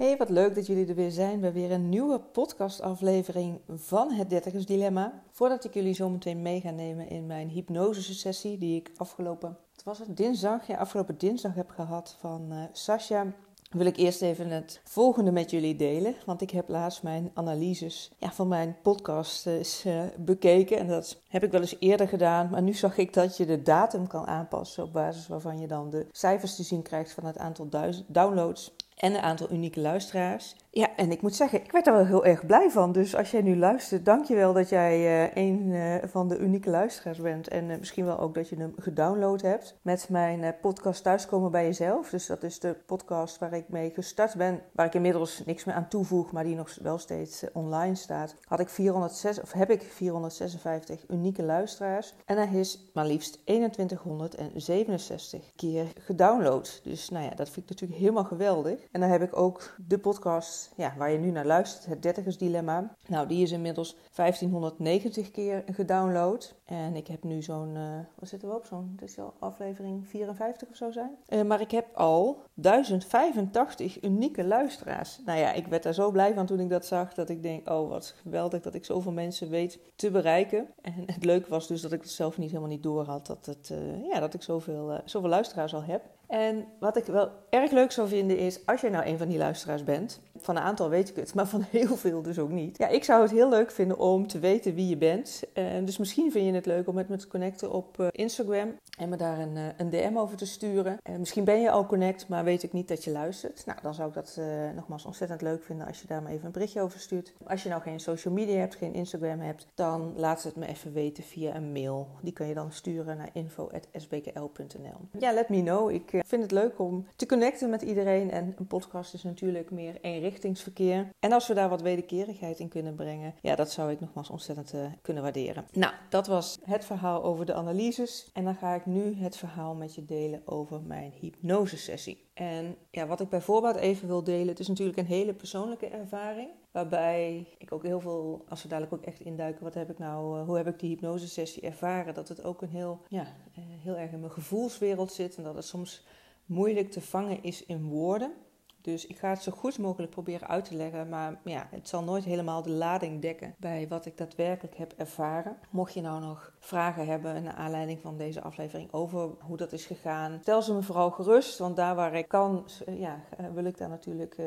Hey, 0.00 0.16
wat 0.16 0.30
leuk 0.30 0.54
dat 0.54 0.66
jullie 0.66 0.86
er 0.86 0.94
weer 0.94 1.10
zijn 1.10 1.40
bij 1.40 1.52
weer 1.52 1.70
een 1.70 1.88
nieuwe 1.88 2.20
podcastaflevering 2.20 3.60
van 3.68 4.12
het 4.12 4.30
Dertigers 4.30 4.66
Dilemma. 4.66 5.22
Voordat 5.30 5.64
ik 5.64 5.74
jullie 5.74 5.94
zo 5.94 6.08
meteen 6.08 6.42
mee 6.42 6.60
ga 6.60 6.70
nemen 6.70 7.08
in 7.08 7.26
mijn 7.26 7.48
hypnosesessie 7.48 8.58
die 8.58 8.76
ik 8.76 8.90
afgelopen, 8.96 9.56
het 9.72 9.82
was 9.82 9.98
het 9.98 10.16
dinsdag, 10.16 10.66
ja, 10.66 10.76
afgelopen 10.76 11.18
dinsdag 11.18 11.54
heb 11.54 11.70
gehad 11.70 12.16
van 12.18 12.46
uh, 12.52 12.62
Sascha 12.72 13.26
wil 13.70 13.86
ik 13.86 13.96
eerst 13.96 14.22
even 14.22 14.50
het 14.50 14.80
volgende 14.84 15.32
met 15.32 15.50
jullie 15.50 15.76
delen. 15.76 16.14
Want 16.26 16.40
ik 16.40 16.50
heb 16.50 16.68
laatst 16.68 17.02
mijn 17.02 17.30
analyses 17.34 18.10
ja, 18.18 18.32
van 18.32 18.48
mijn 18.48 18.76
podcast 18.82 19.46
eens, 19.46 19.86
uh, 19.86 20.02
bekeken. 20.18 20.78
En 20.78 20.86
dat 20.86 21.20
heb 21.28 21.44
ik 21.44 21.50
wel 21.50 21.60
eens 21.60 21.76
eerder 21.78 22.08
gedaan. 22.08 22.50
Maar 22.50 22.62
nu 22.62 22.72
zag 22.72 22.96
ik 22.96 23.12
dat 23.12 23.36
je 23.36 23.46
de 23.46 23.62
datum 23.62 24.06
kan 24.06 24.26
aanpassen. 24.26 24.84
Op 24.84 24.92
basis 24.92 25.28
waarvan 25.28 25.58
je 25.58 25.66
dan 25.66 25.90
de 25.90 26.06
cijfers 26.12 26.56
te 26.56 26.62
zien 26.62 26.82
krijgt 26.82 27.12
van 27.12 27.24
het 27.24 27.38
aantal 27.38 27.68
downloads 28.06 28.72
en 29.00 29.14
een 29.14 29.20
aantal 29.20 29.52
unieke 29.52 29.80
luisteraars. 29.80 30.54
Ja, 30.72 30.96
en 30.96 31.10
ik 31.10 31.22
moet 31.22 31.34
zeggen, 31.34 31.62
ik 31.62 31.72
werd 31.72 31.86
er 31.86 31.92
wel 31.92 32.06
heel 32.06 32.24
erg 32.24 32.46
blij 32.46 32.70
van. 32.70 32.92
Dus 32.92 33.16
als 33.16 33.30
jij 33.30 33.42
nu 33.42 33.56
luistert, 33.56 34.04
dankjewel 34.04 34.52
dat 34.52 34.68
jij 34.68 34.98
uh, 34.98 35.34
een 35.44 35.66
uh, 35.66 35.94
van 36.04 36.28
de 36.28 36.38
unieke 36.38 36.70
luisteraars 36.70 37.18
bent. 37.18 37.48
En 37.48 37.70
uh, 37.70 37.78
misschien 37.78 38.04
wel 38.04 38.18
ook 38.18 38.34
dat 38.34 38.48
je 38.48 38.56
hem 38.56 38.72
gedownload 38.76 39.40
hebt 39.40 39.78
met 39.82 40.08
mijn 40.08 40.54
podcast 40.60 41.02
Thuiskomen 41.02 41.50
bij 41.50 41.64
Jezelf. 41.64 42.10
Dus 42.10 42.26
dat 42.26 42.42
is 42.42 42.58
de 42.58 42.76
podcast 42.86 43.38
waar 43.38 43.52
ik 43.52 43.68
mee 43.68 43.90
gestart 43.90 44.34
ben. 44.34 44.62
Waar 44.72 44.86
ik 44.86 44.94
inmiddels 44.94 45.42
niks 45.46 45.64
meer 45.64 45.74
aan 45.74 45.88
toevoeg, 45.88 46.32
maar 46.32 46.44
die 46.44 46.56
nog 46.56 46.74
wel 46.82 46.98
steeds 46.98 47.44
online 47.52 47.94
staat. 47.94 48.36
Had 48.44 48.60
ik 48.60 48.68
406, 48.68 49.40
of 49.40 49.52
heb 49.52 49.70
ik 49.70 49.82
456 49.82 51.04
unieke 51.08 51.42
luisteraars. 51.42 52.14
En 52.24 52.36
hij 52.36 52.60
is 52.60 52.90
maar 52.94 53.06
liefst 53.06 53.40
2167 53.44 55.52
keer 55.56 55.86
gedownload. 56.00 56.80
Dus 56.82 57.08
nou 57.08 57.24
ja, 57.24 57.34
dat 57.34 57.48
vind 57.48 57.64
ik 57.64 57.70
natuurlijk 57.70 58.00
helemaal 58.00 58.24
geweldig. 58.24 58.80
En 58.90 59.00
dan 59.00 59.10
heb 59.10 59.22
ik 59.22 59.36
ook 59.36 59.74
de 59.86 59.98
podcast 59.98 60.59
ja, 60.76 60.94
waar 60.96 61.10
je 61.10 61.18
nu 61.18 61.30
naar 61.30 61.46
luistert, 61.46 61.86
het 61.86 62.02
Dertigersdilemma. 62.02 62.94
Nou, 63.06 63.28
die 63.28 63.42
is 63.42 63.50
inmiddels 63.50 63.96
1590 64.14 65.30
keer 65.30 65.64
gedownload. 65.72 66.54
En 66.64 66.96
ik 66.96 67.06
heb 67.06 67.22
nu 67.22 67.42
zo'n, 67.42 67.74
uh, 67.76 67.98
wat 68.18 68.28
zitten 68.28 68.48
we 68.48 68.54
op? 68.54 68.66
Zo'n, 68.66 68.98
is 69.02 69.18
al 69.18 69.34
aflevering 69.38 70.08
54 70.08 70.68
of 70.68 70.76
zo 70.76 70.90
zijn. 70.90 71.10
Uh, 71.28 71.42
maar 71.42 71.60
ik 71.60 71.70
heb 71.70 71.86
al 71.94 72.42
1085 72.54 74.02
unieke 74.02 74.44
luisteraars. 74.44 75.20
Nou 75.24 75.38
ja, 75.38 75.52
ik 75.52 75.66
werd 75.66 75.82
daar 75.82 75.94
zo 75.94 76.10
blij 76.10 76.34
van 76.34 76.46
toen 76.46 76.60
ik 76.60 76.68
dat 76.68 76.86
zag, 76.86 77.14
dat 77.14 77.28
ik 77.28 77.42
denk, 77.42 77.68
oh 77.68 77.88
wat 77.88 78.14
geweldig 78.22 78.62
dat 78.62 78.74
ik 78.74 78.84
zoveel 78.84 79.12
mensen 79.12 79.50
weet 79.50 79.78
te 79.96 80.10
bereiken. 80.10 80.68
En 80.80 80.94
het 81.06 81.24
leuke 81.24 81.50
was 81.50 81.66
dus 81.66 81.80
dat 81.80 81.92
ik 81.92 82.00
het 82.00 82.10
zelf 82.10 82.38
niet 82.38 82.48
helemaal 82.48 82.70
niet 82.70 82.82
door 82.82 83.04
had, 83.04 83.26
dat, 83.26 83.46
het, 83.46 83.70
uh, 83.72 84.06
ja, 84.12 84.20
dat 84.20 84.34
ik 84.34 84.42
zoveel, 84.42 85.00
zoveel 85.04 85.28
luisteraars 85.28 85.74
al 85.74 85.82
heb. 85.82 86.02
En 86.30 86.64
wat 86.78 86.96
ik 86.96 87.04
wel 87.04 87.30
erg 87.48 87.70
leuk 87.70 87.92
zou 87.92 88.08
vinden 88.08 88.38
is, 88.38 88.66
als 88.66 88.80
jij 88.80 88.90
nou 88.90 89.06
een 89.06 89.18
van 89.18 89.28
die 89.28 89.38
luisteraars 89.38 89.84
bent, 89.84 90.20
van 90.36 90.56
een 90.56 90.62
aantal 90.62 90.88
weet 90.88 91.08
ik 91.08 91.16
het, 91.16 91.34
maar 91.34 91.46
van 91.46 91.62
heel 91.70 91.96
veel 91.96 92.22
dus 92.22 92.38
ook 92.38 92.50
niet. 92.50 92.78
Ja, 92.78 92.88
ik 92.88 93.04
zou 93.04 93.22
het 93.22 93.30
heel 93.30 93.48
leuk 93.48 93.70
vinden 93.70 93.98
om 93.98 94.26
te 94.26 94.38
weten 94.38 94.74
wie 94.74 94.88
je 94.88 94.96
bent. 94.96 95.42
En 95.52 95.84
dus 95.84 95.98
misschien 95.98 96.32
vind 96.32 96.46
je 96.46 96.52
het 96.52 96.66
leuk 96.66 96.88
om 96.88 96.94
met 96.94 97.08
me 97.08 97.16
te 97.16 97.28
connecten 97.28 97.72
op 97.72 98.10
Instagram 98.10 98.74
en 98.98 99.08
me 99.08 99.16
daar 99.16 99.38
een, 99.38 99.56
een 99.76 99.90
DM 99.90 100.16
over 100.16 100.36
te 100.36 100.46
sturen. 100.46 100.98
En 101.02 101.18
misschien 101.18 101.44
ben 101.44 101.60
je 101.60 101.70
al 101.70 101.86
connect, 101.86 102.28
maar 102.28 102.44
weet 102.44 102.62
ik 102.62 102.72
niet 102.72 102.88
dat 102.88 103.04
je 103.04 103.10
luistert. 103.10 103.66
Nou, 103.66 103.78
dan 103.82 103.94
zou 103.94 104.08
ik 104.08 104.14
dat 104.14 104.36
uh, 104.38 104.46
nogmaals 104.74 105.04
ontzettend 105.04 105.42
leuk 105.42 105.62
vinden 105.62 105.86
als 105.86 106.00
je 106.00 106.06
daar 106.06 106.22
maar 106.22 106.32
even 106.32 106.46
een 106.46 106.52
berichtje 106.52 106.80
over 106.80 107.00
stuurt. 107.00 107.32
Als 107.46 107.62
je 107.62 107.68
nou 107.68 107.82
geen 107.82 108.00
social 108.00 108.34
media 108.34 108.58
hebt, 108.58 108.74
geen 108.74 108.94
Instagram 108.94 109.40
hebt, 109.40 109.66
dan 109.74 110.12
laat 110.16 110.42
het 110.42 110.56
me 110.56 110.66
even 110.66 110.92
weten 110.92 111.24
via 111.24 111.54
een 111.54 111.72
mail. 111.72 112.08
Die 112.22 112.32
kan 112.32 112.46
je 112.46 112.54
dan 112.54 112.72
sturen 112.72 113.16
naar 113.16 113.30
info.sbkl.nl. 113.32 115.18
Ja, 115.18 115.32
let 115.32 115.48
me 115.48 115.62
know. 115.62 115.90
Ik 115.90 116.19
ik 116.20 116.26
vind 116.26 116.42
het 116.42 116.52
leuk 116.52 116.78
om 116.78 117.06
te 117.16 117.26
connecten 117.26 117.70
met 117.70 117.82
iedereen. 117.82 118.30
En 118.30 118.54
een 118.58 118.66
podcast 118.66 119.14
is 119.14 119.22
natuurlijk 119.22 119.70
meer 119.70 119.98
eenrichtingsverkeer. 120.00 121.08
En 121.18 121.32
als 121.32 121.48
we 121.48 121.54
daar 121.54 121.68
wat 121.68 121.82
wederkerigheid 121.82 122.58
in 122.58 122.68
kunnen 122.68 122.94
brengen, 122.94 123.34
ja, 123.42 123.54
dat 123.54 123.70
zou 123.70 123.90
ik 123.90 124.00
nogmaals 124.00 124.30
ontzettend 124.30 124.74
uh, 124.74 124.84
kunnen 125.02 125.22
waarderen. 125.22 125.64
Nou, 125.72 125.94
dat 126.08 126.26
was 126.26 126.58
het 126.64 126.84
verhaal 126.84 127.24
over 127.24 127.46
de 127.46 127.54
analyses. 127.54 128.30
En 128.32 128.44
dan 128.44 128.54
ga 128.54 128.74
ik 128.74 128.86
nu 128.86 129.14
het 129.14 129.36
verhaal 129.36 129.74
met 129.74 129.94
je 129.94 130.04
delen 130.04 130.42
over 130.44 130.80
mijn 130.82 131.12
hypnosesessie. 131.20 132.28
En 132.40 132.76
ja, 132.90 133.06
wat 133.06 133.20
ik 133.20 133.28
bijvoorbeeld 133.28 133.76
even 133.76 134.08
wil 134.08 134.24
delen, 134.24 134.48
het 134.48 134.58
is 134.58 134.68
natuurlijk 134.68 134.98
een 134.98 135.06
hele 135.06 135.34
persoonlijke 135.34 135.86
ervaring. 135.86 136.48
Waarbij 136.70 137.46
ik 137.58 137.72
ook 137.72 137.82
heel 137.82 138.00
veel, 138.00 138.44
als 138.48 138.62
we 138.62 138.68
dadelijk 138.68 138.92
ook 138.92 139.04
echt 139.04 139.20
induiken, 139.20 139.64
wat 139.64 139.74
heb 139.74 139.90
ik 139.90 139.98
nou, 139.98 140.38
uh, 140.38 140.46
hoe 140.46 140.56
heb 140.56 140.66
ik 140.66 140.78
die 140.78 140.88
hypnosesessie 140.88 141.62
ervaren? 141.62 142.14
Dat 142.14 142.28
het 142.28 142.44
ook 142.44 142.62
een 142.62 142.68
heel, 142.68 143.00
ja, 143.08 143.22
uh, 143.22 143.64
heel 143.82 143.96
erg 143.96 144.12
in 144.12 144.20
mijn 144.20 144.32
gevoelswereld 144.32 145.12
zit 145.12 145.36
en 145.36 145.42
dat 145.42 145.54
het 145.54 145.64
soms 145.64 146.06
moeilijk 146.46 146.90
te 146.90 147.00
vangen 147.00 147.42
is 147.42 147.66
in 147.66 147.82
woorden. 147.82 148.32
Dus 148.80 149.06
ik 149.06 149.18
ga 149.18 149.28
het 149.28 149.42
zo 149.42 149.52
goed 149.52 149.78
mogelijk 149.78 150.10
proberen 150.10 150.48
uit 150.48 150.64
te 150.64 150.74
leggen, 150.74 151.08
maar 151.08 151.40
ja, 151.44 151.66
het 151.70 151.88
zal 151.88 152.02
nooit 152.02 152.24
helemaal 152.24 152.62
de 152.62 152.70
lading 152.70 153.22
dekken 153.22 153.54
bij 153.58 153.88
wat 153.88 154.06
ik 154.06 154.16
daadwerkelijk 154.16 154.76
heb 154.76 154.92
ervaren. 154.96 155.56
Mocht 155.70 155.94
je 155.94 156.00
nou 156.00 156.20
nog 156.20 156.52
vragen 156.58 157.06
hebben 157.06 157.42
naar 157.42 157.54
aanleiding 157.54 158.00
van 158.00 158.16
deze 158.16 158.42
aflevering 158.42 158.92
over 158.92 159.30
hoe 159.40 159.56
dat 159.56 159.72
is 159.72 159.86
gegaan, 159.86 160.38
stel 160.42 160.62
ze 160.62 160.74
me 160.74 160.82
vooral 160.82 161.10
gerust, 161.10 161.58
want 161.58 161.76
daar 161.76 161.94
waar 161.94 162.14
ik 162.14 162.28
kan, 162.28 162.66
ja, 162.86 163.20
wil 163.54 163.64
ik 163.64 163.78
daar 163.78 163.88
natuurlijk 163.88 164.34
eh, 164.38 164.46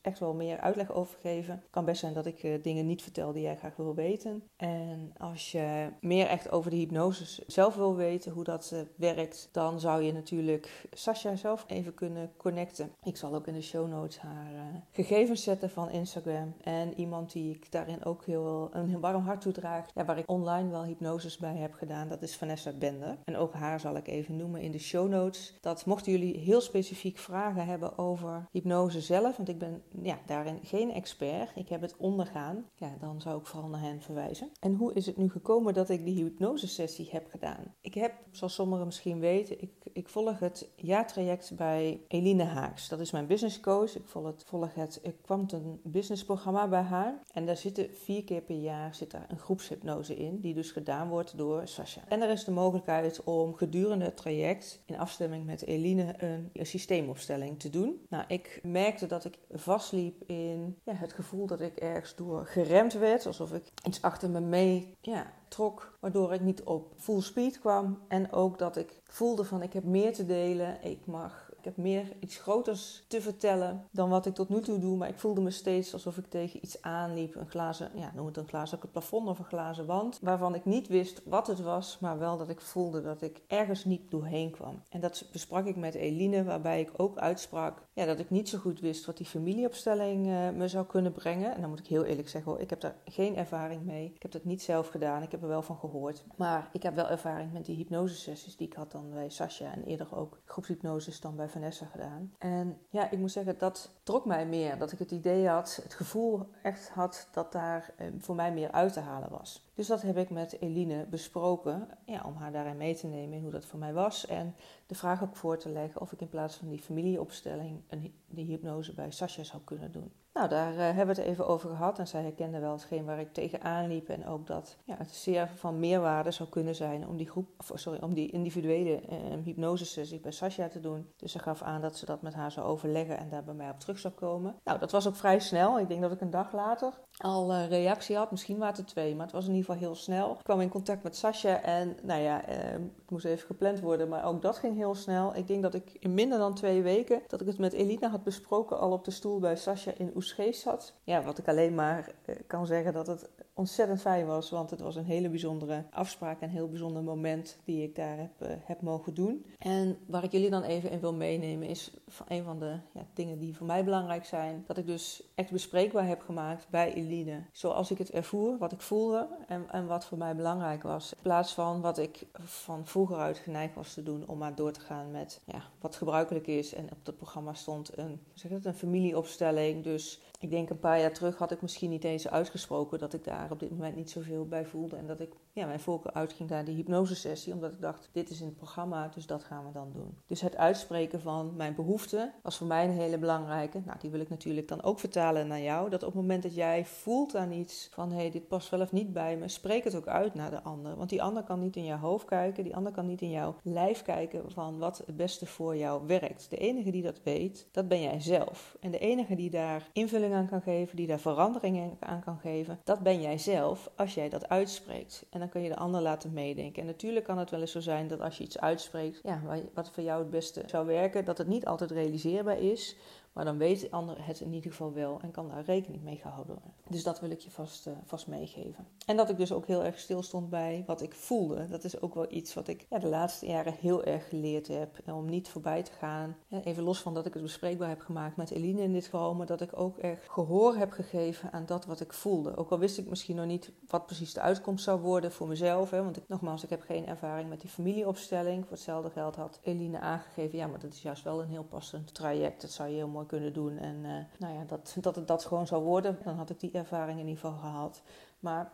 echt 0.00 0.18
wel 0.18 0.34
meer 0.34 0.60
uitleg 0.60 0.92
over 0.92 1.18
geven. 1.20 1.54
Het 1.54 1.70
kan 1.70 1.84
best 1.84 2.00
zijn 2.00 2.14
dat 2.14 2.26
ik 2.26 2.42
eh, 2.42 2.62
dingen 2.62 2.86
niet 2.86 3.02
vertel 3.02 3.32
die 3.32 3.42
jij 3.42 3.56
graag 3.56 3.76
wil 3.76 3.94
weten. 3.94 4.42
En 4.56 5.12
als 5.16 5.52
je 5.52 5.88
meer 6.00 6.26
echt 6.26 6.50
over 6.50 6.70
de 6.70 6.76
hypnose 6.76 7.42
zelf 7.46 7.74
wil 7.74 7.96
weten, 7.96 8.32
hoe 8.32 8.44
dat 8.44 8.70
eh, 8.72 8.80
werkt, 8.96 9.48
dan 9.52 9.80
zou 9.80 10.02
je 10.02 10.12
natuurlijk 10.12 10.86
Sascha 10.90 11.36
zelf 11.36 11.64
even 11.66 11.94
kunnen 11.94 12.32
connecten. 12.36 12.92
Ik 13.02 13.16
zal 13.16 13.34
ook 13.34 13.46
in 13.46 13.54
de 13.54 13.62
show 13.74 13.88
notes 13.88 14.18
haar 14.18 14.52
uh, 14.52 14.60
gegevens 14.90 15.42
zetten 15.42 15.70
van 15.70 15.90
Instagram. 15.90 16.54
En 16.60 16.94
iemand 17.00 17.32
die 17.32 17.54
ik 17.54 17.72
daarin 17.72 18.04
ook 18.04 18.24
heel, 18.24 18.68
een 18.72 18.88
heel 18.88 19.00
warm 19.00 19.22
hart 19.22 19.40
toedraag. 19.40 19.86
Ja, 19.94 20.04
waar 20.04 20.18
ik 20.18 20.30
online 20.30 20.70
wel 20.70 20.84
hypnoses 20.84 21.36
bij 21.36 21.56
heb 21.56 21.72
gedaan. 21.72 22.08
Dat 22.08 22.22
is 22.22 22.36
Vanessa 22.36 22.72
Bender. 22.72 23.18
En 23.24 23.36
ook 23.36 23.52
haar 23.52 23.80
zal 23.80 23.96
ik 23.96 24.08
even 24.08 24.36
noemen 24.36 24.60
in 24.60 24.70
de 24.70 24.78
show 24.78 25.08
notes. 25.08 25.58
Dat 25.60 25.86
mochten 25.86 26.12
jullie 26.12 26.38
heel 26.38 26.60
specifiek 26.60 27.18
vragen 27.18 27.66
hebben 27.66 27.98
over 27.98 28.48
hypnose 28.50 29.00
zelf. 29.00 29.36
Want 29.36 29.48
ik 29.48 29.58
ben 29.58 29.82
ja, 30.02 30.18
daarin 30.26 30.58
geen 30.62 30.92
expert. 30.92 31.50
Ik 31.54 31.68
heb 31.68 31.80
het 31.80 31.96
ondergaan. 31.96 32.64
Ja, 32.76 32.96
dan 33.00 33.20
zou 33.20 33.38
ik 33.40 33.46
vooral 33.46 33.68
naar 33.68 33.80
hen 33.80 34.02
verwijzen. 34.02 34.50
En 34.60 34.74
hoe 34.74 34.92
is 34.92 35.06
het 35.06 35.16
nu 35.16 35.30
gekomen 35.30 35.74
dat 35.74 35.88
ik 35.88 36.04
die 36.04 36.22
hypnosesessie 36.22 37.08
heb 37.10 37.26
gedaan? 37.30 37.74
Ik 37.80 37.94
heb, 37.94 38.12
zoals 38.30 38.54
sommigen 38.54 38.84
misschien 38.86 39.20
weten, 39.20 39.60
ik, 39.60 39.72
ik 39.92 40.08
volg 40.08 40.38
het 40.38 40.68
jaartraject 40.76 41.56
bij 41.56 42.00
Eline 42.08 42.44
Haaks. 42.44 42.88
Dat 42.88 43.00
is 43.00 43.10
mijn 43.10 43.26
business 43.26 43.60
Ik 43.64 44.02
volg 44.04 44.26
het, 44.26 44.44
volg 44.46 44.74
het 44.74 45.00
Quantum 45.22 45.80
Business 45.82 46.24
programma 46.24 46.68
bij 46.68 46.82
haar. 46.82 47.22
En 47.32 47.46
daar 47.46 47.56
zitten 47.56 47.94
vier 47.94 48.24
keer 48.24 48.40
per 48.40 48.56
jaar 48.56 48.94
zit 48.94 49.10
daar 49.10 49.26
een 49.28 49.38
groepshypnose 49.38 50.16
in, 50.16 50.40
die 50.40 50.54
dus 50.54 50.70
gedaan 50.70 51.08
wordt 51.08 51.36
door 51.36 51.68
Sasha. 51.68 52.00
En 52.08 52.22
er 52.22 52.30
is 52.30 52.44
de 52.44 52.50
mogelijkheid 52.50 53.24
om 53.24 53.54
gedurende 53.54 54.04
het 54.04 54.16
traject 54.16 54.82
in 54.84 54.98
afstemming 54.98 55.46
met 55.46 55.62
Eline 55.62 56.14
een, 56.18 56.50
een 56.52 56.66
systeemopstelling 56.66 57.60
te 57.60 57.70
doen. 57.70 58.06
Nou, 58.08 58.24
ik 58.28 58.60
merkte 58.62 59.06
dat 59.06 59.24
ik 59.24 59.38
vastliep 59.50 60.22
in 60.26 60.78
ja, 60.82 60.94
het 60.94 61.12
gevoel 61.12 61.46
dat 61.46 61.60
ik 61.60 61.76
ergens 61.76 62.14
door 62.14 62.46
geremd 62.46 62.92
werd, 62.92 63.26
alsof 63.26 63.52
ik 63.52 63.64
iets 63.86 64.02
achter 64.02 64.30
me 64.30 64.40
mee 64.40 64.96
ja, 65.00 65.32
trok, 65.48 65.96
waardoor 66.00 66.32
ik 66.32 66.40
niet 66.40 66.62
op 66.62 66.92
full 66.96 67.20
speed 67.20 67.58
kwam. 67.58 67.98
En 68.08 68.32
ook 68.32 68.58
dat 68.58 68.76
ik 68.76 69.02
voelde 69.04 69.44
van 69.44 69.62
ik 69.62 69.72
heb 69.72 69.84
meer 69.84 70.12
te 70.12 70.26
delen, 70.26 70.78
ik 70.82 71.06
mag 71.06 71.43
ik 71.64 71.74
heb 71.76 71.84
meer 71.84 72.12
iets 72.20 72.36
groters 72.36 73.04
te 73.08 73.20
vertellen 73.20 73.88
dan 73.90 74.08
wat 74.08 74.26
ik 74.26 74.34
tot 74.34 74.48
nu 74.48 74.60
toe 74.60 74.78
doe. 74.78 74.96
Maar 74.96 75.08
ik 75.08 75.18
voelde 75.18 75.40
me 75.40 75.50
steeds 75.50 75.92
alsof 75.92 76.16
ik 76.16 76.26
tegen 76.26 76.60
iets 76.62 76.82
aanliep. 76.82 77.34
Een 77.34 77.50
glazen, 77.50 77.90
ja, 77.94 78.12
noem 78.14 78.26
het 78.26 78.36
een 78.36 78.48
glazen 78.48 78.78
het 78.80 78.92
plafond 78.92 79.28
of 79.28 79.38
een 79.38 79.44
glazen 79.44 79.86
wand. 79.86 80.18
Waarvan 80.22 80.54
ik 80.54 80.64
niet 80.64 80.88
wist 80.88 81.22
wat 81.24 81.46
het 81.46 81.60
was, 81.60 81.98
maar 82.00 82.18
wel 82.18 82.38
dat 82.38 82.48
ik 82.48 82.60
voelde 82.60 83.02
dat 83.02 83.22
ik 83.22 83.42
ergens 83.46 83.84
niet 83.84 84.10
doorheen 84.10 84.50
kwam. 84.50 84.82
En 84.88 85.00
dat 85.00 85.28
besprak 85.32 85.66
ik 85.66 85.76
met 85.76 85.94
Eline, 85.94 86.44
waarbij 86.44 86.80
ik 86.80 86.90
ook 86.96 87.18
uitsprak 87.18 87.82
ja, 87.92 88.04
dat 88.04 88.18
ik 88.18 88.30
niet 88.30 88.48
zo 88.48 88.58
goed 88.58 88.80
wist 88.80 89.06
wat 89.06 89.16
die 89.16 89.26
familieopstelling 89.26 90.26
uh, 90.26 90.50
me 90.50 90.68
zou 90.68 90.86
kunnen 90.86 91.12
brengen. 91.12 91.54
En 91.54 91.60
dan 91.60 91.70
moet 91.70 91.78
ik 91.78 91.86
heel 91.86 92.04
eerlijk 92.04 92.28
zeggen, 92.28 92.52
hoor, 92.52 92.60
ik 92.60 92.70
heb 92.70 92.80
daar 92.80 92.96
geen 93.04 93.36
ervaring 93.36 93.82
mee. 93.84 94.12
Ik 94.14 94.22
heb 94.22 94.32
dat 94.32 94.44
niet 94.44 94.62
zelf 94.62 94.88
gedaan, 94.88 95.22
ik 95.22 95.30
heb 95.30 95.42
er 95.42 95.48
wel 95.48 95.62
van 95.62 95.76
gehoord. 95.76 96.24
Maar 96.36 96.68
ik 96.72 96.82
heb 96.82 96.94
wel 96.94 97.08
ervaring 97.08 97.52
met 97.52 97.64
die 97.64 97.76
hypnosesessies 97.76 98.56
die 98.56 98.66
ik 98.66 98.74
had 98.74 98.90
dan 98.90 99.10
bij 99.10 99.28
Sascha 99.28 99.72
en 99.72 99.84
eerder 99.84 100.16
ook 100.16 100.40
groepshypnoses 100.44 101.20
dan 101.20 101.36
bij 101.36 101.48
Vanessa 101.54 101.86
gedaan. 101.86 102.32
En 102.38 102.78
ja, 102.90 103.10
ik 103.10 103.18
moet 103.18 103.32
zeggen, 103.32 103.58
dat 103.58 103.90
trok 104.02 104.24
mij 104.24 104.46
meer. 104.46 104.78
Dat 104.78 104.92
ik 104.92 104.98
het 104.98 105.10
idee 105.10 105.48
had, 105.48 105.80
het 105.82 105.94
gevoel 105.94 106.48
echt 106.62 106.88
had 106.88 107.28
dat 107.32 107.52
daar 107.52 107.92
eh, 107.96 108.06
voor 108.18 108.34
mij 108.34 108.52
meer 108.52 108.72
uit 108.72 108.92
te 108.92 109.00
halen 109.00 109.30
was. 109.30 109.63
Dus 109.74 109.86
dat 109.86 110.02
heb 110.02 110.16
ik 110.16 110.30
met 110.30 110.60
Eline 110.60 111.06
besproken, 111.06 111.88
ja, 112.04 112.22
om 112.26 112.34
haar 112.34 112.52
daarin 112.52 112.76
mee 112.76 112.94
te 112.94 113.06
nemen 113.06 113.36
in 113.36 113.42
hoe 113.42 113.50
dat 113.50 113.66
voor 113.66 113.78
mij 113.78 113.92
was. 113.92 114.26
En 114.26 114.54
de 114.86 114.94
vraag 114.94 115.22
ook 115.22 115.36
voor 115.36 115.58
te 115.58 115.68
leggen 115.68 116.00
of 116.00 116.12
ik 116.12 116.20
in 116.20 116.28
plaats 116.28 116.56
van 116.56 116.68
die 116.68 116.82
familieopstelling 116.82 117.82
een, 117.88 118.14
de 118.26 118.42
hypnose 118.42 118.94
bij 118.94 119.10
Sascha 119.10 119.42
zou 119.42 119.62
kunnen 119.62 119.92
doen. 119.92 120.12
Nou, 120.34 120.48
daar 120.48 120.72
uh, 120.72 120.78
hebben 120.78 121.14
we 121.14 121.20
het 121.20 121.30
even 121.30 121.46
over 121.46 121.68
gehad. 121.68 121.98
En 121.98 122.06
zij 122.06 122.22
herkende 122.22 122.58
wel 122.58 122.72
hetgeen 122.72 123.04
waar 123.04 123.20
ik 123.20 123.32
tegenaan 123.32 123.88
liep. 123.88 124.08
En 124.08 124.26
ook 124.26 124.46
dat 124.46 124.76
ja, 124.84 124.94
het 124.98 125.14
zeer 125.14 125.48
van 125.48 125.78
meerwaarde 125.78 126.30
zou 126.30 126.48
kunnen 126.48 126.74
zijn 126.74 127.08
om 127.08 127.16
die, 127.16 127.30
groep, 127.30 127.48
sorry, 127.74 127.98
om 128.02 128.14
die 128.14 128.30
individuele 128.30 129.02
uh, 129.02 129.18
hypnosesessie 129.44 130.20
bij 130.20 130.32
Sascha 130.32 130.68
te 130.68 130.80
doen. 130.80 131.12
Dus 131.16 131.32
daar 131.32 131.42
gaf 131.42 131.62
aan 131.62 131.80
dat 131.80 131.96
ze 131.96 132.06
dat 132.06 132.22
met 132.22 132.34
haar 132.34 132.52
zou 132.52 132.66
overleggen 132.66 133.18
en 133.18 133.28
daar 133.28 133.44
bij 133.44 133.54
mij 133.54 133.70
op 133.70 133.80
terug 133.80 133.98
zou 133.98 134.14
komen. 134.14 134.54
Nou, 134.64 134.78
dat 134.78 134.90
was 134.90 135.08
ook 135.08 135.16
vrij 135.16 135.40
snel. 135.40 135.78
Ik 135.78 135.88
denk 135.88 136.00
dat 136.00 136.12
ik 136.12 136.20
een 136.20 136.30
dag 136.30 136.52
later 136.52 136.92
al 137.16 137.52
uh, 137.52 137.68
reactie 137.68 138.16
had. 138.16 138.30
Misschien 138.30 138.58
waren 138.58 138.76
het 138.76 138.86
twee, 138.86 139.14
maar 139.14 139.26
het 139.26 139.34
was 139.34 139.46
in 139.46 139.54
ieder 139.54 139.63
heel 139.72 139.94
snel. 139.94 140.30
Ik 140.30 140.44
kwam 140.44 140.60
in 140.60 140.68
contact 140.68 141.02
met 141.02 141.16
Sascha 141.16 141.62
en 141.62 141.96
nou 142.02 142.20
ja, 142.20 142.48
uh, 142.48 142.56
het 142.56 143.10
moest 143.10 143.24
even 143.24 143.46
gepland 143.46 143.80
worden, 143.80 144.08
maar 144.08 144.24
ook 144.24 144.42
dat 144.42 144.56
ging 144.56 144.76
heel 144.76 144.94
snel. 144.94 145.36
Ik 145.36 145.46
denk 145.46 145.62
dat 145.62 145.74
ik 145.74 145.96
in 145.98 146.14
minder 146.14 146.38
dan 146.38 146.54
twee 146.54 146.82
weken, 146.82 147.22
dat 147.28 147.40
ik 147.40 147.46
het 147.46 147.58
met 147.58 147.72
Elina 147.72 148.08
had 148.08 148.24
besproken, 148.24 148.78
al 148.78 148.92
op 148.92 149.04
de 149.04 149.10
stoel 149.10 149.38
bij 149.38 149.56
Sascha 149.56 149.92
in 149.96 150.12
Oesgeest 150.14 150.60
zat. 150.60 150.94
Ja, 151.04 151.22
wat 151.22 151.38
ik 151.38 151.48
alleen 151.48 151.74
maar 151.74 152.12
uh, 152.26 152.36
kan 152.46 152.66
zeggen 152.66 152.92
dat 152.92 153.06
het 153.06 153.30
ontzettend 153.54 154.00
fijn 154.00 154.26
was, 154.26 154.50
want 154.50 154.70
het 154.70 154.80
was 154.80 154.96
een 154.96 155.04
hele 155.04 155.28
bijzondere 155.28 155.84
afspraak 155.90 156.40
en 156.40 156.48
een 156.48 156.54
heel 156.54 156.68
bijzonder 156.68 157.02
moment 157.02 157.56
die 157.64 157.82
ik 157.82 157.94
daar 157.94 158.18
heb, 158.18 158.30
uh, 158.42 158.48
heb 158.64 158.80
mogen 158.80 159.14
doen. 159.14 159.46
En 159.58 159.98
waar 160.06 160.24
ik 160.24 160.32
jullie 160.32 160.50
dan 160.50 160.62
even 160.62 160.90
in 160.90 161.00
wil 161.00 161.14
meenemen 161.14 161.68
is 161.68 161.90
van 162.08 162.26
een 162.28 162.44
van 162.44 162.58
de 162.58 162.76
ja, 162.92 163.06
dingen 163.14 163.38
die 163.38 163.56
voor 163.56 163.66
mij 163.66 163.84
belangrijk 163.84 164.24
zijn, 164.24 164.64
dat 164.66 164.76
ik 164.76 164.86
dus 164.86 165.22
echt 165.34 165.50
bespreekbaar 165.50 166.06
heb 166.06 166.20
gemaakt 166.20 166.66
bij 166.70 166.94
Eline. 166.94 167.42
Zoals 167.52 167.90
ik 167.90 167.98
het 167.98 168.10
ervoer, 168.10 168.58
wat 168.58 168.72
ik 168.72 168.80
voelde 168.80 169.28
en, 169.46 169.64
en 169.70 169.86
wat 169.86 170.04
voor 170.04 170.18
mij 170.18 170.36
belangrijk 170.36 170.82
was. 170.82 171.12
In 171.12 171.22
plaats 171.22 171.54
van 171.54 171.80
wat 171.80 171.98
ik 171.98 172.26
van 172.44 172.86
vroeger 172.86 173.16
uit 173.16 173.38
geneigd 173.38 173.74
was 173.74 173.94
te 173.94 174.02
doen 174.02 174.28
om 174.28 174.38
maar 174.38 174.54
door 174.54 174.72
te 174.72 174.80
gaan 174.80 175.10
met 175.10 175.40
ja, 175.44 175.62
wat 175.80 175.96
gebruikelijk 175.96 176.46
is. 176.46 176.74
En 176.74 176.84
op 176.84 177.06
het 177.06 177.16
programma 177.16 177.54
stond 177.54 177.98
een, 177.98 178.20
zeg 178.32 178.50
het, 178.50 178.64
een 178.64 178.74
familieopstelling. 178.74 179.84
Dus 179.84 180.20
ik 180.44 180.50
denk 180.50 180.70
een 180.70 180.78
paar 180.78 181.00
jaar 181.00 181.12
terug 181.12 181.38
had 181.38 181.50
ik 181.50 181.62
misschien 181.62 181.90
niet 181.90 182.04
eens 182.04 182.28
uitgesproken 182.28 182.98
dat 182.98 183.14
ik 183.14 183.24
daar 183.24 183.50
op 183.50 183.60
dit 183.60 183.70
moment 183.70 183.96
niet 183.96 184.10
zoveel 184.10 184.46
bij 184.46 184.66
voelde. 184.66 184.96
En 184.96 185.06
dat 185.06 185.20
ik 185.20 185.32
ja, 185.52 185.66
mijn 185.66 185.80
voorkeur 185.80 186.12
uitging 186.12 186.48
naar 186.48 186.64
die 186.64 186.74
hypnosesessie, 186.74 187.52
omdat 187.52 187.72
ik 187.72 187.80
dacht, 187.80 188.08
dit 188.12 188.30
is 188.30 188.40
in 188.40 188.46
het 188.46 188.56
programma, 188.56 189.08
dus 189.14 189.26
dat 189.26 189.44
gaan 189.44 189.66
we 189.66 189.72
dan 189.72 189.92
doen. 189.92 190.18
Dus 190.26 190.40
het 190.40 190.56
uitspreken 190.56 191.20
van 191.20 191.56
mijn 191.56 191.74
behoeften 191.74 192.32
was 192.42 192.56
voor 192.56 192.66
mij 192.66 192.84
een 192.84 192.90
hele 192.90 193.18
belangrijke. 193.18 193.82
Nou, 193.84 193.98
die 194.00 194.10
wil 194.10 194.20
ik 194.20 194.28
natuurlijk 194.28 194.68
dan 194.68 194.82
ook 194.82 194.98
vertalen 194.98 195.46
naar 195.46 195.60
jou. 195.60 195.90
Dat 195.90 196.02
op 196.02 196.12
het 196.12 196.20
moment 196.20 196.42
dat 196.42 196.54
jij 196.54 196.84
voelt 196.84 197.36
aan 197.36 197.52
iets 197.52 197.88
van, 197.92 198.10
hé, 198.10 198.16
hey, 198.16 198.30
dit 198.30 198.48
past 198.48 198.68
wel 198.68 198.80
of 198.80 198.92
niet 198.92 199.12
bij 199.12 199.36
me, 199.36 199.48
spreek 199.48 199.84
het 199.84 199.94
ook 199.94 200.06
uit 200.06 200.34
naar 200.34 200.50
de 200.50 200.62
ander. 200.62 200.96
Want 200.96 201.10
die 201.10 201.22
ander 201.22 201.42
kan 201.42 201.60
niet 201.60 201.76
in 201.76 201.84
jouw 201.84 201.98
hoofd 201.98 202.26
kijken, 202.26 202.64
die 202.64 202.76
ander 202.76 202.92
kan 202.92 203.06
niet 203.06 203.20
in 203.20 203.30
jouw 203.30 203.54
lijf 203.62 204.02
kijken 204.02 204.52
van 204.52 204.78
wat 204.78 205.02
het 205.06 205.16
beste 205.16 205.46
voor 205.46 205.76
jou 205.76 206.06
werkt. 206.06 206.50
De 206.50 206.56
enige 206.56 206.90
die 206.90 207.02
dat 207.02 207.22
weet, 207.22 207.68
dat 207.70 207.88
ben 207.88 208.02
jij 208.02 208.20
zelf. 208.20 208.76
En 208.80 208.90
de 208.90 208.98
enige 208.98 209.34
die 209.34 209.50
daar 209.50 209.88
invulling 209.92 210.33
aan 210.34 210.48
kan 210.48 210.62
geven, 210.62 210.96
die 210.96 211.06
daar 211.06 211.20
veranderingen 211.20 211.96
aan 212.00 212.22
kan 212.24 212.38
geven, 212.38 212.80
dat 212.84 213.00
ben 213.00 213.20
jij 213.20 213.38
zelf 213.38 213.90
als 213.96 214.14
jij 214.14 214.28
dat 214.28 214.48
uitspreekt. 214.48 215.26
En 215.30 215.38
dan 215.38 215.48
kun 215.48 215.62
je 215.62 215.68
de 215.68 215.76
ander 215.76 216.00
laten 216.00 216.32
meedenken. 216.32 216.80
En 216.80 216.86
natuurlijk 216.88 217.24
kan 217.24 217.38
het 217.38 217.50
wel 217.50 217.60
eens 217.60 217.72
zo 217.72 217.80
zijn 217.80 218.08
dat 218.08 218.20
als 218.20 218.38
je 218.38 218.44
iets 218.44 218.60
uitspreekt, 218.60 219.20
ja, 219.22 219.42
wat 219.74 219.90
voor 219.90 220.02
jou 220.02 220.18
het 220.18 220.30
beste 220.30 220.62
zou 220.66 220.86
werken, 220.86 221.24
dat 221.24 221.38
het 221.38 221.46
niet 221.46 221.66
altijd 221.66 221.90
realiseerbaar 221.90 222.58
is. 222.58 222.96
Maar 223.34 223.44
dan 223.44 223.58
weet 223.58 223.80
de 223.80 223.90
ander 223.90 224.26
het 224.26 224.40
in 224.40 224.52
ieder 224.52 224.70
geval 224.70 224.92
wel 224.92 225.20
en 225.20 225.30
kan 225.30 225.48
daar 225.48 225.64
rekening 225.64 226.02
mee 226.02 226.16
gehouden 226.16 226.54
worden. 226.54 226.72
Dus 226.88 227.02
dat 227.02 227.20
wil 227.20 227.30
ik 227.30 227.40
je 227.40 227.50
vast, 227.50 227.86
uh, 227.86 227.94
vast 228.04 228.26
meegeven. 228.26 228.86
En 229.06 229.16
dat 229.16 229.30
ik 229.30 229.36
dus 229.36 229.52
ook 229.52 229.66
heel 229.66 229.84
erg 229.84 229.98
stil 229.98 230.22
stond 230.22 230.50
bij 230.50 230.82
wat 230.86 231.02
ik 231.02 231.14
voelde. 231.14 231.68
Dat 231.68 231.84
is 231.84 232.00
ook 232.00 232.14
wel 232.14 232.26
iets 232.28 232.54
wat 232.54 232.68
ik 232.68 232.86
ja, 232.90 232.98
de 232.98 233.08
laatste 233.08 233.46
jaren 233.46 233.72
heel 233.72 234.04
erg 234.04 234.28
geleerd 234.28 234.68
heb. 234.68 234.98
Om 235.06 235.24
niet 235.24 235.48
voorbij 235.48 235.82
te 235.82 235.92
gaan. 235.92 236.36
Even 236.64 236.82
los 236.82 237.00
van 237.00 237.14
dat 237.14 237.26
ik 237.26 237.34
het 237.34 237.42
bespreekbaar 237.42 237.88
heb 237.88 238.00
gemaakt 238.00 238.36
met 238.36 238.50
Eline 238.50 238.82
in 238.82 238.92
dit 238.92 239.04
geval. 239.04 239.34
Maar 239.34 239.46
dat 239.46 239.60
ik 239.60 239.78
ook 239.78 239.98
echt 239.98 240.28
gehoor 240.28 240.76
heb 240.76 240.90
gegeven 240.90 241.52
aan 241.52 241.66
dat 241.66 241.84
wat 241.84 242.00
ik 242.00 242.12
voelde. 242.12 242.56
Ook 242.56 242.70
al 242.70 242.78
wist 242.78 242.98
ik 242.98 243.08
misschien 243.08 243.36
nog 243.36 243.46
niet 243.46 243.72
wat 243.86 244.06
precies 244.06 244.32
de 244.32 244.40
uitkomst 244.40 244.84
zou 244.84 245.00
worden 245.00 245.32
voor 245.32 245.48
mezelf. 245.48 245.90
Hè, 245.90 246.02
want 246.02 246.28
nogmaals, 246.28 246.64
ik 246.64 246.70
heb 246.70 246.82
geen 246.82 247.06
ervaring 247.06 247.48
met 247.48 247.60
die 247.60 247.70
familieopstelling. 247.70 248.62
Voor 248.62 248.72
hetzelfde 248.72 249.10
geld 249.10 249.36
had 249.36 249.60
Eline 249.62 250.00
aangegeven. 250.00 250.58
Ja, 250.58 250.66
maar 250.66 250.80
dat 250.80 250.92
is 250.92 251.02
juist 251.02 251.22
wel 251.22 251.42
een 251.42 251.48
heel 251.48 251.64
passend 251.64 252.14
traject. 252.14 252.60
Dat 252.60 252.70
zou 252.70 252.88
je 252.88 252.94
heel 252.94 253.08
mooi 253.08 253.23
kunnen 253.26 253.52
doen. 253.52 253.78
En 253.78 253.96
uh, 254.02 254.10
nou 254.38 254.54
ja, 254.54 254.64
dat, 254.66 254.96
dat 255.00 255.16
het 255.16 255.28
dat 255.28 255.44
gewoon 255.44 255.66
zou 255.66 255.82
worden, 255.82 256.18
dan 256.24 256.36
had 256.36 256.50
ik 256.50 256.60
die 256.60 256.70
ervaring 256.72 257.18
in 257.18 257.26
ieder 257.26 257.40
geval 257.40 257.58
gehad. 257.58 258.02
Maar 258.40 258.72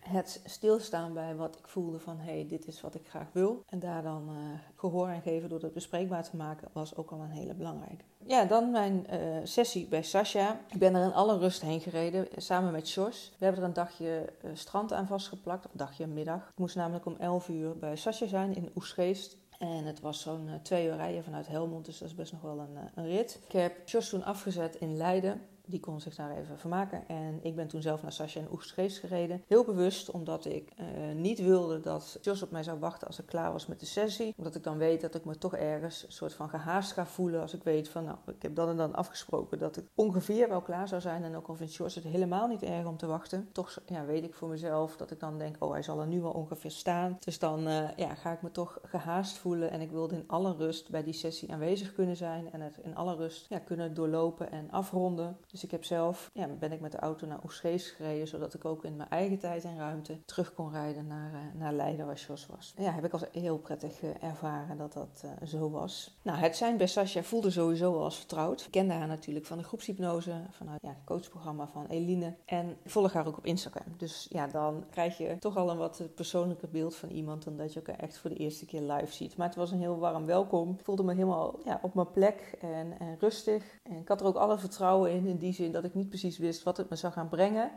het 0.00 0.40
stilstaan 0.44 1.12
bij 1.12 1.36
wat 1.36 1.58
ik 1.58 1.68
voelde 1.68 1.98
van 1.98 2.18
hé, 2.18 2.32
hey, 2.32 2.46
dit 2.48 2.66
is 2.66 2.80
wat 2.80 2.94
ik 2.94 3.08
graag 3.08 3.26
wil. 3.32 3.64
En 3.68 3.78
daar 3.78 4.02
dan 4.02 4.28
uh, 4.28 4.36
gehoor 4.76 5.08
aan 5.08 5.22
geven 5.22 5.48
door 5.48 5.62
het 5.62 5.72
bespreekbaar 5.72 6.22
te 6.22 6.36
maken, 6.36 6.68
was 6.72 6.96
ook 6.96 7.10
al 7.10 7.20
een 7.20 7.30
hele 7.30 7.54
belangrijke. 7.54 8.04
Ja, 8.26 8.44
dan 8.44 8.70
mijn 8.70 9.06
uh, 9.12 9.16
sessie 9.44 9.86
bij 9.86 10.02
Sascha. 10.02 10.60
Ik 10.68 10.78
ben 10.78 10.94
er 10.94 11.04
in 11.04 11.12
alle 11.12 11.38
rust 11.38 11.60
heen 11.60 11.80
gereden, 11.80 12.26
samen 12.36 12.72
met 12.72 12.90
Jos. 12.90 13.32
We 13.38 13.44
hebben 13.44 13.62
er 13.62 13.68
een 13.68 13.74
dagje 13.74 14.32
strand 14.52 14.92
aan 14.92 15.06
vastgeplakt, 15.06 15.64
een 15.64 15.70
dagje 15.72 16.06
middag. 16.06 16.48
Ik 16.48 16.58
moest 16.58 16.76
namelijk 16.76 17.06
om 17.06 17.16
11 17.18 17.48
uur 17.48 17.78
bij 17.78 17.96
Sascha 17.96 18.26
zijn 18.26 18.54
in 18.56 18.70
Oesgeest. 18.76 19.36
En 19.60 19.84
het 19.84 20.00
was 20.00 20.20
zo'n 20.20 20.46
uh, 20.46 20.54
twee 20.62 20.86
uur 20.86 20.96
rijden 20.96 21.24
vanuit 21.24 21.46
Helmond, 21.46 21.84
dus 21.84 21.98
dat 21.98 22.08
is 22.08 22.14
best 22.14 22.32
nog 22.32 22.40
wel 22.40 22.58
een, 22.58 22.74
uh, 22.74 22.80
een 22.94 23.06
rit. 23.06 23.40
Ik 23.46 23.52
heb 23.52 23.88
Jos 23.88 24.08
toen 24.08 24.24
afgezet 24.24 24.74
in 24.74 24.96
Leiden. 24.96 25.40
Die 25.70 25.80
kon 25.80 26.00
zich 26.00 26.14
daar 26.14 26.36
even 26.36 26.58
vermaken. 26.58 27.08
En 27.08 27.38
ik 27.42 27.56
ben 27.56 27.68
toen 27.68 27.82
zelf 27.82 28.02
naar 28.02 28.12
Sascha 28.12 28.40
en 28.40 28.52
Oegstgeest 28.52 28.98
gereden. 28.98 29.42
Heel 29.46 29.64
bewust, 29.64 30.10
omdat 30.10 30.44
ik 30.44 30.72
uh, 30.80 30.86
niet 31.14 31.38
wilde 31.38 31.80
dat 31.80 32.18
Jos 32.20 32.42
op 32.42 32.50
mij 32.50 32.62
zou 32.62 32.78
wachten 32.78 33.06
als 33.06 33.18
ik 33.18 33.26
klaar 33.26 33.52
was 33.52 33.66
met 33.66 33.80
de 33.80 33.86
sessie. 33.86 34.34
Omdat 34.36 34.54
ik 34.54 34.62
dan 34.62 34.78
weet 34.78 35.00
dat 35.00 35.14
ik 35.14 35.24
me 35.24 35.38
toch 35.38 35.54
ergens 35.56 36.04
een 36.06 36.12
soort 36.12 36.34
van 36.34 36.48
gehaast 36.48 36.92
ga 36.92 37.06
voelen. 37.06 37.40
Als 37.40 37.54
ik 37.54 37.62
weet 37.62 37.88
van, 37.88 38.04
nou, 38.04 38.16
ik 38.26 38.42
heb 38.42 38.54
dan 38.54 38.68
en 38.68 38.76
dan 38.76 38.94
afgesproken 38.94 39.58
dat 39.58 39.76
ik 39.76 39.84
ongeveer 39.94 40.48
wel 40.48 40.60
klaar 40.60 40.88
zou 40.88 41.00
zijn. 41.00 41.24
En 41.24 41.36
ook 41.36 41.46
al 41.46 41.54
vindt 41.54 41.74
Jos 41.74 41.94
het 41.94 42.04
helemaal 42.04 42.46
niet 42.46 42.62
erg 42.62 42.86
om 42.86 42.96
te 42.96 43.06
wachten. 43.06 43.48
Toch 43.52 43.78
ja, 43.86 44.04
weet 44.04 44.24
ik 44.24 44.34
voor 44.34 44.48
mezelf 44.48 44.96
dat 44.96 45.10
ik 45.10 45.20
dan 45.20 45.38
denk, 45.38 45.56
oh, 45.58 45.72
hij 45.72 45.82
zal 45.82 46.00
er 46.00 46.06
nu 46.06 46.20
wel 46.20 46.32
ongeveer 46.32 46.70
staan. 46.70 47.16
Dus 47.20 47.38
dan 47.38 47.68
uh, 47.68 47.96
ja, 47.96 48.14
ga 48.14 48.32
ik 48.32 48.42
me 48.42 48.50
toch 48.50 48.78
gehaast 48.82 49.38
voelen. 49.38 49.70
En 49.70 49.80
ik 49.80 49.90
wilde 49.90 50.14
in 50.14 50.24
alle 50.26 50.54
rust 50.54 50.90
bij 50.90 51.02
die 51.02 51.12
sessie 51.12 51.52
aanwezig 51.52 51.92
kunnen 51.92 52.16
zijn. 52.16 52.52
En 52.52 52.60
het 52.60 52.78
in 52.82 52.96
alle 52.96 53.14
rust 53.14 53.46
ja, 53.48 53.58
kunnen 53.58 53.94
doorlopen 53.94 54.50
en 54.50 54.70
afronden. 54.70 55.36
Dus 55.46 55.59
dus 55.60 55.68
ik 55.68 55.74
heb 55.74 55.84
zelf, 55.84 56.30
ja, 56.32 56.46
ben 56.46 56.72
ik 56.72 56.80
met 56.80 56.92
de 56.92 56.98
auto 56.98 57.26
naar 57.26 57.44
Oesgeest 57.44 57.90
gereden, 57.90 58.28
zodat 58.28 58.54
ik 58.54 58.64
ook 58.64 58.84
in 58.84 58.96
mijn 58.96 59.08
eigen 59.08 59.38
tijd 59.38 59.64
en 59.64 59.78
ruimte 59.78 60.24
terug 60.24 60.54
kon 60.54 60.70
rijden 60.70 61.06
naar, 61.06 61.32
uh, 61.32 61.60
naar 61.60 61.72
Leiden 61.72 62.06
waar 62.06 62.24
Jos 62.28 62.46
was. 62.46 62.74
Ja, 62.76 62.92
heb 62.92 63.04
ik 63.04 63.12
als 63.12 63.24
heel 63.32 63.58
prettig 63.58 64.02
uh, 64.02 64.10
ervaren 64.20 64.76
dat 64.76 64.92
dat 64.92 65.22
uh, 65.24 65.48
zo 65.48 65.70
was. 65.70 66.18
Nou, 66.22 66.38
het 66.38 66.56
zijn 66.56 66.76
bij 66.76 66.86
Sascha 66.86 67.22
voelde 67.22 67.50
sowieso 67.50 67.94
al 67.94 68.04
als 68.04 68.16
vertrouwd. 68.16 68.60
Ik 68.60 68.70
kende 68.70 68.92
haar 68.92 69.06
natuurlijk 69.06 69.46
van 69.46 69.58
de 69.58 69.64
groepshypnose, 69.64 70.32
vanuit 70.50 70.78
ja, 70.82 70.88
het 70.88 71.04
coachprogramma 71.04 71.68
van 71.68 71.86
Eline. 71.86 72.34
En 72.44 72.76
ik 72.82 72.90
volg 72.90 73.12
haar 73.12 73.26
ook 73.26 73.38
op 73.38 73.46
Instagram. 73.46 73.94
Dus 73.96 74.26
ja, 74.30 74.46
dan 74.46 74.84
krijg 74.90 75.18
je 75.18 75.36
toch 75.38 75.56
al 75.56 75.70
een 75.70 75.76
wat 75.76 76.02
persoonlijker 76.14 76.68
beeld 76.68 76.96
van 76.96 77.08
iemand 77.08 77.44
dan 77.44 77.56
dat 77.56 77.72
je 77.72 77.80
elkaar 77.80 77.98
echt 77.98 78.18
voor 78.18 78.30
de 78.30 78.36
eerste 78.36 78.66
keer 78.66 78.80
live 78.80 79.12
ziet. 79.12 79.36
Maar 79.36 79.46
het 79.46 79.56
was 79.56 79.70
een 79.70 79.78
heel 79.78 79.98
warm 79.98 80.26
welkom. 80.26 80.70
Ik 80.70 80.84
voelde 80.84 81.02
me 81.02 81.14
helemaal 81.14 81.58
ja, 81.64 81.78
op 81.82 81.94
mijn 81.94 82.10
plek 82.10 82.54
en, 82.60 82.98
en 82.98 83.16
rustig. 83.18 83.78
En 83.82 83.96
ik 83.96 84.08
had 84.08 84.20
er 84.20 84.26
ook 84.26 84.36
alle 84.36 84.58
vertrouwen 84.58 85.10
in, 85.12 85.26
in 85.26 85.36
die 85.36 85.49
die 85.56 85.70
dat 85.70 85.84
ik 85.84 85.94
niet 85.94 86.08
precies 86.08 86.38
wist 86.38 86.62
wat 86.62 86.76
het 86.76 86.90
me 86.90 86.96
zou 86.96 87.12
gaan 87.12 87.28
brengen. 87.28 87.70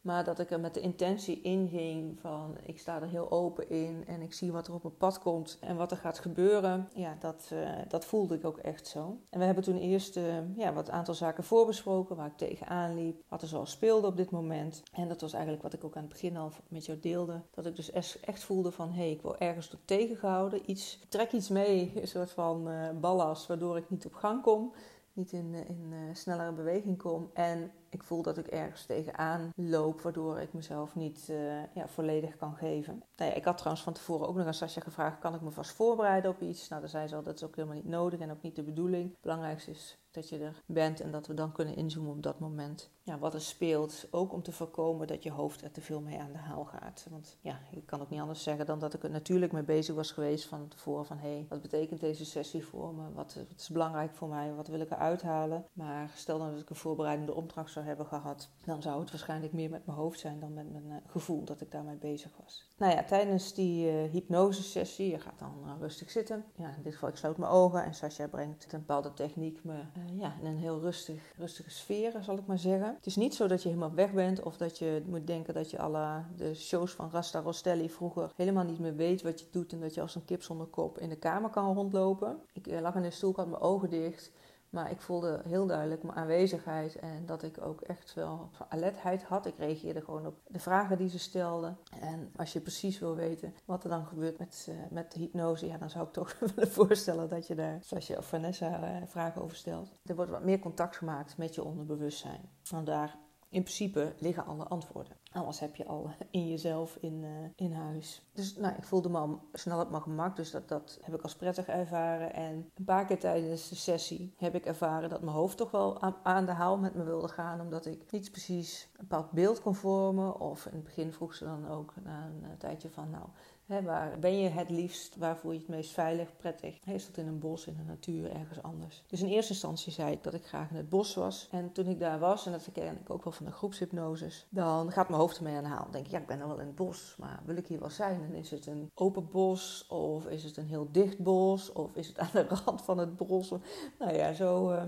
Maar 0.00 0.24
dat 0.24 0.38
ik 0.38 0.50
er 0.50 0.60
met 0.60 0.74
de 0.74 0.80
intentie 0.80 1.40
in 1.40 1.68
ging 1.68 2.20
van 2.20 2.56
ik 2.62 2.78
sta 2.78 3.00
er 3.00 3.08
heel 3.08 3.30
open 3.30 3.70
in 3.70 4.04
en 4.06 4.22
ik 4.22 4.32
zie 4.32 4.52
wat 4.52 4.66
er 4.66 4.74
op 4.74 4.82
mijn 4.82 4.96
pad 4.96 5.18
komt 5.18 5.58
en 5.60 5.76
wat 5.76 5.90
er 5.90 5.96
gaat 5.96 6.18
gebeuren. 6.18 6.88
Ja, 6.94 7.16
dat, 7.20 7.50
uh, 7.52 7.70
dat 7.88 8.04
voelde 8.04 8.34
ik 8.34 8.44
ook 8.44 8.58
echt 8.58 8.86
zo. 8.86 9.18
En 9.30 9.38
we 9.38 9.44
hebben 9.44 9.64
toen 9.64 9.76
eerst 9.76 10.16
uh, 10.16 10.56
ja, 10.56 10.72
wat 10.72 10.90
aantal 10.90 11.14
zaken 11.14 11.44
voorbesproken 11.44 12.16
waar 12.16 12.26
ik 12.26 12.36
tegenaan 12.36 12.94
liep, 12.94 13.22
wat 13.28 13.42
er 13.42 13.48
zoal 13.48 13.66
speelde 13.66 14.06
op 14.06 14.16
dit 14.16 14.30
moment. 14.30 14.82
En 14.92 15.08
dat 15.08 15.20
was 15.20 15.32
eigenlijk 15.32 15.62
wat 15.62 15.72
ik 15.72 15.84
ook 15.84 15.96
aan 15.96 16.02
het 16.02 16.12
begin 16.12 16.36
al 16.36 16.52
met 16.68 16.86
jou 16.86 16.98
deelde. 16.98 17.42
Dat 17.50 17.66
ik 17.66 17.76
dus 17.76 17.90
echt 18.20 18.44
voelde 18.44 18.70
van 18.70 18.88
hé, 18.88 19.00
hey, 19.00 19.10
ik 19.10 19.22
word 19.22 19.38
ergens 19.38 19.70
door 19.70 19.80
tegengehouden. 19.84 20.70
Iets, 20.70 21.00
trek 21.08 21.32
iets 21.32 21.48
mee, 21.48 21.92
een 21.94 22.08
soort 22.08 22.30
van 22.30 22.68
uh, 22.68 22.88
ballast 23.00 23.46
waardoor 23.46 23.76
ik 23.76 23.90
niet 23.90 24.06
op 24.06 24.14
gang 24.14 24.42
kom 24.42 24.72
niet 25.18 25.32
in, 25.32 25.54
in 25.54 25.92
uh, 25.92 25.98
snellere 26.12 26.52
beweging 26.52 26.98
kom. 26.98 27.30
En 27.34 27.70
ik 27.90 28.02
voel 28.02 28.22
dat 28.22 28.38
ik 28.38 28.46
ergens 28.46 28.84
tegenaan 28.84 29.52
loop, 29.56 30.00
waardoor 30.00 30.40
ik 30.40 30.52
mezelf 30.52 30.94
niet 30.94 31.28
uh, 31.30 31.74
ja, 31.74 31.88
volledig 31.88 32.36
kan 32.36 32.54
geven. 32.54 33.02
Nou 33.16 33.32
ik 33.32 33.44
had 33.44 33.56
trouwens 33.56 33.84
van 33.84 33.92
tevoren 33.92 34.28
ook 34.28 34.36
nog 34.36 34.46
aan 34.46 34.54
Sascha 34.54 34.80
gevraagd: 34.80 35.18
kan 35.18 35.34
ik 35.34 35.40
me 35.40 35.50
vast 35.50 35.72
voorbereiden 35.72 36.30
op 36.30 36.40
iets? 36.40 36.68
Nou, 36.68 36.80
dan 36.80 36.90
zei 36.90 37.08
ze 37.08 37.16
al: 37.16 37.22
dat 37.22 37.34
is 37.34 37.44
ook 37.44 37.56
helemaal 37.56 37.76
niet 37.76 37.88
nodig 37.88 38.20
en 38.20 38.30
ook 38.30 38.42
niet 38.42 38.56
de 38.56 38.62
bedoeling. 38.62 39.10
Het 39.10 39.20
belangrijkste 39.20 39.70
is 39.70 39.98
dat 40.10 40.28
je 40.28 40.38
er 40.38 40.62
bent 40.66 41.00
en 41.00 41.10
dat 41.10 41.26
we 41.26 41.34
dan 41.34 41.52
kunnen 41.52 41.76
inzoomen 41.76 42.12
op 42.12 42.22
dat 42.22 42.38
moment. 42.38 42.90
Ja, 43.02 43.18
wat 43.18 43.34
er 43.34 43.40
speelt, 43.40 44.06
ook 44.10 44.32
om 44.32 44.42
te 44.42 44.52
voorkomen 44.52 45.06
dat 45.06 45.22
je 45.22 45.30
hoofd 45.30 45.62
er 45.62 45.70
te 45.70 45.80
veel 45.80 46.00
mee 46.00 46.18
aan 46.18 46.32
de 46.32 46.38
haal 46.38 46.64
gaat. 46.64 47.06
Want 47.10 47.36
ja, 47.40 47.60
ik 47.70 47.86
kan 47.86 48.00
ook 48.00 48.10
niet 48.10 48.20
anders 48.20 48.42
zeggen 48.42 48.66
dan 48.66 48.78
dat 48.78 48.94
ik 48.94 49.02
er 49.02 49.10
natuurlijk 49.10 49.52
mee 49.52 49.62
bezig 49.62 49.94
was 49.94 50.10
geweest 50.10 50.44
van 50.44 50.68
tevoren 50.68 51.06
van 51.06 51.18
hé, 51.18 51.28
hey, 51.28 51.46
wat 51.48 51.62
betekent 51.62 52.00
deze 52.00 52.24
sessie 52.24 52.66
voor 52.66 52.94
me? 52.94 53.12
Wat, 53.12 53.34
wat, 53.34 53.58
is 53.58 53.68
belangrijk 53.68 54.14
voor 54.14 54.28
mij? 54.28 54.54
Wat 54.54 54.68
wil 54.68 54.80
ik 54.80 54.90
eruit 54.90 55.22
halen? 55.22 55.66
Maar 55.72 56.10
stel 56.14 56.38
dat 56.38 56.60
ik 56.60 56.70
een 56.70 56.76
voorbereidende 56.76 57.34
opdracht 57.34 57.70
zou 57.78 57.96
hebben 57.96 58.06
gehad, 58.06 58.48
dan 58.64 58.82
zou 58.82 59.00
het 59.00 59.10
waarschijnlijk 59.10 59.52
meer 59.52 59.70
met 59.70 59.86
mijn 59.86 59.98
hoofd 59.98 60.18
zijn 60.18 60.40
dan 60.40 60.54
met 60.54 60.72
mijn 60.72 60.86
uh, 60.86 60.96
gevoel 61.06 61.44
dat 61.44 61.60
ik 61.60 61.70
daarmee 61.70 61.96
bezig 61.96 62.30
was. 62.42 62.68
Nou 62.76 62.92
ja, 62.92 63.04
tijdens 63.04 63.54
die 63.54 63.92
uh, 63.92 64.10
hypnosesessie, 64.10 65.10
je 65.10 65.18
gaat 65.18 65.38
dan 65.38 65.78
rustig 65.80 66.10
zitten. 66.10 66.44
Ja, 66.54 66.74
in 66.76 66.82
dit 66.82 66.92
geval, 66.92 67.08
ik 67.08 67.16
sluit 67.16 67.36
mijn 67.36 67.50
ogen 67.50 67.84
en 67.84 67.94
Sascha 67.94 68.26
brengt 68.26 68.72
een 68.72 68.78
bepaalde 68.78 69.14
techniek 69.14 69.64
me 69.64 69.80
ja, 70.16 70.34
in 70.40 70.46
een 70.46 70.56
heel 70.56 70.80
rustig, 70.80 71.32
rustige 71.36 71.70
sfeer, 71.70 72.22
zal 72.22 72.38
ik 72.38 72.46
maar 72.46 72.58
zeggen. 72.58 72.94
Het 72.94 73.06
is 73.06 73.16
niet 73.16 73.34
zo 73.34 73.46
dat 73.46 73.62
je 73.62 73.68
helemaal 73.68 73.94
weg 73.94 74.12
bent 74.12 74.42
of 74.42 74.56
dat 74.56 74.78
je 74.78 75.02
moet 75.06 75.26
denken 75.26 75.54
dat 75.54 75.70
je 75.70 75.78
alle 75.78 76.24
de 76.36 76.54
shows 76.54 76.92
van 76.92 77.10
Rasta 77.10 77.40
Rostelli 77.40 77.90
vroeger 77.90 78.32
helemaal 78.36 78.64
niet 78.64 78.78
meer 78.78 78.96
weet 78.96 79.22
wat 79.22 79.40
je 79.40 79.46
doet 79.50 79.72
en 79.72 79.80
dat 79.80 79.94
je 79.94 80.00
als 80.00 80.14
een 80.14 80.24
kip 80.24 80.42
zonder 80.42 80.66
kop 80.66 80.98
in 80.98 81.08
de 81.08 81.16
kamer 81.16 81.50
kan 81.50 81.74
rondlopen. 81.74 82.38
Ik 82.52 82.80
lag 82.80 82.94
in 82.94 83.02
de 83.02 83.10
stoel, 83.10 83.30
ik 83.30 83.36
had 83.36 83.48
mijn 83.48 83.62
ogen 83.62 83.90
dicht. 83.90 84.32
Maar 84.70 84.90
ik 84.90 85.00
voelde 85.00 85.42
heel 85.44 85.66
duidelijk 85.66 86.02
mijn 86.02 86.16
aanwezigheid 86.16 86.96
en 86.96 87.26
dat 87.26 87.42
ik 87.42 87.60
ook 87.60 87.80
echt 87.80 88.14
wel 88.14 88.50
alertheid 88.68 89.22
had. 89.22 89.46
Ik 89.46 89.58
reageerde 89.58 90.00
gewoon 90.00 90.26
op 90.26 90.34
de 90.46 90.58
vragen 90.58 90.98
die 90.98 91.08
ze 91.08 91.18
stelden. 91.18 91.78
En 92.00 92.32
als 92.36 92.52
je 92.52 92.60
precies 92.60 92.98
wil 92.98 93.14
weten 93.14 93.54
wat 93.64 93.84
er 93.84 93.90
dan 93.90 94.06
gebeurt 94.06 94.38
met, 94.38 94.66
uh, 94.70 94.76
met 94.90 95.12
de 95.12 95.20
hypnose, 95.20 95.66
ja, 95.66 95.78
dan 95.78 95.90
zou 95.90 96.06
ik 96.06 96.12
toch 96.12 96.38
willen 96.54 96.70
voorstellen 96.70 97.28
dat 97.28 97.46
je 97.46 97.54
daar, 97.54 97.78
zoals 97.82 98.06
je 98.06 98.22
Vanessa, 98.22 99.00
uh, 99.00 99.06
vragen 99.06 99.42
over 99.42 99.56
stelt. 99.56 99.94
Er 100.04 100.14
wordt 100.14 100.30
wat 100.30 100.44
meer 100.44 100.58
contact 100.58 100.96
gemaakt 100.96 101.36
met 101.36 101.54
je 101.54 101.64
onderbewustzijn. 101.64 102.50
Vandaar 102.62 103.18
in 103.50 103.62
principe 103.62 104.14
liggen 104.18 104.46
alle 104.46 104.64
antwoorden. 104.64 105.16
Alles 105.32 105.60
heb 105.60 105.76
je 105.76 105.86
al 105.86 106.10
in 106.30 106.48
jezelf 106.48 106.96
in, 107.00 107.22
uh, 107.22 107.28
in 107.56 107.72
huis. 107.72 108.28
Dus 108.32 108.56
nou, 108.56 108.74
ik 108.76 108.84
voelde 108.84 109.08
me 109.08 109.18
al 109.18 109.40
snel 109.52 109.80
op 109.80 109.90
mijn 109.90 110.02
gemak. 110.02 110.36
Dus 110.36 110.50
dat, 110.50 110.68
dat 110.68 110.98
heb 111.02 111.14
ik 111.14 111.22
als 111.22 111.36
prettig 111.36 111.66
ervaren. 111.66 112.32
En 112.32 112.70
een 112.74 112.84
paar 112.84 113.06
keer 113.06 113.18
tijdens 113.18 113.68
de 113.68 113.74
sessie 113.74 114.34
heb 114.36 114.54
ik 114.54 114.66
ervaren 114.66 115.08
dat 115.08 115.22
mijn 115.22 115.36
hoofd 115.36 115.56
toch 115.56 115.70
wel 115.70 116.02
aan, 116.22 116.46
de 116.46 116.52
haal 116.52 116.78
met 116.78 116.94
me 116.94 117.04
wilde 117.04 117.28
gaan. 117.28 117.60
Omdat 117.60 117.86
ik 117.86 118.12
niet 118.12 118.30
precies 118.30 118.88
een 118.92 119.06
bepaald 119.08 119.30
beeld 119.30 119.60
kon 119.60 119.74
vormen. 119.74 120.40
Of 120.40 120.66
in 120.66 120.74
het 120.74 120.84
begin 120.84 121.12
vroeg 121.12 121.34
ze 121.34 121.44
dan 121.44 121.68
ook 121.68 121.94
na 122.02 122.26
een 122.26 122.42
uh, 122.42 122.48
tijdje 122.58 122.90
van... 122.90 123.10
nou, 123.10 123.26
Waar 123.68 124.18
ben 124.18 124.38
je 124.38 124.48
het 124.48 124.70
liefst? 124.70 125.16
Waar 125.16 125.36
voel 125.36 125.52
je 125.52 125.58
het 125.58 125.68
meest 125.68 125.90
veilig, 125.90 126.36
prettig? 126.36 126.78
Is 126.86 127.06
dat 127.06 127.16
in 127.16 127.26
een 127.26 127.38
bos, 127.38 127.66
in 127.66 127.76
de 127.76 127.82
natuur, 127.82 128.30
ergens 128.30 128.62
anders? 128.62 129.02
Dus 129.06 129.22
in 129.22 129.28
eerste 129.28 129.52
instantie 129.52 129.92
zei 129.92 130.12
ik 130.12 130.22
dat 130.22 130.34
ik 130.34 130.46
graag 130.46 130.70
in 130.70 130.76
het 130.76 130.88
bos 130.88 131.14
was. 131.14 131.48
En 131.50 131.72
toen 131.72 131.86
ik 131.86 131.98
daar 131.98 132.18
was, 132.18 132.46
en 132.46 132.52
dat 132.52 132.68
ken 132.72 133.00
ik 133.00 133.10
ook 133.10 133.24
wel 133.24 133.32
van 133.32 133.46
de 133.46 133.52
groepshypnoses, 133.52 134.46
dan 134.50 134.92
gaat 134.92 135.08
mijn 135.08 135.20
hoofd 135.20 135.36
ermee 135.36 135.56
aan 135.56 135.62
de 135.62 135.68
haal. 135.68 135.82
Dan 135.82 135.92
denk 135.92 136.04
ik, 136.04 136.10
ja, 136.10 136.18
ik 136.18 136.26
ben 136.26 136.40
er 136.40 136.48
wel 136.48 136.60
in 136.60 136.66
het 136.66 136.74
bos, 136.74 137.14
maar 137.18 137.42
wil 137.44 137.56
ik 137.56 137.66
hier 137.66 137.80
wel 137.80 137.90
zijn? 137.90 138.22
En 138.22 138.34
is 138.34 138.50
het 138.50 138.66
een 138.66 138.90
open 138.94 139.28
bos? 139.30 139.86
Of 139.88 140.26
is 140.26 140.44
het 140.44 140.56
een 140.56 140.66
heel 140.66 140.88
dicht 140.92 141.18
bos? 141.18 141.72
Of 141.72 141.94
is 141.94 142.08
het 142.08 142.18
aan 142.18 142.30
de 142.32 142.46
rand 142.64 142.82
van 142.82 142.98
het 142.98 143.16
bos? 143.16 143.52
Nou 143.98 144.14
ja, 144.14 144.32
zo... 144.32 144.72
Uh, 144.72 144.82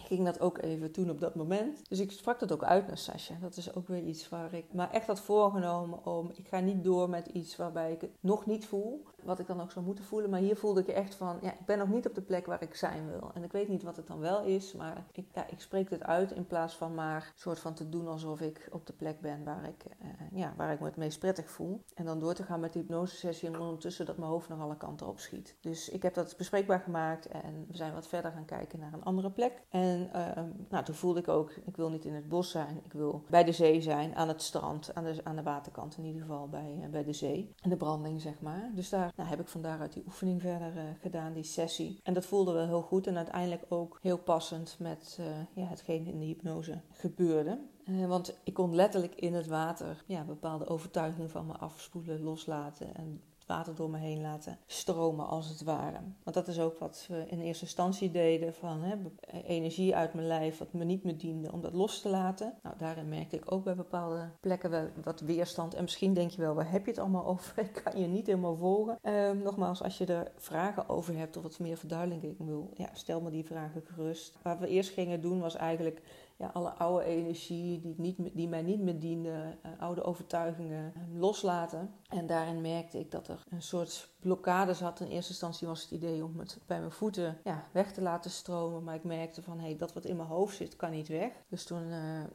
ging 0.00 0.24
dat 0.24 0.40
ook 0.40 0.58
even 0.58 0.92
toen 0.92 1.10
op 1.10 1.20
dat 1.20 1.34
moment. 1.34 1.88
Dus 1.88 1.98
ik 1.98 2.12
sprak 2.12 2.38
dat 2.40 2.52
ook 2.52 2.64
uit 2.64 2.86
naar 2.86 2.98
Sascha. 2.98 3.34
Dat 3.40 3.56
is 3.56 3.74
ook 3.74 3.88
weer 3.88 4.02
iets 4.02 4.28
waar 4.28 4.54
ik 4.54 4.72
maar 4.72 4.90
echt 4.90 5.06
had 5.06 5.20
voorgenomen 5.20 6.06
om... 6.06 6.30
Ik 6.34 6.48
ga 6.48 6.60
niet 6.60 6.84
door 6.84 7.08
met 7.08 7.26
iets 7.26 7.56
waarbij 7.56 7.92
ik 7.92 8.00
het 8.00 8.10
nog 8.20 8.46
niet 8.46 8.66
voel. 8.66 9.04
Wat 9.22 9.38
ik 9.38 9.46
dan 9.46 9.60
ook 9.60 9.70
zou 9.70 9.84
moeten 9.84 10.04
voelen. 10.04 10.30
Maar 10.30 10.40
hier 10.40 10.56
voelde 10.56 10.80
ik 10.80 10.88
echt 10.88 11.14
van... 11.14 11.38
Ja, 11.42 11.52
ik 11.52 11.66
ben 11.66 11.78
nog 11.78 11.88
niet 11.88 12.06
op 12.06 12.14
de 12.14 12.22
plek 12.22 12.46
waar 12.46 12.62
ik 12.62 12.74
zijn 12.74 13.08
wil. 13.08 13.30
En 13.34 13.44
ik 13.44 13.52
weet 13.52 13.68
niet 13.68 13.82
wat 13.82 13.96
het 13.96 14.06
dan 14.06 14.18
wel 14.18 14.42
is. 14.42 14.72
Maar 14.72 15.04
ik, 15.12 15.26
ja, 15.34 15.46
ik 15.48 15.60
spreek 15.60 15.90
het 15.90 16.02
uit 16.02 16.32
in 16.32 16.46
plaats 16.46 16.76
van 16.76 16.94
maar 16.94 17.32
soort 17.34 17.58
van 17.58 17.74
te 17.74 17.88
doen 17.88 18.08
alsof 18.08 18.40
ik 18.40 18.68
op 18.70 18.86
de 18.86 18.92
plek 18.92 19.20
ben 19.20 19.44
waar 19.44 19.64
ik, 19.64 19.84
uh, 20.02 20.08
ja, 20.32 20.54
waar 20.56 20.72
ik 20.72 20.80
me 20.80 20.86
het 20.86 20.96
meest 20.96 21.18
prettig 21.18 21.50
voel. 21.50 21.84
En 21.94 22.04
dan 22.04 22.18
door 22.18 22.34
te 22.34 22.42
gaan 22.42 22.60
met 22.60 22.72
de 22.72 22.78
hypnosesessie 22.78 23.48
en 23.48 23.60
ondertussen 23.60 24.06
dat 24.06 24.16
mijn 24.16 24.30
hoofd 24.30 24.48
nog 24.48 24.60
alle 24.60 24.76
kanten 24.76 25.06
op 25.06 25.18
schiet. 25.18 25.56
Dus 25.60 25.88
ik 25.88 26.02
heb 26.02 26.14
dat 26.14 26.34
bespreekbaar 26.36 26.80
gemaakt. 26.80 27.26
En 27.26 27.66
we 27.68 27.76
zijn 27.76 27.92
wat 27.92 28.08
verder 28.08 28.32
gaan 28.32 28.44
kijken 28.44 28.78
naar 28.78 28.92
een 28.92 29.04
andere 29.04 29.30
plek. 29.30 29.62
En 29.68 30.10
uh, 30.14 30.30
nou, 30.68 30.84
toen 30.84 30.94
voelde 30.94 31.20
ik 31.20 31.28
ook, 31.28 31.50
ik 31.50 31.76
wil 31.76 31.90
niet 31.90 32.04
in 32.04 32.14
het 32.14 32.28
bos 32.28 32.50
zijn. 32.50 32.80
Ik 32.84 32.92
wil 32.92 33.24
bij 33.28 33.44
de 33.44 33.52
zee 33.52 33.80
zijn, 33.80 34.14
aan 34.14 34.28
het 34.28 34.42
strand, 34.42 34.94
aan 34.94 35.04
de, 35.04 35.20
aan 35.24 35.36
de 35.36 35.42
waterkant 35.42 35.96
in 35.96 36.04
ieder 36.04 36.20
geval, 36.20 36.48
bij, 36.48 36.78
uh, 36.82 36.88
bij 36.88 37.04
de 37.04 37.12
zee. 37.12 37.54
En 37.62 37.70
de 37.70 37.76
branding, 37.76 38.20
zeg 38.20 38.40
maar. 38.40 38.70
Dus 38.74 38.88
daar 38.88 39.07
nou, 39.16 39.28
heb 39.28 39.40
ik 39.40 39.48
van 39.48 39.62
daaruit 39.62 39.92
die 39.92 40.02
oefening 40.06 40.40
verder 40.40 40.76
uh, 40.76 40.82
gedaan, 41.00 41.32
die 41.32 41.42
sessie. 41.42 42.00
En 42.02 42.14
dat 42.14 42.26
voelde 42.26 42.52
wel 42.52 42.66
heel 42.66 42.82
goed 42.82 43.06
en 43.06 43.16
uiteindelijk 43.16 43.62
ook 43.68 43.98
heel 44.02 44.18
passend 44.18 44.76
met 44.78 45.20
ja, 45.54 45.66
hetgeen 45.66 46.06
in 46.06 46.18
de 46.18 46.24
hypnose 46.24 46.80
gebeurde. 46.92 47.58
want 48.06 48.38
ik 48.44 48.54
kon 48.54 48.74
letterlijk 48.74 49.14
in 49.14 49.34
het 49.34 49.46
water 49.46 50.04
ja, 50.06 50.24
bepaalde 50.24 50.66
overtuigingen 50.66 51.30
van 51.30 51.46
me 51.46 51.52
afspoelen, 51.52 52.22
loslaten 52.22 52.94
en 52.94 53.22
water 53.48 53.74
door 53.74 53.90
me 53.90 53.98
heen 53.98 54.20
laten 54.20 54.58
stromen, 54.66 55.26
als 55.26 55.48
het 55.48 55.62
ware. 55.62 55.98
Want 56.22 56.36
dat 56.36 56.48
is 56.48 56.60
ook 56.60 56.78
wat 56.78 57.06
we 57.08 57.24
in 57.28 57.40
eerste 57.40 57.64
instantie 57.64 58.10
deden: 58.10 58.54
van 58.54 58.82
hè, 58.82 58.96
energie 59.42 59.96
uit 59.96 60.14
mijn 60.14 60.26
lijf, 60.26 60.58
wat 60.58 60.72
me 60.72 60.84
niet 60.84 61.04
meer 61.04 61.18
diende, 61.18 61.52
om 61.52 61.60
dat 61.60 61.74
los 61.74 62.00
te 62.00 62.08
laten. 62.08 62.54
Nou, 62.62 62.74
daarin 62.78 63.08
merkte 63.08 63.36
ik 63.36 63.52
ook 63.52 63.64
bij 63.64 63.74
bepaalde 63.74 64.30
plekken 64.40 64.92
wat 65.02 65.20
weerstand. 65.20 65.74
En 65.74 65.82
misschien 65.82 66.14
denk 66.14 66.30
je 66.30 66.40
wel, 66.40 66.54
waar 66.54 66.70
heb 66.70 66.84
je 66.84 66.90
het 66.90 67.00
allemaal 67.00 67.26
over? 67.32 67.58
Ik 67.58 67.80
kan 67.84 68.00
je 68.00 68.06
niet 68.06 68.26
helemaal 68.26 68.56
volgen. 68.56 68.98
Um, 69.02 69.42
nogmaals, 69.42 69.82
als 69.82 69.98
je 69.98 70.06
er 70.06 70.32
vragen 70.36 70.88
over 70.88 71.16
hebt 71.16 71.36
of 71.36 71.42
wat 71.42 71.58
meer 71.58 71.76
verduidelijking 71.76 72.34
wil, 72.38 72.70
ja, 72.74 72.88
stel 72.92 73.20
me 73.20 73.30
die 73.30 73.44
vragen 73.44 73.82
gerust. 73.82 74.38
Wat 74.42 74.58
we 74.58 74.68
eerst 74.68 74.90
gingen 74.90 75.20
doen 75.20 75.40
was 75.40 75.56
eigenlijk 75.56 76.02
ja, 76.38 76.50
alle 76.52 76.70
oude 76.70 77.04
energie 77.04 77.80
die, 77.80 77.94
niet, 77.96 78.16
die 78.32 78.48
mij 78.48 78.62
niet 78.62 78.80
meer 78.80 78.98
diende, 78.98 79.58
uh, 79.66 79.72
oude 79.78 80.02
overtuigingen 80.02 80.92
uh, 80.96 81.20
loslaten. 81.20 81.94
En 82.08 82.26
daarin 82.26 82.60
merkte 82.60 82.98
ik 82.98 83.10
dat 83.10 83.28
er 83.28 83.44
een 83.48 83.62
soort 83.62 84.10
blokkade 84.20 84.74
zat. 84.74 85.00
In 85.00 85.06
eerste 85.06 85.30
instantie 85.30 85.66
was 85.66 85.82
het 85.82 85.90
idee 85.90 86.24
om 86.24 86.38
het 86.38 86.58
bij 86.66 86.78
mijn 86.78 86.92
voeten 86.92 87.38
ja, 87.44 87.64
weg 87.72 87.92
te 87.92 88.02
laten 88.02 88.30
stromen. 88.30 88.84
Maar 88.84 88.94
ik 88.94 89.04
merkte 89.04 89.42
van, 89.42 89.58
hé, 89.58 89.66
hey, 89.66 89.76
dat 89.76 89.92
wat 89.92 90.04
in 90.04 90.16
mijn 90.16 90.28
hoofd 90.28 90.56
zit, 90.56 90.76
kan 90.76 90.90
niet 90.90 91.08
weg. 91.08 91.32
Dus 91.48 91.64
toen 91.64 91.82
uh, 91.82 91.90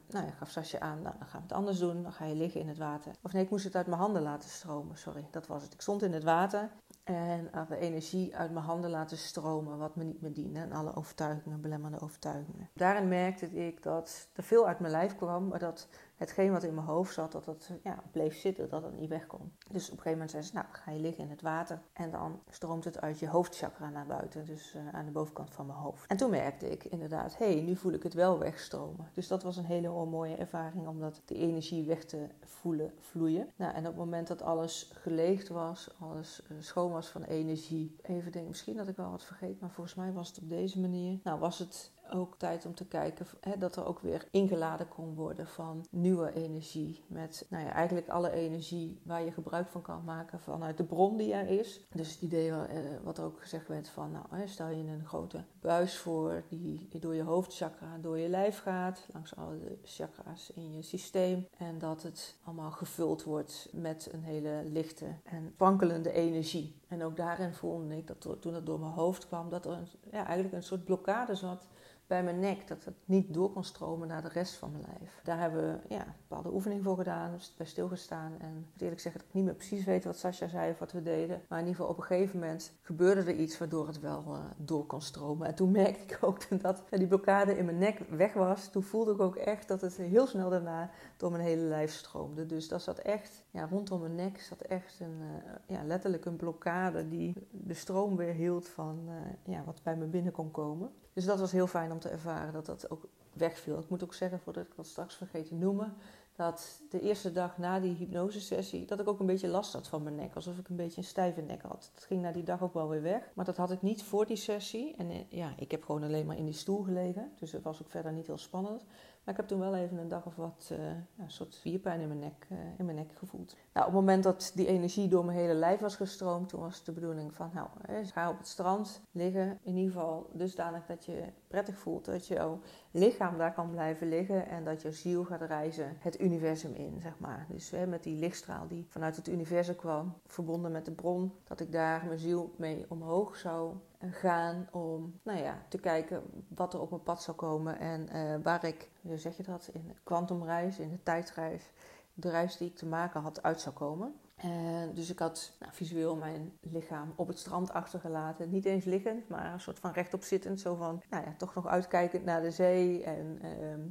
nou 0.08 0.26
ja, 0.26 0.30
gaf 0.30 0.50
Sasje 0.50 0.80
aan, 0.80 1.02
nou, 1.02 1.14
dan 1.18 1.28
gaan 1.28 1.40
we 1.40 1.46
het 1.46 1.56
anders 1.56 1.78
doen. 1.78 2.02
Dan 2.02 2.12
ga 2.12 2.24
je 2.24 2.34
liggen 2.34 2.60
in 2.60 2.68
het 2.68 2.78
water. 2.78 3.12
Of 3.22 3.32
nee, 3.32 3.42
ik 3.42 3.50
moest 3.50 3.64
het 3.64 3.76
uit 3.76 3.86
mijn 3.86 4.00
handen 4.00 4.22
laten 4.22 4.48
stromen, 4.48 4.96
sorry. 4.98 5.28
Dat 5.30 5.46
was 5.46 5.62
het. 5.62 5.72
Ik 5.72 5.80
stond 5.80 6.02
in 6.02 6.12
het 6.12 6.24
water 6.24 6.70
en 7.04 7.50
de 7.68 7.76
energie 7.76 8.36
uit 8.36 8.52
mijn 8.52 8.64
handen 8.64 8.90
laten 8.90 9.16
stromen, 9.16 9.78
wat 9.78 9.96
me 9.96 10.04
niet 10.04 10.20
meer 10.20 10.32
diende. 10.32 10.60
En 10.60 10.72
alle 10.72 10.94
overtuigingen, 10.96 11.60
belemmerende 11.60 12.04
overtuigingen. 12.04 12.70
Daarin 12.74 13.08
merkte 13.08 13.50
ik 13.66 13.82
dat 13.82 14.28
er 14.32 14.42
veel 14.42 14.66
uit 14.66 14.80
mijn 14.80 14.92
lijf 14.92 15.16
kwam, 15.16 15.48
maar 15.48 15.58
dat 15.58 15.88
hetgeen 16.16 16.52
wat 16.52 16.62
in 16.62 16.74
mijn 16.74 16.86
hoofd 16.86 17.14
zat, 17.14 17.32
dat 17.32 17.44
dat 17.44 17.70
ja, 17.82 18.02
bleef 18.10 18.36
zitten, 18.36 18.68
dat 18.68 18.82
het 18.82 18.98
niet 18.98 19.08
weg 19.08 19.26
kon. 19.26 19.52
Dus 19.70 19.84
op 19.84 19.96
een 19.96 20.02
gegeven 20.02 20.10
moment 20.10 20.30
zei 20.30 20.42
ze, 20.42 20.54
nou, 20.54 20.66
ga 20.70 20.90
je 20.90 21.00
liggen 21.00 21.24
in 21.24 21.30
het 21.30 21.42
water. 21.42 21.80
En 21.92 22.10
dan 22.10 22.40
stroomt 22.50 22.84
het 22.84 23.00
uit 23.00 23.18
je 23.18 23.28
hoofdchakra 23.28 23.88
naar 23.88 24.06
buiten, 24.06 24.44
dus 24.44 24.74
uh, 24.74 24.88
aan 24.92 25.04
de 25.04 25.10
bovenkant 25.10 25.50
van 25.50 25.66
mijn 25.66 25.78
hoofd. 25.78 26.06
En 26.06 26.16
toen 26.16 26.30
merkte 26.30 26.70
ik 26.70 26.84
inderdaad, 26.84 27.38
hé, 27.38 27.52
hey, 27.52 27.62
nu 27.62 27.76
voel 27.76 27.92
ik 27.92 28.02
het 28.02 28.14
wel 28.14 28.38
wegstromen. 28.38 29.10
Dus 29.14 29.28
dat 29.28 29.42
was 29.42 29.56
een 29.56 29.64
hele 29.64 30.04
mooie 30.04 30.36
ervaring, 30.36 30.86
om 30.86 31.00
dat 31.00 31.22
de 31.24 31.34
energie 31.34 31.86
weg 31.86 32.04
te 32.04 32.26
voelen, 32.40 32.92
vloeien. 32.98 33.52
Nou, 33.56 33.72
en 33.72 33.80
op 33.80 33.86
het 33.86 33.96
moment 33.96 34.26
dat 34.26 34.42
alles 34.42 34.90
geleegd 34.94 35.48
was, 35.48 35.88
alles 36.00 36.42
uh, 36.50 36.56
schoon 36.60 36.90
was 36.90 37.08
van 37.08 37.22
energie. 37.22 37.96
Even 38.02 38.32
denken, 38.32 38.50
misschien 38.50 38.76
dat 38.76 38.88
ik 38.88 38.96
wel 38.96 39.10
wat 39.10 39.24
vergeten, 39.24 39.58
maar 39.60 39.70
volgens 39.70 39.94
mij 39.94 40.12
was 40.12 40.28
het 40.28 40.38
op 40.38 40.48
deze 40.48 40.80
manier. 40.80 41.18
Nou, 41.22 41.38
was 41.38 41.58
het 41.58 41.92
ook 42.12 42.38
tijd 42.38 42.66
om 42.66 42.74
te 42.74 42.86
kijken 42.86 43.26
hè, 43.40 43.58
dat 43.58 43.76
er 43.76 43.86
ook 43.86 43.98
weer 43.98 44.28
ingeladen 44.30 44.88
kon 44.88 45.14
worden 45.14 45.46
van 45.46 45.86
nieuwe 45.90 46.32
energie. 46.32 47.04
Met 47.06 47.46
nou 47.48 47.64
ja, 47.64 47.72
eigenlijk 47.72 48.08
alle 48.08 48.30
energie 48.30 49.00
waar 49.02 49.24
je 49.24 49.32
gebruik 49.32 49.68
van 49.68 49.82
kan 49.82 50.04
maken 50.04 50.40
vanuit 50.40 50.76
de 50.76 50.84
bron 50.84 51.16
die 51.16 51.32
er 51.32 51.48
is. 51.60 51.80
Dus 51.92 52.12
het 52.12 52.22
idee 52.22 52.50
eh, 52.50 52.78
wat 53.02 53.20
ook 53.20 53.40
gezegd 53.40 53.68
werd 53.68 53.88
van, 53.88 54.10
nou, 54.10 54.48
stel 54.48 54.68
je 54.68 54.84
een 54.84 55.06
grote 55.06 55.44
buis 55.60 55.96
voor 55.96 56.42
die 56.48 56.88
door 57.00 57.14
je 57.14 57.22
hoofdchakra, 57.22 57.98
door 58.00 58.18
je 58.18 58.28
lijf 58.28 58.58
gaat, 58.62 59.06
langs 59.12 59.36
alle 59.36 59.78
chakra's 59.84 60.52
in 60.54 60.72
je 60.72 60.82
systeem. 60.82 61.46
En 61.58 61.78
dat 61.78 62.02
het 62.02 62.36
allemaal 62.44 62.70
gevuld 62.70 63.22
wordt 63.22 63.68
met 63.72 64.08
een 64.12 64.22
hele 64.22 64.62
lichte 64.64 65.06
en 65.24 65.54
wankelende 65.56 66.12
energie. 66.12 66.82
En 66.88 67.04
ook 67.04 67.16
daarin 67.16 67.54
voelde 67.54 67.96
ik 67.96 68.06
dat 68.06 68.40
toen 68.40 68.54
het 68.54 68.66
door 68.66 68.80
mijn 68.80 68.92
hoofd 68.92 69.26
kwam, 69.26 69.48
dat 69.48 69.66
er 69.66 69.78
ja, 70.10 70.24
eigenlijk 70.24 70.54
een 70.54 70.62
soort 70.62 70.84
blokkade 70.84 71.34
zat 71.34 71.68
bij 72.06 72.22
mijn 72.22 72.38
nek, 72.38 72.68
dat 72.68 72.84
het 72.84 72.94
niet 73.04 73.34
door 73.34 73.52
kon 73.52 73.64
stromen 73.64 74.08
naar 74.08 74.22
de 74.22 74.28
rest 74.28 74.54
van 74.54 74.70
mijn 74.70 74.84
lijf. 74.98 75.20
Daar 75.24 75.38
hebben 75.38 75.62
we 75.62 75.94
ja, 75.94 76.14
bepaalde 76.28 76.52
oefening 76.52 76.82
voor 76.82 76.96
gedaan, 76.96 77.38
bij 77.56 77.66
stilgestaan. 77.66 78.32
En 78.38 78.48
ik 78.48 78.66
moet 78.72 78.82
eerlijk 78.82 79.00
zeggen 79.00 79.20
dat 79.20 79.28
ik 79.28 79.34
niet 79.34 79.44
meer 79.44 79.54
precies 79.54 79.84
weet 79.84 80.04
wat 80.04 80.16
Sascha 80.16 80.48
zei 80.48 80.70
of 80.70 80.78
wat 80.78 80.92
we 80.92 81.02
deden. 81.02 81.42
Maar 81.48 81.58
in 81.58 81.66
ieder 81.66 81.80
geval 81.80 81.92
op 81.92 81.98
een 81.98 82.06
gegeven 82.06 82.38
moment 82.38 82.72
gebeurde 82.82 83.20
er 83.20 83.36
iets 83.36 83.58
waardoor 83.58 83.86
het 83.86 84.00
wel 84.00 84.24
uh, 84.28 84.38
door 84.56 84.86
kon 84.86 85.00
stromen. 85.00 85.46
En 85.46 85.54
toen 85.54 85.70
merkte 85.70 86.14
ik 86.14 86.18
ook 86.20 86.38
dat 86.62 86.82
die 86.90 87.06
blokkade 87.06 87.58
in 87.58 87.64
mijn 87.64 87.78
nek 87.78 87.98
weg 87.98 88.32
was. 88.32 88.70
Toen 88.70 88.82
voelde 88.82 89.12
ik 89.12 89.20
ook 89.20 89.36
echt 89.36 89.68
dat 89.68 89.80
het 89.80 89.96
heel 89.96 90.26
snel 90.26 90.50
daarna 90.50 90.90
door 91.16 91.30
mijn 91.30 91.42
hele 91.42 91.62
lijf 91.62 91.92
stroomde. 91.92 92.46
Dus 92.46 92.68
dat 92.68 92.82
zat 92.82 92.98
echt, 92.98 93.44
ja, 93.50 93.66
rondom 93.66 94.00
mijn 94.00 94.14
nek 94.14 94.40
zat 94.40 94.60
echt 94.60 95.00
een, 95.00 95.20
uh, 95.20 95.52
ja, 95.66 95.84
letterlijk 95.84 96.24
een 96.24 96.36
blokkade 96.36 97.08
die 97.08 97.34
de 97.50 97.74
stroom 97.74 98.16
weer 98.16 98.32
hield 98.32 98.68
van 98.68 99.00
uh, 99.08 99.54
ja, 99.54 99.64
wat 99.64 99.80
bij 99.82 99.96
me 99.96 100.06
binnen 100.06 100.32
kon 100.32 100.50
komen. 100.50 100.90
Dus 101.14 101.24
dat 101.24 101.40
was 101.40 101.52
heel 101.52 101.66
fijn 101.66 101.92
om 101.92 101.98
te 101.98 102.08
ervaren 102.08 102.52
dat 102.52 102.66
dat 102.66 102.90
ook 102.90 103.08
wegviel. 103.32 103.78
Ik 103.78 103.88
moet 103.88 104.04
ook 104.04 104.14
zeggen, 104.14 104.40
voordat 104.40 104.64
ik 104.64 104.76
dat 104.76 104.86
straks 104.86 105.14
vergeet 105.14 105.46
te 105.48 105.54
noemen, 105.54 105.94
dat 106.36 106.80
de 106.90 107.00
eerste 107.00 107.32
dag 107.32 107.58
na 107.58 107.80
die 107.80 107.94
hypnosesessie, 107.94 108.84
dat 108.84 109.00
ik 109.00 109.08
ook 109.08 109.20
een 109.20 109.26
beetje 109.26 109.48
last 109.48 109.72
had 109.72 109.88
van 109.88 110.02
mijn 110.02 110.14
nek. 110.14 110.34
Alsof 110.34 110.58
ik 110.58 110.68
een 110.68 110.76
beetje 110.76 111.00
een 111.00 111.06
stijve 111.06 111.40
nek 111.40 111.62
had. 111.62 111.90
Het 111.94 112.04
ging 112.04 112.22
na 112.22 112.32
die 112.32 112.42
dag 112.42 112.62
ook 112.62 112.74
wel 112.74 112.88
weer 112.88 113.02
weg. 113.02 113.30
Maar 113.34 113.44
dat 113.44 113.56
had 113.56 113.70
ik 113.70 113.82
niet 113.82 114.02
voor 114.02 114.26
die 114.26 114.36
sessie. 114.36 114.94
En 114.96 115.10
eh, 115.10 115.16
ja, 115.28 115.54
ik 115.56 115.70
heb 115.70 115.84
gewoon 115.84 116.02
alleen 116.02 116.26
maar 116.26 116.36
in 116.36 116.44
die 116.44 116.54
stoel 116.54 116.82
gelegen. 116.82 117.32
Dus 117.38 117.52
het 117.52 117.62
was 117.62 117.82
ook 117.82 117.90
verder 117.90 118.12
niet 118.12 118.26
heel 118.26 118.38
spannend. 118.38 118.84
Maar 119.24 119.34
ik 119.34 119.40
heb 119.40 119.48
toen 119.48 119.60
wel 119.60 119.74
even 119.74 119.98
een 119.98 120.08
dag 120.08 120.26
of 120.26 120.36
wat 120.36 120.68
uh, 120.72 120.78
een 121.18 121.30
soort 121.30 121.54
spierpijn 121.54 122.00
in 122.00 122.08
mijn, 122.08 122.20
nek, 122.20 122.46
uh, 122.52 122.58
in 122.78 122.84
mijn 122.84 122.96
nek 122.96 123.12
gevoeld. 123.14 123.56
Nou, 123.72 123.86
op 123.86 123.92
het 123.92 124.00
moment 124.00 124.22
dat 124.22 124.52
die 124.54 124.66
energie 124.66 125.08
door 125.08 125.24
mijn 125.24 125.38
hele 125.38 125.54
lijf 125.54 125.80
was 125.80 125.96
gestroomd, 125.96 126.48
toen 126.48 126.60
was 126.60 126.84
de 126.84 126.92
bedoeling 126.92 127.34
van, 127.34 127.50
nou, 127.54 127.68
ga 128.04 128.30
op 128.30 128.38
het 128.38 128.48
strand 128.48 129.02
liggen. 129.12 129.58
In 129.62 129.76
ieder 129.76 129.92
geval 129.92 130.30
dusdanig 130.32 130.86
dat 130.86 131.04
je 131.04 131.22
prettig 131.48 131.78
voelt, 131.78 132.04
dat 132.04 132.26
jouw 132.26 132.60
lichaam 132.90 133.38
daar 133.38 133.54
kan 133.54 133.70
blijven 133.70 134.08
liggen 134.08 134.48
en 134.48 134.64
dat 134.64 134.82
je 134.82 134.92
ziel 134.92 135.24
gaat 135.24 135.42
reizen 135.42 135.96
het 135.98 136.20
universum 136.20 136.74
in, 136.74 137.00
zeg 137.00 137.18
maar. 137.18 137.46
Dus 137.48 137.70
hè, 137.70 137.86
met 137.86 138.02
die 138.02 138.18
lichtstraal 138.18 138.68
die 138.68 138.86
vanuit 138.88 139.16
het 139.16 139.28
universum 139.28 139.76
kwam, 139.76 140.14
verbonden 140.26 140.72
met 140.72 140.84
de 140.84 140.92
bron, 140.92 141.32
dat 141.44 141.60
ik 141.60 141.72
daar 141.72 142.04
mijn 142.06 142.18
ziel 142.18 142.54
mee 142.56 142.84
omhoog 142.88 143.36
zou 143.36 143.74
gaan 144.12 144.68
om 144.72 145.20
nou 145.22 145.38
ja, 145.38 145.62
te 145.68 145.78
kijken 145.78 146.22
wat 146.48 146.74
er 146.74 146.80
op 146.80 146.90
mijn 146.90 147.02
pad 147.02 147.22
zou 147.22 147.36
komen 147.36 147.78
en 147.78 148.08
uh, 148.16 148.34
waar 148.42 148.64
ik, 148.64 148.90
hoe 149.00 149.18
zeg 149.18 149.36
je 149.36 149.42
dat, 149.42 149.70
in 149.72 149.86
de 149.88 149.94
kwantumreis, 150.02 150.78
in 150.78 150.90
de 150.90 151.02
tijdreis, 151.02 151.70
de 152.14 152.30
reis 152.30 152.56
die 152.56 152.68
ik 152.68 152.76
te 152.76 152.86
maken 152.86 153.20
had, 153.20 153.42
uit 153.42 153.60
zou 153.60 153.74
komen. 153.74 154.14
En 154.36 154.94
dus 154.94 155.10
ik 155.10 155.18
had 155.18 155.52
nou, 155.60 155.72
visueel 155.72 156.16
mijn 156.16 156.52
lichaam 156.60 157.12
op 157.16 157.28
het 157.28 157.38
strand 157.38 157.72
achtergelaten. 157.72 158.50
Niet 158.50 158.64
eens 158.64 158.84
liggend, 158.84 159.28
maar 159.28 159.52
een 159.52 159.60
soort 159.60 159.78
van 159.78 159.92
rechtop 159.92 160.22
zittend. 160.22 160.60
Zo 160.60 160.74
van, 160.74 161.02
nou 161.10 161.24
ja, 161.24 161.34
toch 161.38 161.54
nog 161.54 161.66
uitkijkend 161.66 162.24
naar 162.24 162.42
de 162.42 162.50
zee. 162.50 163.04
En 163.04 163.38
uh, 163.42 163.84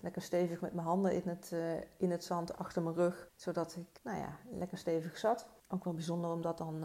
lekker 0.00 0.22
stevig 0.22 0.60
met 0.60 0.72
mijn 0.72 0.86
handen 0.86 1.14
in 1.14 1.28
het, 1.28 1.50
uh, 1.54 1.72
in 1.96 2.10
het 2.10 2.24
zand 2.24 2.56
achter 2.58 2.82
mijn 2.82 2.94
rug. 2.94 3.30
Zodat 3.34 3.76
ik, 3.76 4.00
nou 4.02 4.18
ja, 4.18 4.38
lekker 4.50 4.78
stevig 4.78 5.18
zat. 5.18 5.48
Ook 5.68 5.84
wel 5.84 5.94
bijzonder 5.94 6.30
om 6.30 6.42
dat 6.42 6.58
dan 6.58 6.84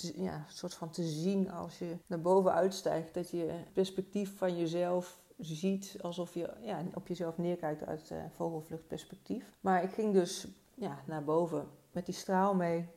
ja, 0.00 0.34
een 0.34 0.44
soort 0.48 0.74
van 0.74 0.90
te 0.90 1.02
zien 1.02 1.50
als 1.50 1.78
je 1.78 1.96
naar 2.06 2.20
boven 2.20 2.52
uitstijgt. 2.52 3.14
Dat 3.14 3.30
je 3.30 3.54
perspectief 3.72 4.36
van 4.36 4.58
jezelf 4.58 5.20
ziet 5.38 5.96
alsof 6.00 6.34
je 6.34 6.50
ja, 6.60 6.82
op 6.94 7.08
jezelf 7.08 7.38
neerkijkt 7.38 7.86
uit 7.86 8.10
uh, 8.10 8.18
vogelvluchtperspectief. 8.36 9.52
Maar 9.60 9.82
ik 9.82 9.92
ging 9.92 10.12
dus 10.12 10.46
ja, 10.74 11.02
naar 11.06 11.24
boven 11.24 11.68
met 11.92 12.06
die 12.06 12.14
straal 12.14 12.54
mee. 12.54 12.88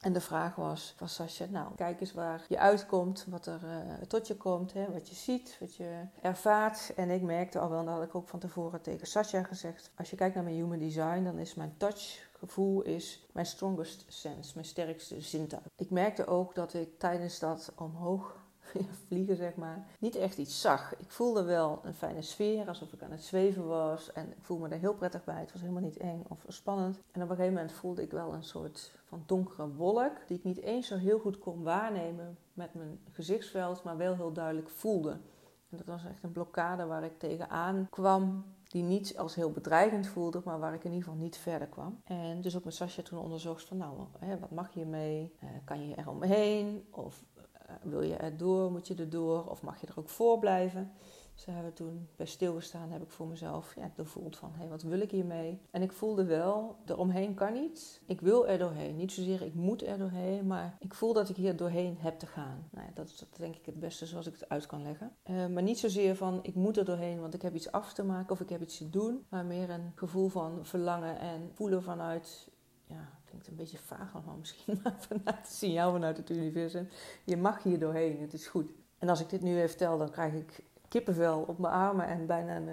En 0.00 0.12
de 0.12 0.20
vraag 0.20 0.54
was 0.54 0.94
van 0.96 1.08
Sascha, 1.08 1.44
nou, 1.50 1.74
kijk 1.76 2.00
eens 2.00 2.12
waar 2.12 2.44
je 2.48 2.58
uitkomt, 2.58 3.26
wat 3.28 3.46
er 3.46 3.60
uh, 3.64 4.06
tot 4.06 4.26
je 4.26 4.36
komt, 4.36 4.72
hè, 4.72 4.92
wat 4.92 5.08
je 5.08 5.14
ziet, 5.14 5.56
wat 5.60 5.74
je 5.74 6.00
ervaart. 6.22 6.92
En 6.96 7.10
ik 7.10 7.22
merkte 7.22 7.58
al 7.58 7.70
wel, 7.70 7.84
dat 7.84 7.94
had 7.94 8.02
ik 8.02 8.14
ook 8.14 8.28
van 8.28 8.38
tevoren 8.38 8.80
tegen 8.80 9.06
Sascha 9.06 9.42
gezegd, 9.42 9.90
als 9.96 10.10
je 10.10 10.16
kijkt 10.16 10.34
naar 10.34 10.44
mijn 10.44 10.56
human 10.56 10.78
design, 10.78 11.22
dan 11.22 11.38
is 11.38 11.54
mijn 11.54 11.74
touch 11.76 12.28
gevoel 12.46 12.82
is 12.82 13.26
mijn 13.32 13.46
strongest 13.46 14.04
sense, 14.08 14.50
mijn 14.54 14.66
sterkste 14.66 15.20
zintuig. 15.20 15.62
Ik 15.76 15.90
merkte 15.90 16.26
ook 16.26 16.54
dat 16.54 16.74
ik 16.74 16.98
tijdens 16.98 17.38
dat 17.38 17.72
omhoog 17.76 18.42
vliegen, 19.06 19.36
zeg 19.36 19.54
maar, 19.54 19.86
niet 19.98 20.16
echt 20.16 20.38
iets 20.38 20.60
zag. 20.60 20.94
Ik 20.98 21.10
voelde 21.10 21.42
wel 21.42 21.80
een 21.82 21.94
fijne 21.94 22.22
sfeer, 22.22 22.68
alsof 22.68 22.92
ik 22.92 23.02
aan 23.02 23.10
het 23.10 23.24
zweven 23.24 23.66
was. 23.66 24.12
En 24.12 24.30
ik 24.30 24.44
voelde 24.44 24.68
me 24.68 24.74
er 24.74 24.80
heel 24.80 24.94
prettig 24.94 25.24
bij. 25.24 25.40
Het 25.40 25.52
was 25.52 25.60
helemaal 25.60 25.82
niet 25.82 25.96
eng 25.96 26.24
of 26.28 26.44
spannend. 26.48 26.96
En 26.96 27.22
op 27.22 27.30
een 27.30 27.36
gegeven 27.36 27.54
moment 27.54 27.72
voelde 27.72 28.02
ik 28.02 28.10
wel 28.10 28.34
een 28.34 28.44
soort 28.44 28.92
van 29.04 29.22
donkere 29.26 29.68
wolk, 29.68 30.26
die 30.26 30.36
ik 30.36 30.44
niet 30.44 30.60
eens 30.60 30.86
zo 30.86 30.96
heel 30.96 31.18
goed 31.18 31.38
kon 31.38 31.62
waarnemen 31.62 32.38
met 32.52 32.74
mijn 32.74 33.00
gezichtsveld, 33.12 33.82
maar 33.82 33.96
wel 33.96 34.14
heel 34.14 34.32
duidelijk 34.32 34.68
voelde. 34.68 35.10
En 35.70 35.76
dat 35.76 35.86
was 35.86 36.04
echt 36.04 36.22
een 36.22 36.32
blokkade 36.32 36.86
waar 36.86 37.04
ik 37.04 37.18
tegenaan 37.18 37.86
kwam 37.90 38.44
die 38.74 38.82
niet 38.82 39.16
als 39.16 39.34
heel 39.34 39.50
bedreigend 39.50 40.06
voelde, 40.06 40.40
maar 40.44 40.58
waar 40.58 40.74
ik 40.74 40.84
in 40.84 40.90
ieder 40.92 41.04
geval 41.04 41.22
niet 41.22 41.36
verder 41.36 41.68
kwam. 41.68 42.00
En 42.04 42.40
dus 42.40 42.56
ook 42.56 42.64
met 42.64 42.74
Sascha 42.74 43.02
toen 43.02 43.18
onderzocht 43.18 43.64
van, 43.64 43.76
nou, 43.76 43.98
hè, 44.18 44.38
wat 44.38 44.50
mag 44.50 44.74
je 44.74 44.84
mee? 44.84 45.34
Uh, 45.42 45.48
kan 45.64 45.88
je 45.88 45.94
er 45.94 46.08
omheen? 46.08 46.86
Of 46.90 47.24
uh, 47.36 47.74
wil 47.82 48.02
je 48.02 48.16
er 48.16 48.36
door? 48.36 48.70
Moet 48.70 48.86
je 48.86 48.94
er 48.94 49.10
door? 49.10 49.50
Of 49.50 49.62
mag 49.62 49.80
je 49.80 49.86
er 49.86 49.98
ook 49.98 50.08
voor 50.08 50.38
blijven? 50.38 50.92
Ze 51.34 51.50
hebben 51.50 51.72
toen 51.72 52.08
bij 52.16 52.26
stilgestaan, 52.26 52.90
heb 52.90 53.02
ik 53.02 53.10
voor 53.10 53.26
mezelf 53.26 53.74
ja, 53.76 53.90
gevoeld 53.96 54.36
van, 54.36 54.50
hé, 54.52 54.58
hey, 54.58 54.68
wat 54.68 54.82
wil 54.82 55.00
ik 55.00 55.10
hiermee? 55.10 55.60
En 55.70 55.82
ik 55.82 55.92
voelde 55.92 56.24
wel, 56.24 56.76
eromheen 56.86 57.34
kan 57.34 57.52
niet. 57.52 58.02
Ik 58.06 58.20
wil 58.20 58.48
er 58.48 58.58
doorheen. 58.58 58.96
Niet 58.96 59.12
zozeer 59.12 59.42
ik 59.42 59.54
moet 59.54 59.82
er 59.82 59.98
doorheen, 59.98 60.46
maar 60.46 60.76
ik 60.80 60.94
voel 60.94 61.12
dat 61.12 61.28
ik 61.28 61.36
hier 61.36 61.56
doorheen 61.56 61.96
heb 61.98 62.18
te 62.18 62.26
gaan. 62.26 62.68
Nou 62.70 62.86
ja, 62.86 62.92
dat 62.94 63.06
is 63.06 63.24
denk 63.36 63.56
ik 63.56 63.66
het 63.66 63.80
beste 63.80 64.06
zoals 64.06 64.26
ik 64.26 64.32
het 64.32 64.48
uit 64.48 64.66
kan 64.66 64.82
leggen. 64.82 65.12
Uh, 65.30 65.46
maar 65.46 65.62
niet 65.62 65.78
zozeer 65.78 66.16
van, 66.16 66.38
ik 66.42 66.54
moet 66.54 66.76
er 66.76 66.84
doorheen, 66.84 67.20
want 67.20 67.34
ik 67.34 67.42
heb 67.42 67.54
iets 67.54 67.72
af 67.72 67.92
te 67.92 68.04
maken 68.04 68.32
of 68.32 68.40
ik 68.40 68.48
heb 68.48 68.62
iets 68.62 68.78
te 68.78 68.90
doen. 68.90 69.24
Maar 69.28 69.44
meer 69.44 69.70
een 69.70 69.92
gevoel 69.94 70.28
van 70.28 70.66
verlangen 70.66 71.18
en 71.18 71.50
voelen 71.52 71.82
vanuit, 71.82 72.50
ja, 72.86 73.08
klinkt 73.24 73.46
een 73.48 73.56
beetje 73.56 73.78
vaag 73.78 74.14
allemaal 74.14 74.36
misschien, 74.36 74.80
maar 74.82 74.94
vanuit 74.98 75.38
het 75.38 75.52
signaal 75.52 75.92
vanuit 75.92 76.16
het 76.16 76.30
universum. 76.30 76.88
Je 77.24 77.36
mag 77.36 77.62
hier 77.62 77.78
doorheen, 77.78 78.20
het 78.20 78.32
is 78.32 78.46
goed. 78.46 78.70
En 78.98 79.08
als 79.08 79.20
ik 79.20 79.30
dit 79.30 79.40
nu 79.40 79.56
even 79.56 79.68
vertel, 79.68 79.98
dan 79.98 80.10
krijg 80.10 80.34
ik 80.34 80.62
kippenvel 80.94 81.44
op 81.46 81.58
mijn 81.58 81.72
armen 81.72 82.06
en 82.06 82.26
bijna 82.26 82.56
een, 82.56 82.66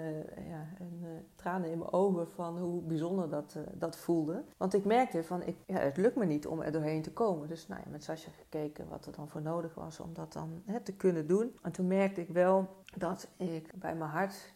ja, 0.48 0.68
een 0.78 0.98
uh, 1.02 1.08
tranen 1.36 1.70
in 1.70 1.78
mijn 1.78 1.92
ogen 1.92 2.28
van 2.28 2.58
hoe 2.58 2.82
bijzonder 2.82 3.28
dat, 3.28 3.54
uh, 3.56 3.62
dat 3.72 3.96
voelde. 3.96 4.44
Want 4.56 4.74
ik 4.74 4.84
merkte 4.84 5.24
van, 5.24 5.42
ik, 5.42 5.56
ja, 5.66 5.78
het 5.78 5.96
lukt 5.96 6.16
me 6.16 6.24
niet 6.24 6.46
om 6.46 6.60
er 6.60 6.72
doorheen 6.72 7.02
te 7.02 7.12
komen. 7.12 7.48
Dus 7.48 7.68
nou 7.68 7.80
ja, 7.84 7.90
met 7.90 8.04
Sascha 8.04 8.30
gekeken 8.38 8.88
wat 8.88 9.06
er 9.06 9.12
dan 9.12 9.28
voor 9.28 9.42
nodig 9.42 9.74
was 9.74 10.00
om 10.00 10.14
dat 10.14 10.32
dan 10.32 10.62
hè, 10.64 10.80
te 10.80 10.92
kunnen 10.92 11.26
doen. 11.26 11.56
En 11.62 11.72
toen 11.72 11.86
merkte 11.86 12.20
ik 12.20 12.28
wel 12.28 12.68
dat 12.96 13.28
ik 13.36 13.72
bij 13.74 13.94
mijn 13.94 14.10
hart 14.10 14.52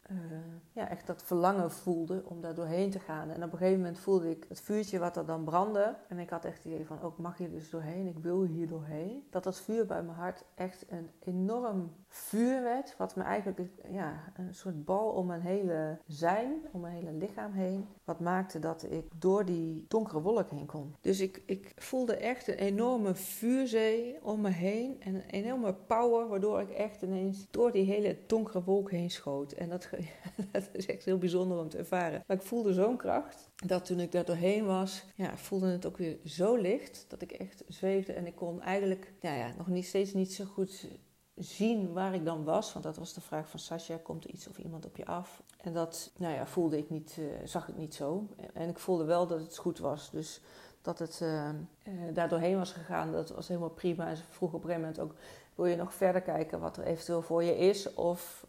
ja, 0.73 0.89
echt 0.89 1.07
dat 1.07 1.23
verlangen 1.23 1.71
voelde 1.71 2.23
om 2.25 2.41
daar 2.41 2.55
doorheen 2.55 2.91
te 2.91 2.99
gaan. 2.99 3.31
En 3.31 3.43
op 3.43 3.53
een 3.53 3.59
gegeven 3.59 3.81
moment 3.81 3.99
voelde 3.99 4.31
ik 4.31 4.45
het 4.49 4.61
vuurtje 4.61 4.99
wat 4.99 5.17
er 5.17 5.27
dan 5.27 5.45
brandde. 5.45 5.97
En 6.09 6.19
ik 6.19 6.31
had 6.31 6.45
echt 6.45 6.57
het 6.57 6.73
idee 6.73 6.87
van, 6.87 7.03
ook 7.03 7.13
oh, 7.13 7.19
mag 7.19 7.39
je 7.39 7.51
dus 7.51 7.71
doorheen? 7.71 8.07
Ik 8.07 8.19
wil 8.19 8.43
hier 8.43 8.69
doorheen. 8.69 9.27
Dat 9.31 9.45
dat 9.45 9.61
vuur 9.61 9.87
bij 9.87 10.03
mijn 10.03 10.17
hart 10.17 10.45
echt 10.55 10.85
een 10.89 11.11
enorm 11.19 11.91
vuur 12.09 12.63
werd, 12.63 12.95
wat 12.99 13.17
me 13.17 13.23
eigenlijk 13.23 13.61
ja, 13.91 14.33
een 14.37 14.55
soort 14.55 14.85
bal 14.85 15.11
om 15.11 15.27
mijn 15.27 15.41
hele 15.41 15.99
zijn, 16.07 16.53
om 16.73 16.81
mijn 16.81 16.95
hele 16.95 17.13
lichaam 17.13 17.53
heen, 17.53 17.87
wat 18.05 18.21
maakte 18.21 18.59
dat 18.59 18.87
ik 18.91 19.05
door 19.19 19.45
die 19.45 19.85
donkere 19.89 20.21
wolk 20.21 20.51
heen 20.51 20.67
kon. 20.67 20.95
Dus 21.01 21.21
ik, 21.21 21.43
ik 21.47 21.73
voelde 21.77 22.17
echt 22.17 22.49
een 22.49 22.55
enorme 22.55 23.15
vuurzee 23.15 24.19
om 24.23 24.41
me 24.41 24.51
heen 24.51 25.01
en 25.01 25.15
een 25.15 25.31
enorme 25.31 25.75
power, 25.75 26.29
waardoor 26.29 26.61
ik 26.61 26.71
echt 26.71 27.03
ineens 27.03 27.47
door 27.51 27.73
die 27.73 27.85
hele 27.85 28.26
donkere 28.29 28.63
wolk 28.63 28.91
heen 28.91 29.11
schoot. 29.11 29.53
En 29.53 29.69
dat, 29.69 29.89
dat 30.53 30.69
is 30.73 30.87
echt 30.87 31.05
heel 31.05 31.19
bijzonder 31.19 31.59
om 31.59 31.69
te 31.69 31.79
ervaren. 31.79 32.25
Maar 32.27 32.37
ik 32.37 32.43
voelde 32.43 32.73
zo'n 32.73 32.97
kracht 32.97 33.51
dat 33.67 33.85
toen 33.85 34.01
ik 34.01 34.13
daar 34.13 34.25
doorheen 34.25 34.65
was, 34.65 35.05
ja, 35.15 35.37
voelde 35.37 35.67
het 35.67 35.87
ook 35.87 35.97
weer 35.97 36.19
zo 36.25 36.57
licht 36.57 37.05
dat 37.09 37.23
ik 37.23 37.33
echt 37.33 37.65
zweefde 37.69 38.13
en 38.13 38.27
ik 38.27 38.35
kon 38.35 38.61
eigenlijk 38.61 39.13
ja, 39.21 39.35
ja, 39.35 39.55
nog 39.57 39.67
niet, 39.67 39.87
steeds 39.87 40.13
niet 40.13 40.33
zo 40.33 40.45
goed 40.45 40.89
zien 41.37 41.93
waar 41.93 42.15
ik 42.15 42.25
dan 42.25 42.45
was. 42.45 42.73
Want 42.73 42.85
dat 42.85 42.97
was 42.97 43.15
de 43.15 43.21
vraag 43.21 43.49
van 43.49 43.59
Sascha, 43.59 43.97
komt 43.97 44.25
er 44.25 44.31
iets 44.31 44.49
of 44.49 44.59
iemand 44.59 44.87
op 44.87 44.97
je 44.97 45.07
af? 45.07 45.43
En 45.61 45.73
dat 45.73 46.13
nou 46.17 46.35
ja, 46.35 46.47
voelde 46.47 46.79
ik 46.79 46.91
niet, 46.91 47.17
uh, 47.19 47.27
zag 47.45 47.69
ik 47.69 47.77
niet 47.77 47.95
zo. 47.95 48.29
En 48.53 48.69
ik 48.69 48.79
voelde 48.79 49.05
wel 49.05 49.27
dat 49.27 49.41
het 49.41 49.57
goed 49.57 49.79
was. 49.79 50.11
Dus 50.11 50.41
dat 50.83 50.99
het 50.99 51.21
uh, 51.23 51.49
uh, 51.49 52.15
daar 52.15 52.29
doorheen 52.29 52.57
was 52.57 52.73
gegaan, 52.73 53.13
dat 53.13 53.31
was 53.31 53.49
helemaal 53.49 53.71
prima. 53.71 54.09
En 54.09 54.17
ze 54.17 54.23
vroeg 54.29 54.53
op 54.53 54.65
een 54.65 54.71
gegeven 54.71 54.81
moment 54.81 55.01
ook, 55.01 55.15
wil 55.57 55.67
je 55.67 55.77
nog 55.77 55.95
verder 55.95 56.23
kijken 56.23 56.61
wat 56.61 56.77
er 56.77 56.85
eventueel 56.85 57.23
voor 57.23 57.43
je 57.43 57.59
is? 57.59 57.95
Of 57.95 58.47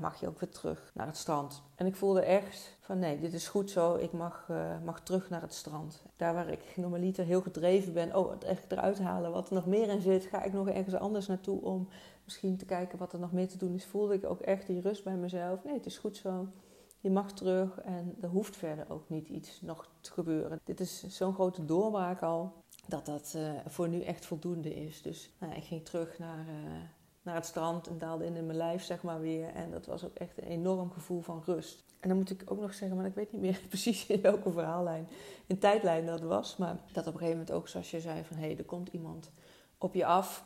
mag 0.00 0.20
je 0.20 0.28
ook 0.28 0.40
weer 0.40 0.50
terug 0.50 0.90
naar 0.94 1.06
het 1.06 1.16
strand? 1.16 1.62
En 1.74 1.86
ik 1.86 1.96
voelde 1.96 2.22
echt 2.22 2.76
van 2.80 2.98
nee, 2.98 3.20
dit 3.20 3.32
is 3.32 3.48
goed 3.48 3.70
zo. 3.70 3.94
Ik 3.94 4.12
mag, 4.12 4.48
mag 4.84 5.02
terug 5.02 5.30
naar 5.30 5.40
het 5.40 5.54
strand. 5.54 6.02
Daar 6.16 6.34
waar 6.34 6.48
ik 6.48 6.76
normaliter 6.76 7.24
heel 7.24 7.40
gedreven 7.40 7.92
ben. 7.92 8.16
Oh, 8.16 8.30
het 8.30 8.44
echt 8.44 8.72
eruit 8.72 8.98
halen 8.98 9.32
wat 9.32 9.48
er 9.48 9.54
nog 9.54 9.66
meer 9.66 9.88
in 9.88 10.00
zit. 10.00 10.24
Ga 10.24 10.42
ik 10.42 10.52
nog 10.52 10.68
ergens 10.68 10.94
anders 10.94 11.26
naartoe 11.26 11.60
om 11.60 11.88
misschien 12.24 12.56
te 12.56 12.64
kijken 12.64 12.98
wat 12.98 13.12
er 13.12 13.18
nog 13.18 13.32
meer 13.32 13.48
te 13.48 13.58
doen 13.58 13.74
is, 13.74 13.86
voelde 13.86 14.14
ik 14.14 14.24
ook 14.24 14.40
echt 14.40 14.66
die 14.66 14.80
rust 14.80 15.04
bij 15.04 15.16
mezelf. 15.16 15.64
Nee, 15.64 15.74
het 15.74 15.86
is 15.86 15.98
goed 15.98 16.16
zo. 16.16 16.46
Je 17.00 17.10
mag 17.10 17.32
terug 17.32 17.80
en 17.80 18.16
er 18.20 18.28
hoeft 18.28 18.56
verder 18.56 18.84
ook 18.88 19.08
niet 19.08 19.28
iets 19.28 19.60
nog 19.60 19.88
te 20.00 20.12
gebeuren. 20.12 20.60
Dit 20.64 20.80
is 20.80 21.04
zo'n 21.08 21.34
grote 21.34 21.64
doorbraak 21.64 22.22
al, 22.22 22.52
dat 22.90 23.06
dat 23.06 23.32
uh, 23.36 23.50
voor 23.66 23.88
nu 23.88 24.02
echt 24.02 24.26
voldoende 24.26 24.74
is. 24.74 25.02
Dus 25.02 25.30
nou, 25.38 25.54
ik 25.54 25.64
ging 25.64 25.84
terug 25.84 26.18
naar, 26.18 26.38
uh, 26.38 26.70
naar 27.22 27.34
het 27.34 27.46
strand 27.46 27.86
en 27.86 27.98
daalde 27.98 28.24
in 28.24 28.36
in 28.36 28.46
mijn 28.46 28.58
lijf, 28.58 28.82
zeg 28.82 29.02
maar 29.02 29.20
weer. 29.20 29.48
En 29.48 29.70
dat 29.70 29.86
was 29.86 30.04
ook 30.04 30.14
echt 30.14 30.38
een 30.38 30.48
enorm 30.48 30.90
gevoel 30.90 31.20
van 31.20 31.42
rust. 31.44 31.84
En 32.00 32.08
dan 32.08 32.18
moet 32.18 32.30
ik 32.30 32.42
ook 32.46 32.60
nog 32.60 32.74
zeggen, 32.74 32.96
maar 32.96 33.06
ik 33.06 33.14
weet 33.14 33.32
niet 33.32 33.40
meer 33.40 33.60
precies 33.68 34.06
in 34.06 34.20
welke 34.20 34.52
verhaallijn, 34.52 35.08
in 35.46 35.58
tijdlijn 35.58 36.06
dat 36.06 36.20
was. 36.20 36.56
Maar 36.56 36.76
dat 36.92 37.06
op 37.06 37.12
een 37.12 37.18
gegeven 37.18 37.38
moment 37.38 37.50
ook, 37.50 37.68
zoals 37.68 37.90
je 37.90 38.00
zei, 38.00 38.24
van 38.24 38.36
hé, 38.36 38.46
hey, 38.46 38.58
er 38.58 38.64
komt 38.64 38.88
iemand 38.92 39.30
op 39.78 39.94
je 39.94 40.04
af 40.04 40.44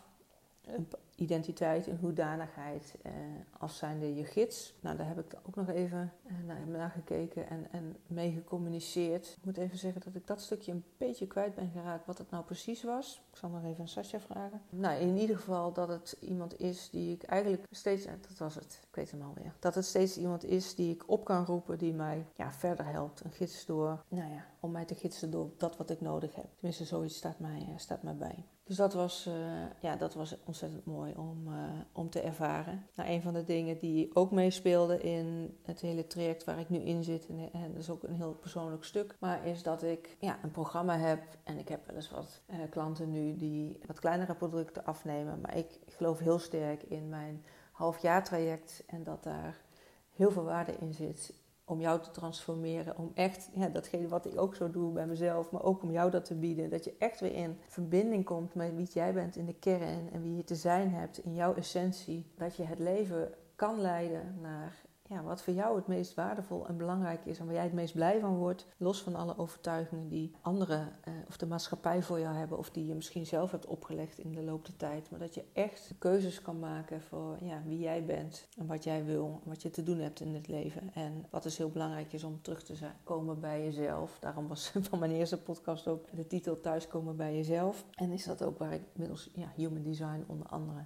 identiteit 1.16 1.88
en 1.88 1.98
hoedanigheid 2.00 2.94
uh, 3.06 3.12
als 3.58 3.76
zijnde 3.76 4.14
je 4.14 4.24
gids. 4.24 4.74
Nou, 4.80 4.96
daar 4.96 5.06
heb 5.06 5.18
ik 5.18 5.38
ook 5.46 5.54
nog 5.54 5.68
even 5.68 6.12
uh, 6.26 6.66
naar, 6.66 6.90
gekeken 6.90 7.48
en, 7.48 7.66
en 7.70 7.96
mee 8.06 8.32
gecommuniceerd. 8.32 9.26
Ik 9.38 9.44
moet 9.44 9.56
even 9.56 9.78
zeggen 9.78 10.00
dat 10.04 10.14
ik 10.14 10.26
dat 10.26 10.40
stukje 10.40 10.72
een 10.72 10.84
beetje 10.96 11.26
kwijt 11.26 11.54
ben 11.54 11.70
geraakt 11.70 12.06
wat 12.06 12.18
het 12.18 12.30
nou 12.30 12.44
precies 12.44 12.82
was. 12.82 13.22
Ik 13.30 13.36
zal 13.36 13.50
nog 13.50 13.64
even 13.64 13.80
aan 13.80 13.88
Sascha 13.88 14.20
vragen. 14.20 14.60
Nou, 14.70 15.00
in 15.00 15.16
ieder 15.16 15.36
geval 15.36 15.72
dat 15.72 15.88
het 15.88 16.16
iemand 16.20 16.60
is 16.60 16.90
die 16.90 17.14
ik 17.14 17.22
eigenlijk 17.22 17.64
steeds, 17.70 18.04
dat 18.04 18.38
was 18.38 18.54
het, 18.54 18.80
ik 18.88 18.94
weet 18.94 19.10
hem 19.10 19.22
alweer. 19.22 19.54
Dat 19.58 19.74
het 19.74 19.84
steeds 19.84 20.18
iemand 20.18 20.44
is 20.44 20.74
die 20.74 20.94
ik 20.94 21.02
op 21.06 21.24
kan 21.24 21.44
roepen, 21.44 21.78
die 21.78 21.92
mij 21.92 22.26
ja, 22.34 22.52
verder 22.52 22.86
helpt. 22.86 23.24
Een 23.24 23.32
gids 23.32 23.66
door, 23.66 24.04
nou 24.08 24.32
ja, 24.32 24.44
om 24.60 24.70
mij 24.70 24.84
te 24.84 24.94
gidsen 24.94 25.30
door 25.30 25.50
dat 25.56 25.76
wat 25.76 25.90
ik 25.90 26.00
nodig 26.00 26.34
heb. 26.34 26.46
Tenminste, 26.54 26.84
zoiets 26.84 27.16
staat 27.16 27.38
mij, 27.38 27.72
staat 27.76 28.02
mij 28.02 28.16
bij. 28.16 28.44
Dus 28.64 28.76
dat 28.76 28.92
was, 28.92 29.26
uh, 29.26 29.34
ja, 29.80 29.96
dat 29.96 30.14
was 30.14 30.36
ontzettend 30.44 30.84
mooi 30.84 31.14
om, 31.16 31.48
uh, 31.48 31.54
om 31.92 32.10
te 32.10 32.20
ervaren. 32.20 32.86
Nou, 32.94 33.10
een 33.10 33.22
van 33.22 33.32
de 33.32 33.44
dingen 33.44 33.78
die 33.78 34.16
ook 34.16 34.30
meespeelde 34.30 35.00
in 35.00 35.58
het 35.62 35.80
hele 35.80 36.06
traject 36.06 36.44
waar 36.44 36.58
ik 36.58 36.68
nu 36.68 36.78
in 36.78 37.04
zit, 37.04 37.26
en, 37.26 37.52
en 37.52 37.72
dat 37.72 37.82
is 37.82 37.90
ook 37.90 38.02
een 38.02 38.14
heel 38.14 38.34
persoonlijk 38.34 38.84
stuk, 38.84 39.16
maar 39.20 39.46
is 39.46 39.62
dat 39.62 39.82
ik 39.82 40.16
ja, 40.20 40.38
een 40.42 40.50
programma 40.50 40.98
heb 40.98 41.22
en 41.42 41.58
ik 41.58 41.68
heb 41.68 41.86
wel 41.86 41.96
eens 41.96 42.10
wat 42.10 42.42
klanten 42.70 43.10
nu 43.10 43.36
die 43.36 43.78
wat 43.86 44.00
kleinere 44.00 44.34
producten 44.34 44.84
afnemen, 44.84 45.40
maar 45.40 45.56
ik 45.56 45.78
geloof 45.86 46.18
heel 46.18 46.38
sterk 46.38 46.82
in 46.82 47.08
mijn 47.08 47.44
halfjaartraject 47.72 48.84
en 48.86 49.04
dat 49.04 49.22
daar 49.22 49.62
heel 50.10 50.30
veel 50.30 50.44
waarde 50.44 50.76
in 50.76 50.94
zit 50.94 51.34
om 51.64 51.80
jou 51.80 52.00
te 52.00 52.10
transformeren. 52.10 52.98
Om 52.98 53.10
echt, 53.14 53.50
ja, 53.54 53.68
datgene 53.68 54.08
wat 54.08 54.26
ik 54.26 54.40
ook 54.40 54.54
zo 54.54 54.70
doe 54.70 54.92
bij 54.92 55.06
mezelf, 55.06 55.50
maar 55.50 55.62
ook 55.62 55.82
om 55.82 55.90
jou 55.90 56.10
dat 56.10 56.24
te 56.24 56.34
bieden. 56.34 56.70
Dat 56.70 56.84
je 56.84 56.94
echt 56.98 57.20
weer 57.20 57.34
in 57.34 57.58
verbinding 57.68 58.24
komt 58.24 58.54
met 58.54 58.74
wie 58.74 58.88
jij 58.92 59.12
bent 59.12 59.36
in 59.36 59.46
de 59.46 59.58
kern 59.58 60.12
en 60.12 60.22
wie 60.22 60.36
je 60.36 60.44
te 60.44 60.54
zijn 60.54 60.90
hebt 60.90 61.18
in 61.18 61.34
jouw 61.34 61.54
essentie. 61.54 62.26
Dat 62.36 62.56
je 62.56 62.64
het 62.64 62.78
leven 62.78 63.34
kan 63.56 63.80
leiden 63.80 64.38
naar 64.40 64.83
ja, 65.08 65.22
wat 65.22 65.42
voor 65.42 65.54
jou 65.54 65.76
het 65.76 65.86
meest 65.86 66.14
waardevol 66.14 66.66
en 66.66 66.76
belangrijk 66.76 67.24
is 67.24 67.38
en 67.38 67.44
waar 67.44 67.54
jij 67.54 67.62
het 67.62 67.72
meest 67.72 67.94
blij 67.94 68.20
van 68.20 68.36
wordt, 68.36 68.66
los 68.76 69.02
van 69.02 69.14
alle 69.14 69.38
overtuigingen 69.38 70.08
die 70.08 70.32
anderen 70.40 70.92
eh, 71.00 71.12
of 71.28 71.36
de 71.36 71.46
maatschappij 71.46 72.02
voor 72.02 72.20
jou 72.20 72.36
hebben 72.36 72.58
of 72.58 72.70
die 72.70 72.86
je 72.86 72.94
misschien 72.94 73.26
zelf 73.26 73.50
hebt 73.50 73.66
opgelegd 73.66 74.18
in 74.18 74.32
de 74.32 74.42
loop 74.42 74.66
der 74.66 74.76
tijd. 74.76 75.10
Maar 75.10 75.20
dat 75.20 75.34
je 75.34 75.44
echt 75.52 75.94
keuzes 75.98 76.42
kan 76.42 76.58
maken 76.58 77.02
voor 77.02 77.36
ja, 77.40 77.62
wie 77.66 77.78
jij 77.78 78.04
bent 78.04 78.48
en 78.58 78.66
wat 78.66 78.84
jij 78.84 79.04
wil, 79.04 79.40
wat 79.44 79.62
je 79.62 79.70
te 79.70 79.82
doen 79.82 79.98
hebt 79.98 80.20
in 80.20 80.34
het 80.34 80.48
leven. 80.48 80.94
En 80.94 81.26
wat 81.30 81.42
dus 81.42 81.56
heel 81.56 81.70
belangrijk 81.70 82.12
is 82.12 82.24
om 82.24 82.42
terug 82.42 82.62
te 82.62 82.74
komen 83.02 83.40
bij 83.40 83.64
jezelf. 83.64 84.18
Daarom 84.20 84.48
was 84.48 84.72
van 84.88 84.98
mijn 84.98 85.12
eerste 85.12 85.42
podcast 85.42 85.88
ook 85.88 86.16
de 86.16 86.26
titel 86.26 86.60
Thuiskomen 86.60 87.16
bij 87.16 87.36
jezelf. 87.36 87.84
En 87.94 88.12
is 88.12 88.24
dat 88.24 88.42
ook 88.42 88.58
waar 88.58 88.72
ik 88.72 88.82
middels 88.92 89.30
ja, 89.34 89.52
Human 89.56 89.82
Design 89.82 90.24
onder 90.26 90.46
andere 90.46 90.84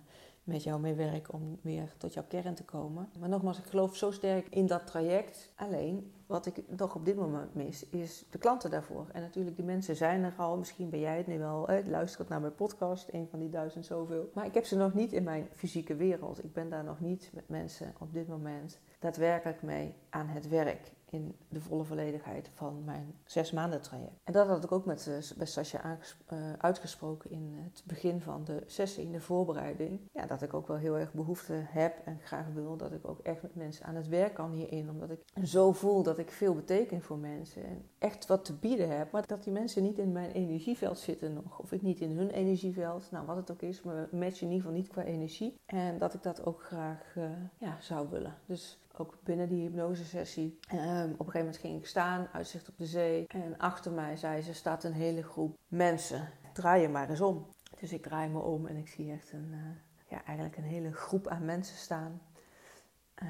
met 0.49 0.63
jou 0.63 0.81
mee 0.81 0.95
werk 0.95 1.33
om 1.33 1.59
weer 1.63 1.95
tot 1.97 2.15
jouw 2.15 2.25
kern 2.29 2.55
te 2.55 2.65
komen. 2.65 3.09
Maar 3.19 3.29
nogmaals, 3.29 3.59
ik 3.59 3.65
geloof 3.65 3.97
zo 3.97 4.11
sterk 4.11 4.47
in 4.49 4.67
dat 4.67 4.87
traject. 4.87 5.53
Alleen, 5.57 6.13
wat 6.27 6.47
ik 6.47 6.63
toch 6.77 6.95
op 6.95 7.05
dit 7.05 7.17
moment 7.17 7.55
mis, 7.55 7.89
is 7.89 8.25
de 8.31 8.39
klanten 8.39 8.71
daarvoor. 8.71 9.07
En 9.13 9.21
natuurlijk, 9.21 9.57
die 9.57 9.65
mensen 9.65 9.97
zijn 9.97 10.25
er 10.25 10.35
al. 10.37 10.57
Misschien 10.57 10.91
ben 10.91 11.01
jij 11.01 11.17
het 11.17 11.27
nu 11.27 11.39
wel. 11.39 11.67
Hè, 11.67 11.81
luistert 11.87 12.29
naar 12.29 12.41
mijn 12.41 12.55
podcast, 12.55 13.09
een 13.13 13.29
van 13.31 13.39
die 13.39 13.51
duizend 13.51 13.87
zoveel. 13.87 14.31
Maar 14.35 14.47
ik 14.47 14.55
heb 14.55 14.65
ze 14.65 14.77
nog 14.77 14.95
niet 14.95 15.13
in 15.13 15.23
mijn 15.23 15.49
fysieke 15.55 15.97
wereld. 15.97 16.45
Ik 16.45 16.53
ben 16.53 16.69
daar 16.69 16.85
nog 16.85 17.01
niet 17.01 17.31
met 17.33 17.49
mensen 17.49 17.95
op 17.99 18.13
dit 18.13 18.29
moment 18.29 18.79
daadwerkelijk 18.99 19.63
mee 19.63 19.95
aan 20.11 20.27
het 20.27 20.49
werk 20.49 20.93
in 21.11 21.37
de 21.49 21.61
volle 21.61 21.85
volledigheid 21.85 22.51
van 22.55 22.85
mijn 22.85 23.15
zes 23.25 23.53
maanden 23.53 23.83
traject. 23.83 24.21
En 24.25 24.33
dat 24.33 24.47
had 24.47 24.65
ik 24.65 24.73
ook 24.73 24.85
met, 24.85 25.07
uh, 25.07 25.37
bij 25.37 25.47
Sascha 25.47 25.99
uh, 26.33 26.53
uitgesproken 26.59 27.31
in 27.31 27.55
het 27.57 27.83
begin 27.87 28.21
van 28.21 28.45
de 28.45 28.63
sessie, 28.67 29.05
in 29.05 29.13
de 29.13 29.21
voorbereiding. 29.21 30.01
Ja, 30.13 30.27
dat 30.27 30.43
ik 30.43 30.55
ook 30.55 30.67
wel 30.67 30.77
heel 30.77 30.99
erg 30.99 31.13
behoefte 31.13 31.53
heb 31.55 32.01
en 32.05 32.19
graag 32.23 32.47
wil 32.55 32.77
dat 32.77 32.93
ik 32.93 33.09
ook 33.09 33.19
echt 33.19 33.43
met 33.43 33.55
mensen 33.55 33.87
aan 33.87 33.95
het 33.95 34.09
werk 34.09 34.35
kan 34.35 34.53
hierin. 34.53 34.91
Omdat 34.91 35.11
ik 35.11 35.23
zo 35.45 35.73
voel 35.73 36.03
dat 36.03 36.19
ik 36.19 36.31
veel 36.31 36.55
beteken 36.55 37.03
voor 37.03 37.19
mensen 37.19 37.65
en 37.65 37.89
echt 37.99 38.27
wat 38.27 38.45
te 38.45 38.55
bieden 38.55 38.97
heb. 38.97 39.11
Maar 39.11 39.27
dat 39.27 39.45
die 39.45 39.53
mensen 39.53 39.83
niet 39.83 39.99
in 39.99 40.13
mijn 40.13 40.31
energieveld 40.31 40.99
zitten 40.99 41.33
nog. 41.33 41.59
Of 41.59 41.73
ik 41.73 41.83
niet 41.83 42.01
in 42.01 42.17
hun 42.17 42.31
energieveld, 42.31 43.11
nou 43.11 43.27
wat 43.27 43.37
het 43.37 43.51
ook 43.51 43.63
is, 43.63 43.83
maar 43.83 44.09
matchen 44.13 44.47
in 44.47 44.53
ieder 44.53 44.67
geval 44.67 44.73
niet 44.73 44.89
qua 44.89 45.03
energie. 45.03 45.61
En 45.67 45.99
dat 45.99 46.15
ik 46.15 46.23
dat 46.23 46.47
ook 46.47 46.63
graag 46.63 47.15
uh, 47.17 47.25
ja, 47.59 47.77
zou 47.81 48.09
willen. 48.09 48.35
Dus 48.47 48.79
ook 49.01 49.19
binnen 49.23 49.49
die 49.49 49.61
hypnosesessie. 49.61 50.59
Um, 50.73 50.79
op 50.79 50.87
een 50.91 51.17
gegeven 51.17 51.39
moment 51.39 51.57
ging 51.57 51.79
ik 51.79 51.87
staan, 51.87 52.29
uitzicht 52.33 52.69
op 52.69 52.79
de 52.79 52.87
zee. 52.87 53.27
En 53.27 53.59
achter 53.59 53.93
mij 53.93 54.17
zei 54.17 54.43
ze, 54.43 54.55
staat 54.55 54.85
een 54.85 54.93
hele 54.93 55.23
groep 55.23 55.59
mensen. 55.69 56.29
Draai 56.53 56.83
je 56.83 56.89
maar 56.89 57.11
eens 57.11 57.21
om. 57.21 57.47
Dus 57.81 57.93
ik 57.93 58.03
draai 58.03 58.29
me 58.29 58.39
om 58.39 58.67
en 58.67 58.77
ik 58.77 58.89
zie 58.89 59.13
echt 59.13 59.33
een, 59.33 59.49
uh, 59.53 59.59
ja, 60.09 60.25
eigenlijk 60.25 60.57
een 60.57 60.65
hele 60.65 60.93
groep 60.93 61.29
aan 61.29 61.45
mensen 61.45 61.77
staan. 61.77 62.23
Uh, 63.23 63.29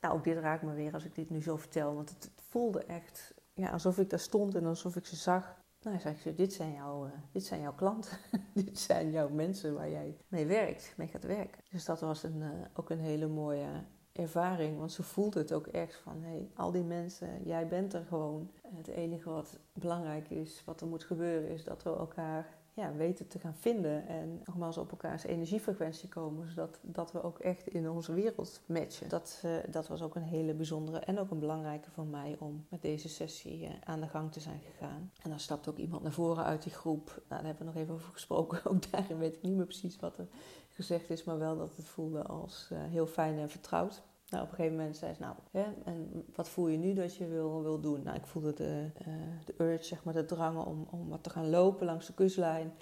nou, 0.00 0.14
ook 0.14 0.24
dit 0.24 0.38
raakt 0.38 0.62
me 0.62 0.74
weer 0.74 0.92
als 0.92 1.04
ik 1.04 1.14
dit 1.14 1.30
nu 1.30 1.42
zo 1.42 1.56
vertel. 1.56 1.94
Want 1.94 2.10
het, 2.10 2.30
voelde 2.48 2.84
echt 2.84 3.34
ja, 3.54 3.70
alsof 3.70 3.98
ik 3.98 4.10
daar 4.10 4.18
stond 4.18 4.54
en 4.54 4.66
alsof 4.66 4.96
ik 4.96 5.06
ze 5.06 5.16
zag. 5.16 5.62
Nou, 5.82 6.00
zei 6.00 6.16
ik 6.24 6.36
dit 6.36 6.52
zijn, 6.52 6.72
jouw, 6.72 7.06
uh, 7.06 7.12
dit 7.32 7.44
zijn 7.44 7.60
jouw 7.60 7.74
klanten. 7.74 8.18
dit 8.54 8.78
zijn 8.78 9.10
jouw 9.10 9.28
mensen 9.28 9.74
waar 9.74 9.90
jij 9.90 10.16
mee 10.28 10.46
werkt, 10.46 10.94
mee 10.96 11.08
gaat 11.08 11.24
werken. 11.24 11.62
Dus 11.70 11.84
dat 11.84 12.00
was 12.00 12.22
een, 12.22 12.42
ook 12.74 12.90
een 12.90 13.00
hele 13.00 13.26
mooie 13.26 13.84
ervaring. 14.14 14.78
Want 14.78 14.92
ze 14.92 15.02
voelt 15.02 15.34
het 15.34 15.52
ook 15.52 15.66
echt 15.66 15.94
van, 15.94 16.22
hé, 16.22 16.28
hey, 16.28 16.50
al 16.54 16.70
die 16.70 16.82
mensen, 16.82 17.42
jij 17.44 17.66
bent 17.66 17.94
er 17.94 18.04
gewoon. 18.08 18.50
Het 18.74 18.88
enige 18.88 19.30
wat 19.30 19.58
belangrijk 19.72 20.30
is, 20.30 20.62
wat 20.64 20.80
er 20.80 20.86
moet 20.86 21.04
gebeuren, 21.04 21.48
is 21.48 21.64
dat 21.64 21.82
we 21.82 21.90
elkaar 21.90 22.46
ja, 22.74 22.94
weten 22.94 23.28
te 23.28 23.38
gaan 23.38 23.54
vinden. 23.54 24.06
En 24.06 24.40
nogmaals 24.44 24.78
op 24.78 24.90
elkaars 24.90 25.24
energiefrequentie 25.24 26.08
komen, 26.08 26.48
zodat 26.48 26.78
dat 26.82 27.12
we 27.12 27.22
ook 27.22 27.38
echt 27.38 27.66
in 27.66 27.90
onze 27.90 28.12
wereld 28.12 28.60
matchen. 28.66 29.08
Dat, 29.08 29.42
uh, 29.44 29.56
dat 29.70 29.88
was 29.88 30.02
ook 30.02 30.14
een 30.14 30.22
hele 30.22 30.54
bijzondere 30.54 30.98
en 30.98 31.18
ook 31.18 31.30
een 31.30 31.38
belangrijke 31.38 31.90
voor 31.90 32.06
mij 32.06 32.36
om 32.38 32.66
met 32.68 32.82
deze 32.82 33.08
sessie 33.08 33.62
uh, 33.62 33.70
aan 33.84 34.00
de 34.00 34.06
gang 34.08 34.32
te 34.32 34.40
zijn 34.40 34.60
gegaan. 34.60 35.10
En 35.22 35.30
dan 35.30 35.40
stapt 35.40 35.68
ook 35.68 35.76
iemand 35.76 36.02
naar 36.02 36.12
voren 36.12 36.44
uit 36.44 36.62
die 36.62 36.72
groep. 36.72 37.06
Nou, 37.06 37.22
daar 37.28 37.44
hebben 37.44 37.66
we 37.66 37.72
nog 37.72 37.82
even 37.82 37.94
over 37.94 38.12
gesproken. 38.12 38.60
Ook 38.70 38.90
daarin 38.90 39.18
weet 39.18 39.34
ik 39.34 39.42
niet 39.42 39.56
meer 39.56 39.66
precies 39.66 39.96
wat 39.96 40.18
er 40.18 40.26
gezegd 40.74 41.10
is, 41.10 41.24
maar 41.24 41.38
wel 41.38 41.56
dat 41.56 41.76
het 41.76 41.88
voelde 41.88 42.22
als 42.22 42.68
uh, 42.72 42.78
heel 42.82 43.06
fijn 43.06 43.38
en 43.38 43.50
vertrouwd. 43.50 44.02
Nou, 44.28 44.44
op 44.44 44.50
een 44.50 44.56
gegeven 44.56 44.76
moment 44.78 44.96
zei 44.96 45.14
ze, 45.14 45.20
nou, 45.20 45.34
hè, 45.50 45.64
en 45.84 46.24
wat 46.34 46.48
voel 46.48 46.68
je 46.68 46.78
nu 46.78 46.94
dat 46.94 47.16
je 47.16 47.28
wil, 47.28 47.62
wil 47.62 47.80
doen? 47.80 48.02
Nou, 48.02 48.16
ik 48.16 48.26
voelde 48.26 48.54
de, 48.54 48.90
uh, 49.08 49.14
de 49.44 49.54
urge, 49.58 49.84
zeg 49.84 50.04
maar, 50.04 50.14
de 50.14 50.24
drang 50.24 50.64
om, 50.64 50.86
om 50.90 51.08
wat 51.08 51.22
te 51.22 51.30
gaan 51.30 51.50
lopen 51.50 51.86
langs 51.86 52.06
de 52.06 52.14
kustlijn. 52.14 52.72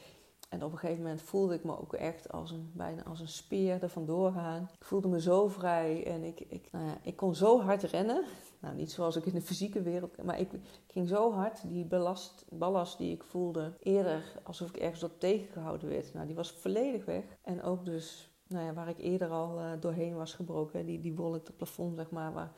En 0.52 0.64
op 0.64 0.72
een 0.72 0.78
gegeven 0.78 1.02
moment 1.02 1.22
voelde 1.22 1.54
ik 1.54 1.64
me 1.64 1.80
ook 1.80 1.92
echt 1.92 2.32
als 2.32 2.50
een, 2.50 2.70
bijna 2.74 3.02
als 3.02 3.20
een 3.20 3.28
speer 3.28 3.82
er 3.82 3.88
vandoor 3.88 4.32
gaan. 4.32 4.68
Ik 4.78 4.84
voelde 4.84 5.08
me 5.08 5.20
zo 5.20 5.48
vrij 5.48 6.06
en 6.06 6.24
ik, 6.24 6.40
ik, 6.40 6.68
nou 6.72 6.86
ja, 6.86 6.98
ik 7.02 7.16
kon 7.16 7.34
zo 7.34 7.60
hard 7.60 7.82
rennen. 7.82 8.24
Nou, 8.60 8.74
niet 8.74 8.92
zoals 8.92 9.16
ik 9.16 9.26
in 9.26 9.32
de 9.32 9.40
fysieke 9.40 9.82
wereld, 9.82 10.22
maar 10.22 10.40
ik, 10.40 10.50
ging 10.86 11.08
zo 11.08 11.32
hard. 11.32 11.68
Die 11.68 11.84
ballast, 11.84 12.44
ballast 12.48 12.98
die 12.98 13.12
ik 13.12 13.22
voelde 13.22 13.72
eerder, 13.80 14.40
alsof 14.42 14.68
ik 14.68 14.76
ergens 14.76 15.02
op 15.02 15.20
tegengehouden 15.20 15.88
werd. 15.88 16.14
Nou, 16.14 16.26
die 16.26 16.36
was 16.36 16.52
volledig 16.52 17.04
weg. 17.04 17.24
En 17.42 17.62
ook 17.62 17.84
dus, 17.84 18.30
nou 18.46 18.64
ja, 18.64 18.72
waar 18.72 18.88
ik 18.88 18.98
eerder 18.98 19.28
al 19.28 19.58
uh, 19.58 19.70
doorheen 19.80 20.14
was 20.14 20.34
gebroken. 20.34 20.86
Die, 20.86 21.00
die 21.00 21.14
wolk, 21.14 21.34
het 21.34 21.56
plafond, 21.56 21.96
zeg 21.96 22.10
maar, 22.10 22.32
waar 22.32 22.52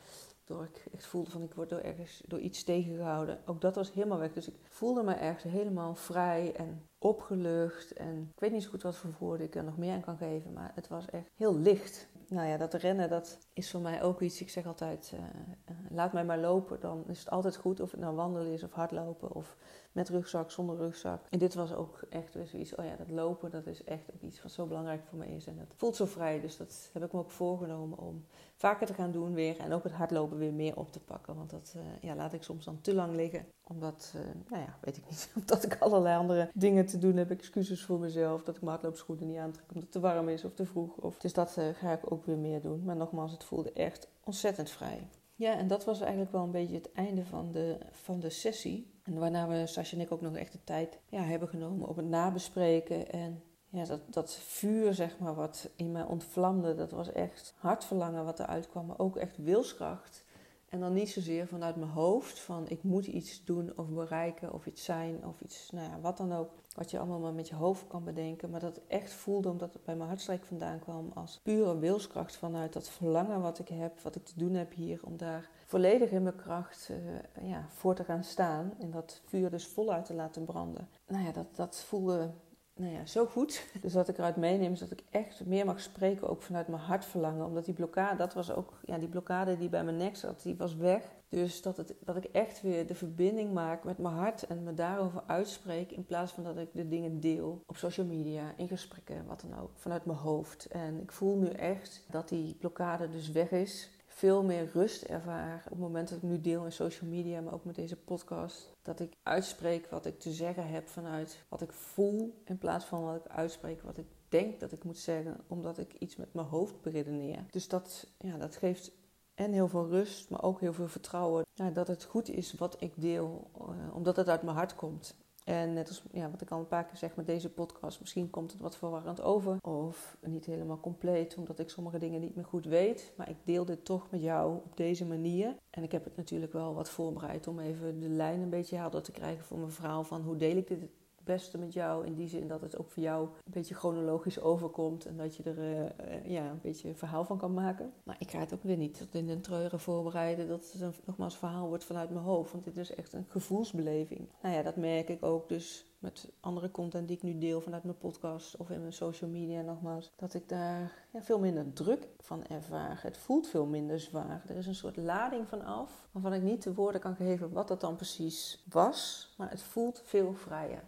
door 0.45 0.65
ik 0.65 0.85
echt 0.93 1.07
voelde 1.07 1.31
van 1.31 1.43
ik 1.43 1.55
word 1.55 1.69
door 1.69 1.79
ergens 1.79 2.23
door 2.27 2.39
iets 2.39 2.65
tegengehouden. 2.65 3.39
Ook 3.47 3.61
dat 3.61 3.75
was 3.75 3.93
helemaal 3.93 4.19
weg. 4.19 4.33
Dus 4.33 4.49
ik 4.49 4.55
voelde 4.69 5.03
me 5.03 5.15
ergens 5.15 5.53
helemaal 5.53 5.95
vrij 5.95 6.55
en 6.57 6.89
opgelucht. 6.99 7.93
En 7.93 8.31
ik 8.35 8.41
weet 8.41 8.53
niet 8.53 8.63
zo 8.63 8.71
goed 8.71 8.83
wat 8.83 8.97
voor 8.97 9.15
woorden 9.19 9.47
ik 9.47 9.55
er 9.55 9.65
nog 9.65 9.77
meer 9.77 9.93
aan 9.93 10.01
kan 10.01 10.17
geven, 10.17 10.53
maar 10.53 10.73
het 10.75 10.89
was 10.89 11.07
echt 11.07 11.31
heel 11.35 11.59
licht. 11.59 12.09
Nou 12.29 12.49
ja, 12.49 12.57
dat 12.57 12.75
rennen, 12.75 13.09
dat 13.09 13.39
is 13.53 13.71
voor 13.71 13.81
mij 13.81 14.03
ook 14.03 14.21
iets. 14.21 14.41
Ik 14.41 14.51
zeg 14.51 14.67
altijd, 14.67 15.13
uh, 15.15 15.21
uh, 15.21 15.77
laat 15.91 16.13
mij 16.13 16.25
maar 16.25 16.39
lopen. 16.39 16.81
Dan 16.81 17.05
is 17.09 17.19
het 17.19 17.31
altijd 17.31 17.57
goed 17.57 17.81
of 17.81 17.91
het 17.91 18.01
nou 18.01 18.15
wandelen 18.15 18.53
is 18.53 18.63
of 18.63 18.73
hardlopen 18.73 19.35
of 19.35 19.57
met 19.95 20.09
rugzak, 20.09 20.51
zonder 20.51 20.77
rugzak. 20.77 21.27
En 21.31 21.39
dit 21.39 21.55
was 21.55 21.73
ook 21.73 22.03
echt 22.11 22.35
weer 22.35 22.47
zoiets, 22.47 22.75
oh 22.75 22.85
ja, 22.85 22.97
dat 22.97 23.11
lopen, 23.11 23.51
dat 23.51 23.67
is 23.67 23.85
echt 23.85 24.05
iets 24.21 24.43
wat 24.43 24.53
zo 24.53 24.67
belangrijk 24.67 25.03
voor 25.05 25.19
me 25.19 25.27
is. 25.27 25.47
En 25.47 25.57
dat 25.57 25.75
voelt 25.77 25.97
zo 25.97 26.05
vrij, 26.05 26.41
dus 26.41 26.57
dat 26.57 26.91
heb 26.93 27.05
ik 27.05 27.13
me 27.13 27.19
ook 27.19 27.31
voorgenomen 27.31 27.99
om 27.99 28.25
vaker 28.57 28.87
te 28.87 28.95
gaan 28.95 29.11
doen 29.11 29.35
weer. 29.35 29.59
En 29.59 29.73
ook 29.73 29.83
het 29.83 29.93
hardlopen 29.93 30.39
weer 30.39 30.53
meer 30.53 30.77
op 30.77 30.93
te 30.93 31.01
pakken. 31.01 31.37
Want 31.37 31.51
dat 31.51 31.75
uh, 31.77 31.83
ja, 32.01 32.15
laat 32.15 32.33
ik 32.33 32.43
soms 32.43 32.65
dan 32.65 32.81
te 32.81 32.95
lang 32.95 33.15
liggen. 33.15 33.47
Omdat, 33.63 34.13
uh, 34.17 34.23
nou 34.51 34.63
ja, 34.63 34.79
weet 34.81 34.97
ik 34.97 35.05
niet, 35.09 35.33
omdat 35.41 35.65
ik 35.65 35.77
allerlei 35.81 36.19
andere 36.19 36.51
dingen 36.55 36.87
te 36.87 36.99
doen 36.99 37.17
heb. 37.17 37.31
Excuses 37.31 37.85
voor 37.85 37.99
mezelf, 37.99 38.43
dat 38.43 38.55
ik 38.55 38.61
mijn 38.61 38.73
hardloopschoenen 38.73 39.27
niet 39.27 39.39
aantrek 39.39 39.65
omdat 39.69 39.83
het 39.83 39.93
te 39.93 40.01
warm 40.01 40.29
is 40.29 40.45
of 40.45 40.55
te 40.55 40.67
vroeg. 40.67 40.97
Of, 40.97 41.19
dus 41.19 41.33
dat 41.33 41.57
uh, 41.59 41.65
ga 41.75 41.93
ik 41.93 42.13
ook 42.13 42.27
weer 42.27 42.39
meer 42.39 42.61
doen. 42.61 42.85
Maar 42.85 42.97
nogmaals, 42.97 43.33
het 43.33 43.45
voelde 43.45 43.73
echt 43.73 44.09
ontzettend 44.25 44.71
vrij. 44.71 45.09
Ja, 45.35 45.57
en 45.57 45.69
dat 45.69 45.85
was 45.85 46.01
eigenlijk 46.01 46.33
wel 46.33 46.43
een 46.43 46.51
beetje 46.51 46.75
het 46.75 46.93
einde 46.93 47.25
van 47.25 47.53
de, 47.53 47.79
van 47.91 48.21
de 48.21 48.31
sessie. 48.31 48.94
En 49.05 49.19
waarna 49.19 49.49
we, 49.49 49.67
Sascha 49.67 49.97
en 49.97 50.03
ik, 50.03 50.13
ook 50.13 50.21
nog 50.21 50.37
echt 50.37 50.53
de 50.53 50.65
tijd 50.65 50.99
ja, 51.09 51.23
hebben 51.23 51.49
genomen 51.49 51.89
op 51.89 51.97
het 51.97 52.07
nabespreken. 52.07 53.11
En 53.11 53.43
ja, 53.69 53.85
dat, 53.85 54.01
dat 54.13 54.35
vuur, 54.35 54.95
zeg 54.95 55.19
maar, 55.19 55.35
wat 55.35 55.71
in 55.77 55.93
mij 55.93 56.05
ontvlamde, 56.05 56.75
dat 56.75 56.91
was 56.91 57.13
echt 57.13 57.55
hartverlangen 57.57 58.25
wat 58.25 58.41
eruit 58.41 58.69
kwam. 58.69 58.87
Maar 58.87 58.99
ook 58.99 59.17
echt 59.17 59.37
wilskracht 59.37 60.25
En 60.69 60.81
dan 60.81 60.93
niet 60.93 61.11
zozeer 61.11 61.47
vanuit 61.47 61.77
mijn 61.77 61.91
hoofd 61.91 62.39
van 62.39 62.69
ik 62.69 62.83
moet 62.83 63.07
iets 63.07 63.45
doen 63.45 63.73
of 63.77 63.89
bereiken 63.89 64.53
of 64.53 64.67
iets 64.67 64.85
zijn 64.85 65.27
of 65.27 65.41
iets, 65.41 65.71
nou 65.71 65.91
ja, 65.91 66.01
wat 66.01 66.17
dan 66.17 66.33
ook. 66.33 66.51
Wat 66.75 66.91
je 66.91 66.99
allemaal 66.99 67.19
maar 67.19 67.33
met 67.33 67.49
je 67.49 67.55
hoofd 67.55 67.87
kan 67.87 68.05
bedenken. 68.05 68.51
Maar 68.51 68.61
dat 68.61 68.81
echt 68.87 69.13
voelde 69.13 69.49
omdat 69.49 69.73
het 69.73 69.85
bij 69.85 69.97
mijn 69.97 70.09
hartstreek 70.09 70.45
vandaan 70.45 70.79
kwam 70.79 71.11
als 71.15 71.41
pure 71.43 71.79
wilskracht 71.79 72.37
vanuit 72.37 72.73
dat 72.73 72.89
verlangen 72.89 73.41
wat 73.41 73.59
ik 73.59 73.69
heb, 73.69 74.01
wat 74.01 74.17
ik 74.17 74.25
te 74.25 74.33
doen 74.37 74.55
heb 74.55 74.73
hier. 74.73 75.01
Om 75.05 75.17
daar 75.17 75.51
volledig 75.67 76.11
in 76.11 76.23
mijn 76.23 76.37
kracht 76.37 76.91
uh, 76.91 77.49
ja, 77.49 77.67
voor 77.69 77.95
te 77.95 78.05
gaan 78.05 78.25
staan. 78.25 78.73
En 78.79 78.91
dat 78.91 79.21
vuur 79.25 79.51
dus 79.51 79.67
voluit 79.67 80.05
te 80.05 80.15
laten 80.15 80.45
branden. 80.45 80.89
Nou 81.07 81.25
ja, 81.25 81.33
dat, 81.33 81.57
dat 81.57 81.77
voelde 81.77 82.31
nou 82.75 82.93
ja, 82.93 83.07
zo 83.07 83.27
goed. 83.27 83.67
Dus 83.83 83.95
wat 83.95 84.09
ik 84.09 84.19
eruit 84.19 84.37
meeneem 84.37 84.73
is 84.73 84.79
dat 84.79 84.91
ik 84.91 85.03
echt 85.11 85.47
meer 85.47 85.65
mag 85.65 85.81
spreken, 85.81 86.29
ook 86.29 86.43
vanuit 86.43 86.69
mijn 86.69 86.83
hartverlangen. 86.83 87.47
Omdat 87.47 87.65
die 87.65 87.75
blokkade, 87.75 88.17
dat 88.17 88.35
was 88.35 88.53
ook, 88.53 88.81
ja, 88.85 88.99
die 88.99 89.09
blokkade 89.09 89.57
die 89.57 89.69
bij 89.69 89.85
mijn 89.85 89.97
nek 89.97 90.17
zat, 90.17 90.43
die 90.43 90.57
was 90.57 90.77
weg. 90.77 91.03
Dus 91.29 91.63
dat, 91.63 91.77
het, 91.77 91.95
dat 92.01 92.17
ik 92.17 92.25
echt 92.25 92.63
weer 92.63 92.87
de 92.87 92.95
verbinding 92.95 93.53
maak 93.53 93.85
met 93.85 93.99
mijn 93.99 94.15
hart 94.15 94.47
en 94.47 94.63
me 94.63 94.75
daarover 94.75 95.23
uitspreek. 95.27 95.91
In 95.91 96.05
plaats 96.05 96.33
van 96.33 96.45
dat 96.45 96.59
ik 96.59 96.69
de 96.73 96.89
dingen 96.89 97.21
deel 97.21 97.63
op 97.67 97.77
social 97.77 98.07
media, 98.07 98.55
in 98.57 98.69
gesprekken, 98.69 99.27
wat 99.27 99.45
dan 99.49 99.61
ook, 99.61 99.71
vanuit 99.75 100.05
mijn 100.05 100.19
hoofd. 100.19 100.67
En 100.67 101.01
ik 101.01 101.13
voel 101.13 101.37
nu 101.37 101.49
echt 101.49 102.05
dat 102.11 102.29
die 102.29 102.55
blokkade 102.55 103.09
dus 103.09 103.31
weg 103.31 103.51
is 103.51 103.91
veel 104.15 104.43
meer 104.43 104.71
rust 104.73 105.03
ervaar 105.03 105.63
op 105.65 105.71
het 105.71 105.79
moment 105.79 106.09
dat 106.09 106.19
ik 106.19 106.25
nu 106.25 106.41
deel 106.41 106.65
in 106.65 106.73
social 106.73 107.11
media, 107.11 107.41
maar 107.41 107.53
ook 107.53 107.65
met 107.65 107.75
deze 107.75 107.97
podcast. 107.97 108.73
Dat 108.83 109.01
ik 109.01 109.13
uitspreek 109.23 109.87
wat 109.87 110.07
ik 110.07 110.19
te 110.19 110.33
zeggen 110.33 110.69
heb 110.69 110.89
vanuit 110.89 111.45
wat 111.49 111.63
ik 111.63 111.73
voel, 111.73 112.43
in 112.45 112.59
plaats 112.59 112.85
van 112.85 113.05
wat 113.05 113.17
ik 113.17 113.27
uitspreek 113.27 113.83
wat 113.83 113.99
ik 113.99 114.07
denk 114.29 114.61
dat 114.61 114.73
ik 114.73 114.85
moet 114.85 114.99
zeggen, 114.99 115.41
omdat 115.47 115.79
ik 115.79 115.95
iets 115.99 116.17
met 116.17 116.35
mijn 116.35 116.47
hoofd 116.47 116.81
beredeneer. 116.81 117.45
Dus 117.51 117.69
dat, 117.69 118.07
ja, 118.19 118.37
dat 118.37 118.57
geeft 118.57 118.93
en 119.35 119.53
heel 119.53 119.69
veel 119.69 119.89
rust, 119.89 120.31
maar 120.31 120.43
ook 120.43 120.61
heel 120.61 120.73
veel 120.73 120.89
vertrouwen 120.89 121.45
ja, 121.53 121.71
dat 121.71 121.89
het 121.89 122.05
goed 122.05 122.29
is 122.29 122.55
wat 122.55 122.77
ik 122.79 122.93
deel, 122.97 123.51
uh, 123.61 123.95
omdat 123.95 124.17
het 124.17 124.29
uit 124.29 124.43
mijn 124.43 124.57
hart 124.57 124.75
komt. 124.75 125.15
En 125.45 125.73
net 125.73 125.89
als 125.89 126.03
ja, 126.13 126.31
wat 126.31 126.41
ik 126.41 126.51
al 126.51 126.59
een 126.59 126.69
paar 126.69 126.85
keer 126.85 126.97
zeg 126.97 127.17
met 127.17 127.27
deze 127.27 127.51
podcast, 127.51 128.01
misschien 128.01 128.31
komt 128.31 128.53
het 128.53 128.61
wat 128.61 128.77
verwarrend 128.77 129.21
over. 129.21 129.57
Of 129.61 130.17
niet 130.21 130.45
helemaal 130.47 130.81
compleet, 130.81 131.37
omdat 131.37 131.59
ik 131.59 131.71
sommige 131.71 131.99
dingen 131.99 132.21
niet 132.21 132.35
meer 132.35 132.45
goed 132.45 132.65
weet. 132.65 133.13
Maar 133.17 133.31
ik 133.31 133.37
deel 133.45 133.65
dit 133.65 133.85
toch 133.85 134.11
met 134.11 134.23
jou 134.23 134.57
op 134.57 134.77
deze 134.77 135.07
manier. 135.07 135.57
En 135.71 135.83
ik 135.83 135.93
heb 135.93 136.05
het 136.05 136.17
natuurlijk 136.17 136.53
wel 136.53 136.75
wat 136.75 136.91
voorbereid 136.91 137.47
om 137.47 137.59
even 137.59 138.01
de 138.01 138.09
lijn 138.09 138.41
een 138.41 138.51
beetje 138.51 138.77
helder 138.77 139.03
te 139.03 139.13
krijgen 139.13 139.45
voor 139.45 139.59
mijn 139.59 139.71
verhaal. 139.71 140.05
Van 140.05 140.23
hoe 140.23 140.37
deel 140.37 140.57
ik 140.57 140.69
dit 140.69 140.89
beste 141.25 141.59
met 141.59 141.73
jou. 141.73 142.07
In 142.07 142.15
die 142.15 142.29
zin 142.29 142.49
dat 142.49 142.61
het 142.61 142.79
ook 142.79 142.91
voor 142.91 143.03
jou 143.03 143.29
een 143.45 143.53
beetje 143.53 143.75
chronologisch 143.75 144.41
overkomt. 144.41 145.07
En 145.07 145.17
dat 145.17 145.37
je 145.37 145.43
er 145.43 145.59
uh, 145.59 146.31
ja, 146.31 146.51
een 146.51 146.61
beetje 146.63 146.89
een 146.89 146.97
verhaal 146.97 147.25
van 147.25 147.39
kan 147.39 147.55
maken. 147.55 147.93
Maar 148.03 148.17
ik 148.19 148.31
ga 148.31 148.39
het 148.39 148.55
ook 148.55 148.63
weer 148.63 148.77
niet 148.77 148.99
tot 148.99 149.15
in 149.15 149.27
de 149.27 149.41
treuren 149.41 149.81
voorbereiden. 149.81 150.49
Dat 150.49 150.73
het 150.73 150.83
een, 150.83 150.95
nogmaals 151.05 151.37
verhaal 151.37 151.69
wordt 151.69 151.85
vanuit 151.85 152.11
mijn 152.11 152.25
hoofd. 152.25 152.53
Want 152.53 152.65
dit 152.65 152.77
is 152.77 152.95
echt 152.95 153.13
een 153.13 153.27
gevoelsbeleving. 153.29 154.29
Nou 154.43 154.55
ja, 154.55 154.63
dat 154.63 154.77
merk 154.77 155.09
ik 155.09 155.25
ook 155.25 155.49
dus 155.49 155.87
met 156.05 156.33
andere 156.41 156.71
content 156.71 157.09
die 157.09 157.17
ik 157.17 157.23
nu 157.23 157.39
deel 157.39 157.61
vanuit 157.61 157.85
mijn 157.85 157.99
podcast 157.99 158.57
of 158.57 158.71
in 158.71 158.81
mijn 158.81 158.93
social 158.93 159.31
media 159.31 159.63
nogmaals, 159.63 160.13
dat 160.17 160.35
ik 160.35 160.49
daar 160.49 160.93
ja, 161.13 161.23
veel 161.23 161.39
minder 161.39 161.73
druk 161.73 162.09
van 162.19 162.47
ervaar. 162.47 162.99
Het 163.03 163.19
voelt 163.19 163.47
veel 163.47 163.67
minder 163.67 164.01
zwaar. 164.01 164.45
Er 164.49 164.57
is 164.57 164.67
een 164.67 164.75
soort 164.75 164.97
lading 164.97 165.49
van 165.49 165.65
af, 165.65 166.09
waarvan 166.13 166.33
ik 166.33 166.43
niet 166.43 166.63
de 166.63 166.75
woorden 166.75 167.01
kan 167.01 167.17
geven 167.17 167.53
wat 167.53 167.69
dat 167.69 167.81
dan 167.81 167.97
precies 167.97 168.65
was, 168.69 169.29
maar 169.37 169.51
het 169.51 169.63
voelt 169.63 170.03
veel 170.05 170.35
vrijer. 170.35 170.83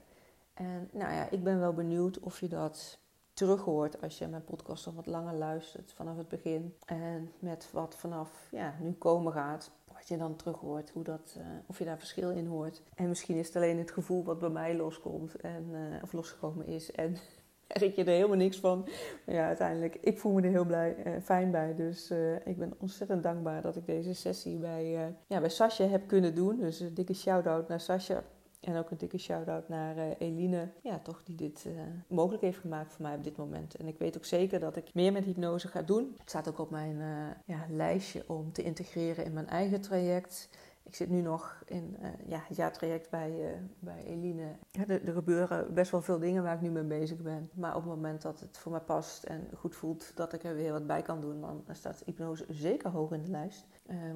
En 0.57 0.89
nou 0.93 1.13
ja, 1.13 1.31
ik 1.31 1.45
ben 1.45 1.61
wel 1.61 1.73
benieuwd 1.73 2.21
of 2.21 2.41
je 2.41 2.49
dat 2.49 2.99
terug 3.33 3.61
hoort 3.61 4.03
als 4.03 4.19
je 4.19 4.27
mijn 4.27 4.45
podcast 4.45 4.87
al 4.87 4.95
wat 4.95 5.07
langer 5.07 5.35
luistert 5.35 5.93
vanaf 5.93 6.17
het 6.17 6.29
begin. 6.29 6.75
En 6.87 7.33
met 7.39 7.69
wat 7.73 7.97
vanaf 7.97 8.49
ja, 8.51 8.75
nu 8.81 8.93
komen 8.93 9.33
gaat, 9.33 9.71
wat 9.93 10.09
je 10.09 10.17
dan 10.17 10.37
terug 10.37 10.57
hoort, 10.57 10.91
hoe 10.91 11.05
dat, 11.05 11.37
uh, 11.39 11.47
of 11.67 11.79
je 11.79 11.85
daar 11.85 11.99
verschil 11.99 12.31
in 12.31 12.47
hoort. 12.47 12.83
En 12.95 13.09
misschien 13.09 13.37
is 13.37 13.47
het 13.47 13.57
alleen 13.57 13.79
het 13.79 13.91
gevoel 13.91 14.25
wat 14.25 14.39
bij 14.39 14.49
mij 14.49 14.77
loskomt 14.77 15.37
en, 15.37 15.65
uh, 15.71 16.03
of 16.03 16.13
losgekomen 16.13 16.67
is. 16.67 16.93
En 16.93 17.17
merk 17.81 17.95
je 17.95 18.05
er 18.05 18.11
helemaal 18.11 18.37
niks 18.37 18.61
van. 18.61 18.89
Maar 19.27 19.35
ja, 19.35 19.47
uiteindelijk, 19.47 19.97
ik 20.01 20.19
voel 20.19 20.33
me 20.33 20.43
er 20.43 20.51
heel 20.51 20.65
blij, 20.65 20.97
uh, 21.07 21.23
fijn 21.23 21.51
bij. 21.51 21.75
Dus 21.75 22.11
ik 22.45 22.57
ben 22.57 22.75
ontzettend 22.79 23.23
dankbaar 23.23 23.63
dat 23.63 23.77
ik 23.77 23.87
deze 23.87 24.15
sessie 24.15 24.57
bij, 24.59 25.15
ja, 25.27 25.41
bij 25.41 25.49
Sascha 25.49 25.85
heb 25.85 26.07
kunnen 26.07 26.35
doen. 26.35 26.57
Dus 26.57 26.81
een 26.81 26.95
dikke 26.95 27.15
shout-out 27.15 27.69
naar 27.69 27.81
Sascha 27.81 28.23
en 28.61 28.77
ook 28.77 28.91
een 28.91 28.97
dikke 28.97 29.19
shout-out 29.19 29.69
naar 29.69 29.97
uh, 29.97 30.05
Eline, 30.19 30.73
ja, 30.83 30.99
toch, 30.99 31.23
die 31.23 31.35
dit 31.35 31.65
uh, 31.67 31.81
mogelijk 32.09 32.43
heeft 32.43 32.59
gemaakt 32.59 32.93
voor 32.93 33.03
mij 33.03 33.15
op 33.15 33.25
dit 33.25 33.37
moment. 33.37 33.75
En 33.75 33.87
ik 33.87 33.99
weet 33.99 34.17
ook 34.17 34.25
zeker 34.25 34.61
dat 34.61 34.77
ik 34.77 34.95
meer 34.95 35.13
met 35.13 35.25
hypnose 35.25 35.69
ga 35.69 35.83
doen. 35.83 36.15
Het 36.19 36.29
staat 36.29 36.49
ook 36.49 36.59
op 36.59 36.71
mijn 36.71 36.97
uh, 36.97 37.27
ja, 37.45 37.67
lijstje 37.69 38.25
om 38.27 38.53
te 38.53 38.63
integreren 38.63 39.25
in 39.25 39.33
mijn 39.33 39.49
eigen 39.49 39.81
traject. 39.81 40.49
Ik 40.83 40.95
zit 40.95 41.09
nu 41.09 41.21
nog 41.21 41.63
in 41.67 41.97
ja, 42.27 42.45
het 42.49 42.57
jaartraject 42.57 43.11
bij, 43.11 43.61
bij 43.79 44.05
Eline. 44.05 44.57
Er, 44.89 45.13
gebeuren 45.13 45.75
best 45.75 45.91
wel 45.91 46.03
veel 46.03 46.19
dingen 46.19 46.43
waar 46.43 46.55
ik 46.55 46.61
nu 46.61 46.71
mee 46.71 46.85
bezig 46.85 47.23
ben. 47.23 47.51
Maar 47.55 47.77
op 47.77 47.83
het 47.83 47.91
moment 47.91 48.23
dat 48.23 48.41
het 48.41 48.59
voor 48.59 48.73
mij 48.73 48.81
past 48.81 49.25
en 49.25 49.49
goed 49.57 49.77
voelt 49.77 50.13
dat 50.15 50.33
ik 50.33 50.45
er 50.45 50.55
weer 50.55 50.73
wat 50.73 50.87
bij 50.87 51.03
kan 51.03 51.21
doen, 51.21 51.41
dan 51.41 51.65
staat 51.73 52.03
hypnose 52.05 52.45
zeker 52.49 52.91
hoog 52.91 53.13
in 53.13 53.23
de 53.23 53.31
lijst. 53.31 53.67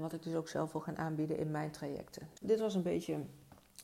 wat 0.01 0.13
ik 0.13 0.23
dus 0.23 0.35
ook 0.35 0.49
zelf 0.49 0.73
wil 0.73 0.81
gaan 0.81 0.99
aanbieden 0.99 1.39
in 1.39 1.51
mijn 1.51 1.71
trajecten. 1.71 2.29
Dit 2.43 2.61
was 2.61 2.75
een 2.75 2.83
beetje 2.83 3.17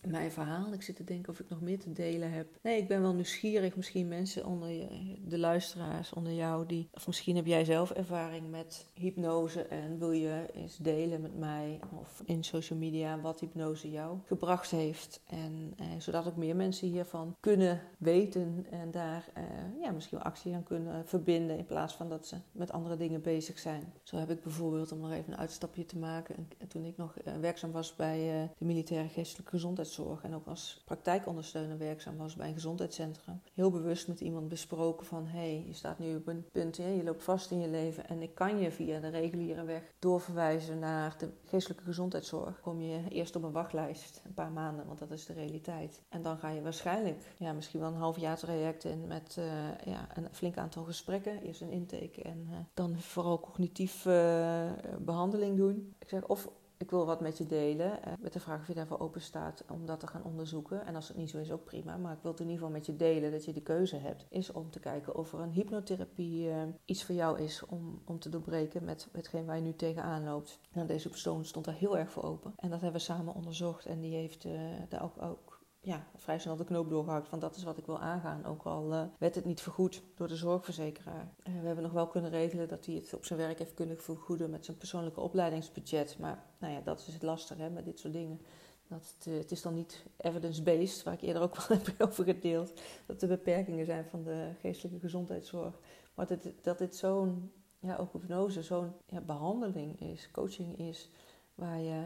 mijn 0.07 0.31
verhaal. 0.31 0.73
Ik 0.73 0.83
zit 0.83 0.97
te 0.97 1.05
denken 1.05 1.33
of 1.33 1.41
ik 1.41 1.49
nog 1.49 1.61
meer 1.61 1.79
te 1.79 1.93
delen 1.93 2.33
heb. 2.33 2.47
Nee, 2.63 2.81
ik 2.81 2.89
ben 2.89 3.03
wel 3.03 3.15
nieuwsgierig. 3.15 3.77
Misschien 3.77 4.09
mensen 4.09 4.47
onder 4.47 4.69
je, 4.69 4.87
de 5.25 5.39
luisteraars 5.39 6.13
onder 6.13 6.33
jou 6.33 6.67
die. 6.67 6.89
Of 6.93 7.07
misschien 7.07 7.37
heb 7.37 7.47
jij 7.47 7.65
zelf 7.65 7.91
ervaring 7.91 8.51
met 8.51 8.87
hypnose 8.95 9.63
en 9.63 9.99
wil 9.99 10.13
je 10.13 10.47
eens 10.53 10.77
delen 10.77 11.21
met 11.21 11.39
mij 11.39 11.81
of 12.01 12.23
in 12.25 12.45
social 12.45 12.79
media 12.79 13.21
wat 13.21 13.41
hypnose 13.41 13.91
jou 13.91 14.19
gebracht 14.25 14.71
heeft. 14.71 15.21
En 15.27 15.73
eh, 15.79 15.87
zodat 15.99 16.27
ook 16.27 16.37
meer 16.37 16.57
mensen 16.57 16.89
hiervan 16.89 17.37
kunnen 17.41 17.81
weten 17.99 18.67
en 18.71 18.91
daar 18.91 19.29
eh, 19.35 19.43
ja, 19.81 19.91
misschien 19.91 20.23
actie 20.23 20.55
aan 20.55 20.63
kunnen 20.63 21.07
verbinden. 21.07 21.59
In 21.59 21.67
plaats 21.67 21.95
van 21.95 22.09
dat 22.09 22.27
ze 22.27 22.37
met 22.53 22.73
andere 22.73 22.97
dingen 22.97 23.23
bezig 23.23 23.59
zijn. 23.59 23.93
Zo 24.03 24.17
heb 24.17 24.31
ik 24.31 24.43
bijvoorbeeld, 24.43 24.93
om 24.93 25.01
nog 25.01 25.13
even 25.13 25.33
een 25.33 25.39
uitstapje 25.39 25.85
te 25.87 25.99
maken, 25.99 26.49
toen 26.69 26.85
ik 26.85 26.97
nog 26.97 27.19
eh, 27.19 27.37
werkzaam 27.41 27.73
was 27.73 27.97
bij 27.97 28.43
uh, 28.43 28.49
de 28.59 28.65
militaire 28.65 29.09
geestelijke 29.09 29.51
gezondheid 29.51 29.89
en 30.23 30.35
ook 30.35 30.47
als 30.47 30.83
praktijkondersteuner 30.85 31.79
werkzaam 31.79 32.17
was 32.17 32.37
bij 32.37 32.49
een 32.49 32.55
gezondheidscentrum. 32.55 33.41
Heel 33.55 33.71
bewust 33.71 34.09
met 34.09 34.21
iemand 34.21 34.49
besproken 34.49 35.07
van 35.07 35.27
hé, 35.27 35.39
hey, 35.39 35.65
je 35.67 35.73
staat 35.73 35.99
nu 35.99 36.17
op 36.17 36.27
een 36.27 36.45
punt, 36.53 36.77
hè, 36.77 36.89
je 36.89 37.05
loopt 37.05 37.23
vast 37.23 37.51
in 37.51 37.61
je 37.61 37.69
leven 37.69 38.09
en 38.09 38.23
ik 38.23 38.35
kan 38.35 38.59
je 38.59 38.71
via 38.71 39.01
de 39.01 39.09
reguliere 39.09 39.65
weg 39.65 39.93
doorverwijzen 39.99 40.79
naar 40.79 41.15
de 41.19 41.29
geestelijke 41.45 41.85
gezondheidszorg. 41.85 42.61
Kom 42.61 42.81
je 42.81 43.09
eerst 43.09 43.37
op 43.37 43.43
een 43.43 43.53
wachtlijst, 43.53 44.23
een 44.25 44.35
paar 44.35 44.51
maanden, 44.51 44.87
want 44.87 44.99
dat 44.99 45.11
is 45.11 45.27
de 45.27 45.33
realiteit. 45.33 46.03
En 46.09 46.23
dan 46.23 46.39
ga 46.39 46.51
je 46.51 46.63
waarschijnlijk 46.63 47.35
ja, 47.39 47.53
misschien 47.53 47.81
wel 47.81 47.89
een 47.89 47.95
half 47.95 48.19
jaar 48.19 48.39
traject 48.39 48.85
in 48.85 49.07
met 49.07 49.37
uh, 49.39 49.45
ja, 49.85 50.09
een 50.15 50.29
flink 50.33 50.57
aantal 50.57 50.85
gesprekken. 50.85 51.43
Eerst 51.43 51.61
een 51.61 51.71
intake 51.71 52.23
en 52.23 52.47
uh, 52.51 52.57
dan 52.75 53.01
vooral 53.01 53.41
cognitief 53.41 54.05
uh, 54.05 54.73
behandeling 54.99 55.57
doen. 55.57 55.95
Ik 55.99 56.09
zeg, 56.09 56.27
of 56.27 56.49
ik 56.77 56.91
wil 56.91 57.07
wat 57.07 57.21
met 57.21 57.39
je 57.39 57.47
delen. 57.47 58.03
Eh, 58.03 58.13
met 58.19 58.33
de 58.33 58.41
vraag 58.41 58.61
of 58.61 58.67
je 58.67 58.75
daarvoor 58.75 58.99
open 58.99 59.21
staat 59.21 59.65
om 59.71 59.87
dat 59.87 60.01
te 60.01 60.07
gaan 60.07 60.25
onderzoeken. 60.25 60.87
En 60.87 60.95
als 60.95 61.09
het 61.09 61.17
niet 61.17 61.31
zo 61.31 61.39
is, 61.39 61.53
ook 61.53 61.65
prima. 61.65 61.97
Maar 61.97 62.13
ik 62.13 62.23
wil 62.23 62.33
in 62.33 62.39
ieder 62.39 62.55
geval 62.55 62.71
met 62.71 62.87
je 62.87 62.97
delen 62.97 63.31
dat 63.31 63.45
je 63.45 63.53
de 63.53 63.63
keuze 63.63 63.97
hebt. 63.97 64.27
Is 64.29 64.53
om 64.53 64.71
te 64.71 64.81
kijken 64.81 65.17
of 65.17 65.33
er 65.33 65.41
een 65.41 65.53
hypnotherapie 65.53 66.49
uh, 66.49 66.63
iets 66.85 67.05
voor 67.05 67.15
jou 67.15 67.41
is 67.41 67.67
om, 67.67 68.03
om 68.05 68.19
te 68.19 68.29
doorbreken 68.29 68.85
met 68.85 69.09
hetgeen 69.13 69.45
waar 69.45 69.57
je 69.57 69.63
nu 69.63 69.75
tegenaan 69.75 70.25
loopt. 70.25 70.59
Nou, 70.73 70.87
deze 70.87 71.09
persoon 71.09 71.45
stond 71.45 71.65
daar 71.65 71.75
heel 71.75 71.99
erg 71.99 72.11
voor 72.11 72.23
open. 72.23 72.53
En 72.57 72.71
dat 72.71 72.81
hebben 72.81 73.01
we 73.01 73.07
samen 73.07 73.35
onderzocht. 73.35 73.87
En 73.87 74.01
die 74.01 74.15
heeft 74.15 74.45
uh, 74.45 74.61
daar 74.89 75.03
ook, 75.03 75.23
ook 75.23 75.56
ja, 75.87 76.07
vrij 76.17 76.39
snel 76.39 76.57
de 76.57 76.65
knoop 76.65 76.89
doorgehakt 76.89 77.29
van 77.29 77.39
dat 77.39 77.57
is 77.57 77.63
wat 77.63 77.79
ik 77.79 77.87
wil 77.87 77.99
aangaan. 77.99 78.45
Ook 78.45 78.63
al 78.63 78.93
uh, 78.93 79.03
werd 79.19 79.35
het 79.35 79.45
niet 79.45 79.61
vergoed 79.61 80.03
door 80.15 80.29
de 80.29 80.37
zorgverzekeraar. 80.37 81.33
Uh, 81.39 81.61
we 81.61 81.67
hebben 81.67 81.85
nog 81.85 81.93
wel 81.93 82.07
kunnen 82.07 82.31
regelen 82.31 82.69
dat 82.69 82.87
hij 82.87 82.95
het 82.95 83.15
op 83.15 83.25
zijn 83.25 83.39
werk 83.39 83.59
heeft 83.59 83.75
kunnen 83.75 83.99
vergoeden 83.99 84.51
met 84.51 84.65
zijn 84.65 84.77
persoonlijke 84.77 85.21
opleidingsbudget. 85.21 86.19
Maar 86.19 86.45
nou 86.59 86.73
ja, 86.73 86.81
dat 86.81 87.05
is 87.07 87.15
het 87.15 87.23
lastige 87.23 87.63
hè, 87.63 87.71
met 87.71 87.85
dit 87.85 87.99
soort 87.99 88.13
dingen. 88.13 88.41
Dat 88.89 89.15
het, 89.17 89.27
uh, 89.27 89.39
het 89.39 89.51
is 89.51 89.63
dan 89.63 89.75
niet 89.75 90.05
evidence-based, 90.17 91.03
waar 91.03 91.15
ik 91.15 91.23
eerder 91.23 91.43
ook 91.43 91.57
wel 91.67 91.79
heb 91.79 91.95
over 91.99 92.25
gedeeld. 92.25 92.81
Dat 93.07 93.23
er 93.23 93.29
beperkingen 93.29 93.87
zijn 93.87 94.05
van 94.05 94.23
de 94.23 94.51
geestelijke 94.61 95.01
gezondheidszorg. 95.01 95.79
Maar 96.15 96.27
dat, 96.27 96.53
dat 96.63 96.79
dit 96.79 96.97
zo'n, 96.97 97.53
ja, 97.79 97.97
ook 97.97 98.13
hypnose, 98.13 98.63
zo'n 98.63 98.93
ja, 99.07 99.21
behandeling 99.21 100.01
is, 100.01 100.31
coaching 100.31 100.79
is, 100.79 101.11
waar 101.55 101.81
je 101.81 102.03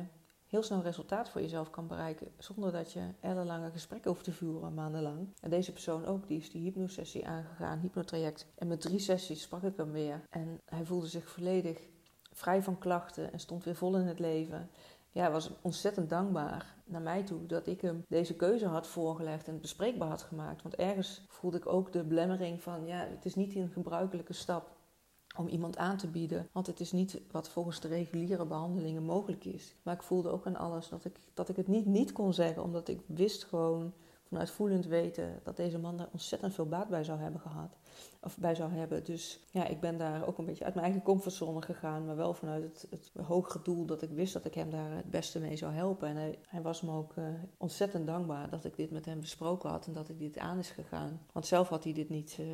heel 0.50 0.62
snel 0.62 0.82
resultaat 0.82 1.28
voor 1.28 1.40
jezelf 1.40 1.70
kan 1.70 1.86
bereiken 1.86 2.28
zonder 2.38 2.72
dat 2.72 2.92
je 2.92 3.00
ellenlange 3.20 3.70
gesprekken 3.70 4.10
hoeft 4.10 4.24
te 4.24 4.32
voeren, 4.32 4.74
maandenlang. 4.74 5.28
En 5.40 5.50
deze 5.50 5.72
persoon 5.72 6.06
ook, 6.06 6.28
die 6.28 6.38
is 6.38 6.50
die 6.50 6.62
hypnosessie 6.62 7.26
aangegaan, 7.26 7.78
hypnotraject. 7.78 8.46
En 8.54 8.66
met 8.66 8.80
drie 8.80 8.98
sessies 8.98 9.42
sprak 9.42 9.62
ik 9.62 9.76
hem 9.76 9.92
weer. 9.92 10.22
En 10.30 10.60
hij 10.64 10.84
voelde 10.84 11.06
zich 11.06 11.28
volledig 11.28 11.78
vrij 12.32 12.62
van 12.62 12.78
klachten 12.78 13.32
en 13.32 13.40
stond 13.40 13.64
weer 13.64 13.74
vol 13.74 13.96
in 13.96 14.06
het 14.06 14.18
leven. 14.18 14.70
Ja, 15.12 15.22
hij 15.22 15.30
was 15.30 15.50
ontzettend 15.62 16.08
dankbaar 16.08 16.74
naar 16.84 17.00
mij 17.00 17.22
toe 17.22 17.46
dat 17.46 17.66
ik 17.66 17.80
hem 17.80 18.04
deze 18.08 18.34
keuze 18.34 18.66
had 18.66 18.86
voorgelegd 18.86 19.48
en 19.48 19.60
bespreekbaar 19.60 20.08
had 20.08 20.22
gemaakt. 20.22 20.62
Want 20.62 20.74
ergens 20.74 21.24
voelde 21.28 21.56
ik 21.56 21.66
ook 21.66 21.92
de 21.92 22.04
belemmering 22.04 22.62
van, 22.62 22.86
ja, 22.86 23.06
het 23.08 23.24
is 23.24 23.34
niet 23.34 23.54
een 23.54 23.70
gebruikelijke 23.70 24.32
stap 24.32 24.78
om 25.36 25.48
iemand 25.48 25.76
aan 25.76 25.96
te 25.96 26.06
bieden. 26.06 26.48
Want 26.52 26.66
het 26.66 26.80
is 26.80 26.92
niet 26.92 27.20
wat 27.30 27.48
volgens 27.48 27.80
de 27.80 27.88
reguliere 27.88 28.46
behandelingen 28.46 29.02
mogelijk 29.02 29.44
is. 29.44 29.74
Maar 29.82 29.94
ik 29.94 30.02
voelde 30.02 30.28
ook 30.28 30.46
aan 30.46 30.56
alles 30.56 30.88
dat 30.88 31.04
ik, 31.04 31.16
dat 31.34 31.48
ik 31.48 31.56
het 31.56 31.68
niet 31.68 31.86
niet 31.86 32.12
kon 32.12 32.34
zeggen, 32.34 32.62
omdat 32.62 32.88
ik 32.88 33.00
wist 33.06 33.44
gewoon 33.44 33.92
vanuit 34.30 34.50
voelend 34.50 34.86
weten 34.86 35.40
dat 35.42 35.56
deze 35.56 35.78
man 35.78 36.00
er 36.00 36.08
ontzettend 36.12 36.54
veel 36.54 36.66
baat 36.66 36.88
bij 36.88 37.04
zou 37.04 37.18
hebben 37.18 37.40
gehad. 37.40 37.76
Of 38.20 38.38
bij 38.38 38.54
zou 38.54 38.72
hebben. 38.72 39.04
Dus 39.04 39.40
ja, 39.50 39.66
ik 39.66 39.80
ben 39.80 39.98
daar 39.98 40.26
ook 40.26 40.38
een 40.38 40.44
beetje 40.44 40.64
uit 40.64 40.74
mijn 40.74 40.86
eigen 40.86 41.04
comfortzone 41.04 41.62
gegaan. 41.62 42.06
Maar 42.06 42.16
wel 42.16 42.34
vanuit 42.34 42.62
het, 42.62 42.86
het 42.90 43.26
hogere 43.26 43.62
doel 43.62 43.86
dat 43.86 44.02
ik 44.02 44.10
wist 44.10 44.32
dat 44.32 44.44
ik 44.44 44.54
hem 44.54 44.70
daar 44.70 44.96
het 44.96 45.10
beste 45.10 45.40
mee 45.40 45.56
zou 45.56 45.72
helpen. 45.72 46.08
En 46.08 46.16
hij, 46.16 46.38
hij 46.48 46.62
was 46.62 46.80
me 46.82 46.92
ook 46.92 47.16
uh, 47.16 47.24
ontzettend 47.56 48.06
dankbaar 48.06 48.50
dat 48.50 48.64
ik 48.64 48.76
dit 48.76 48.90
met 48.90 49.04
hem 49.04 49.20
besproken 49.20 49.70
had 49.70 49.86
en 49.86 49.92
dat 49.92 50.08
ik 50.08 50.18
dit 50.18 50.38
aan 50.38 50.58
is 50.58 50.70
gegaan. 50.70 51.20
Want 51.32 51.46
zelf 51.46 51.68
had 51.68 51.84
hij 51.84 51.92
dit 51.92 52.08
niet, 52.08 52.36
uh, 52.40 52.46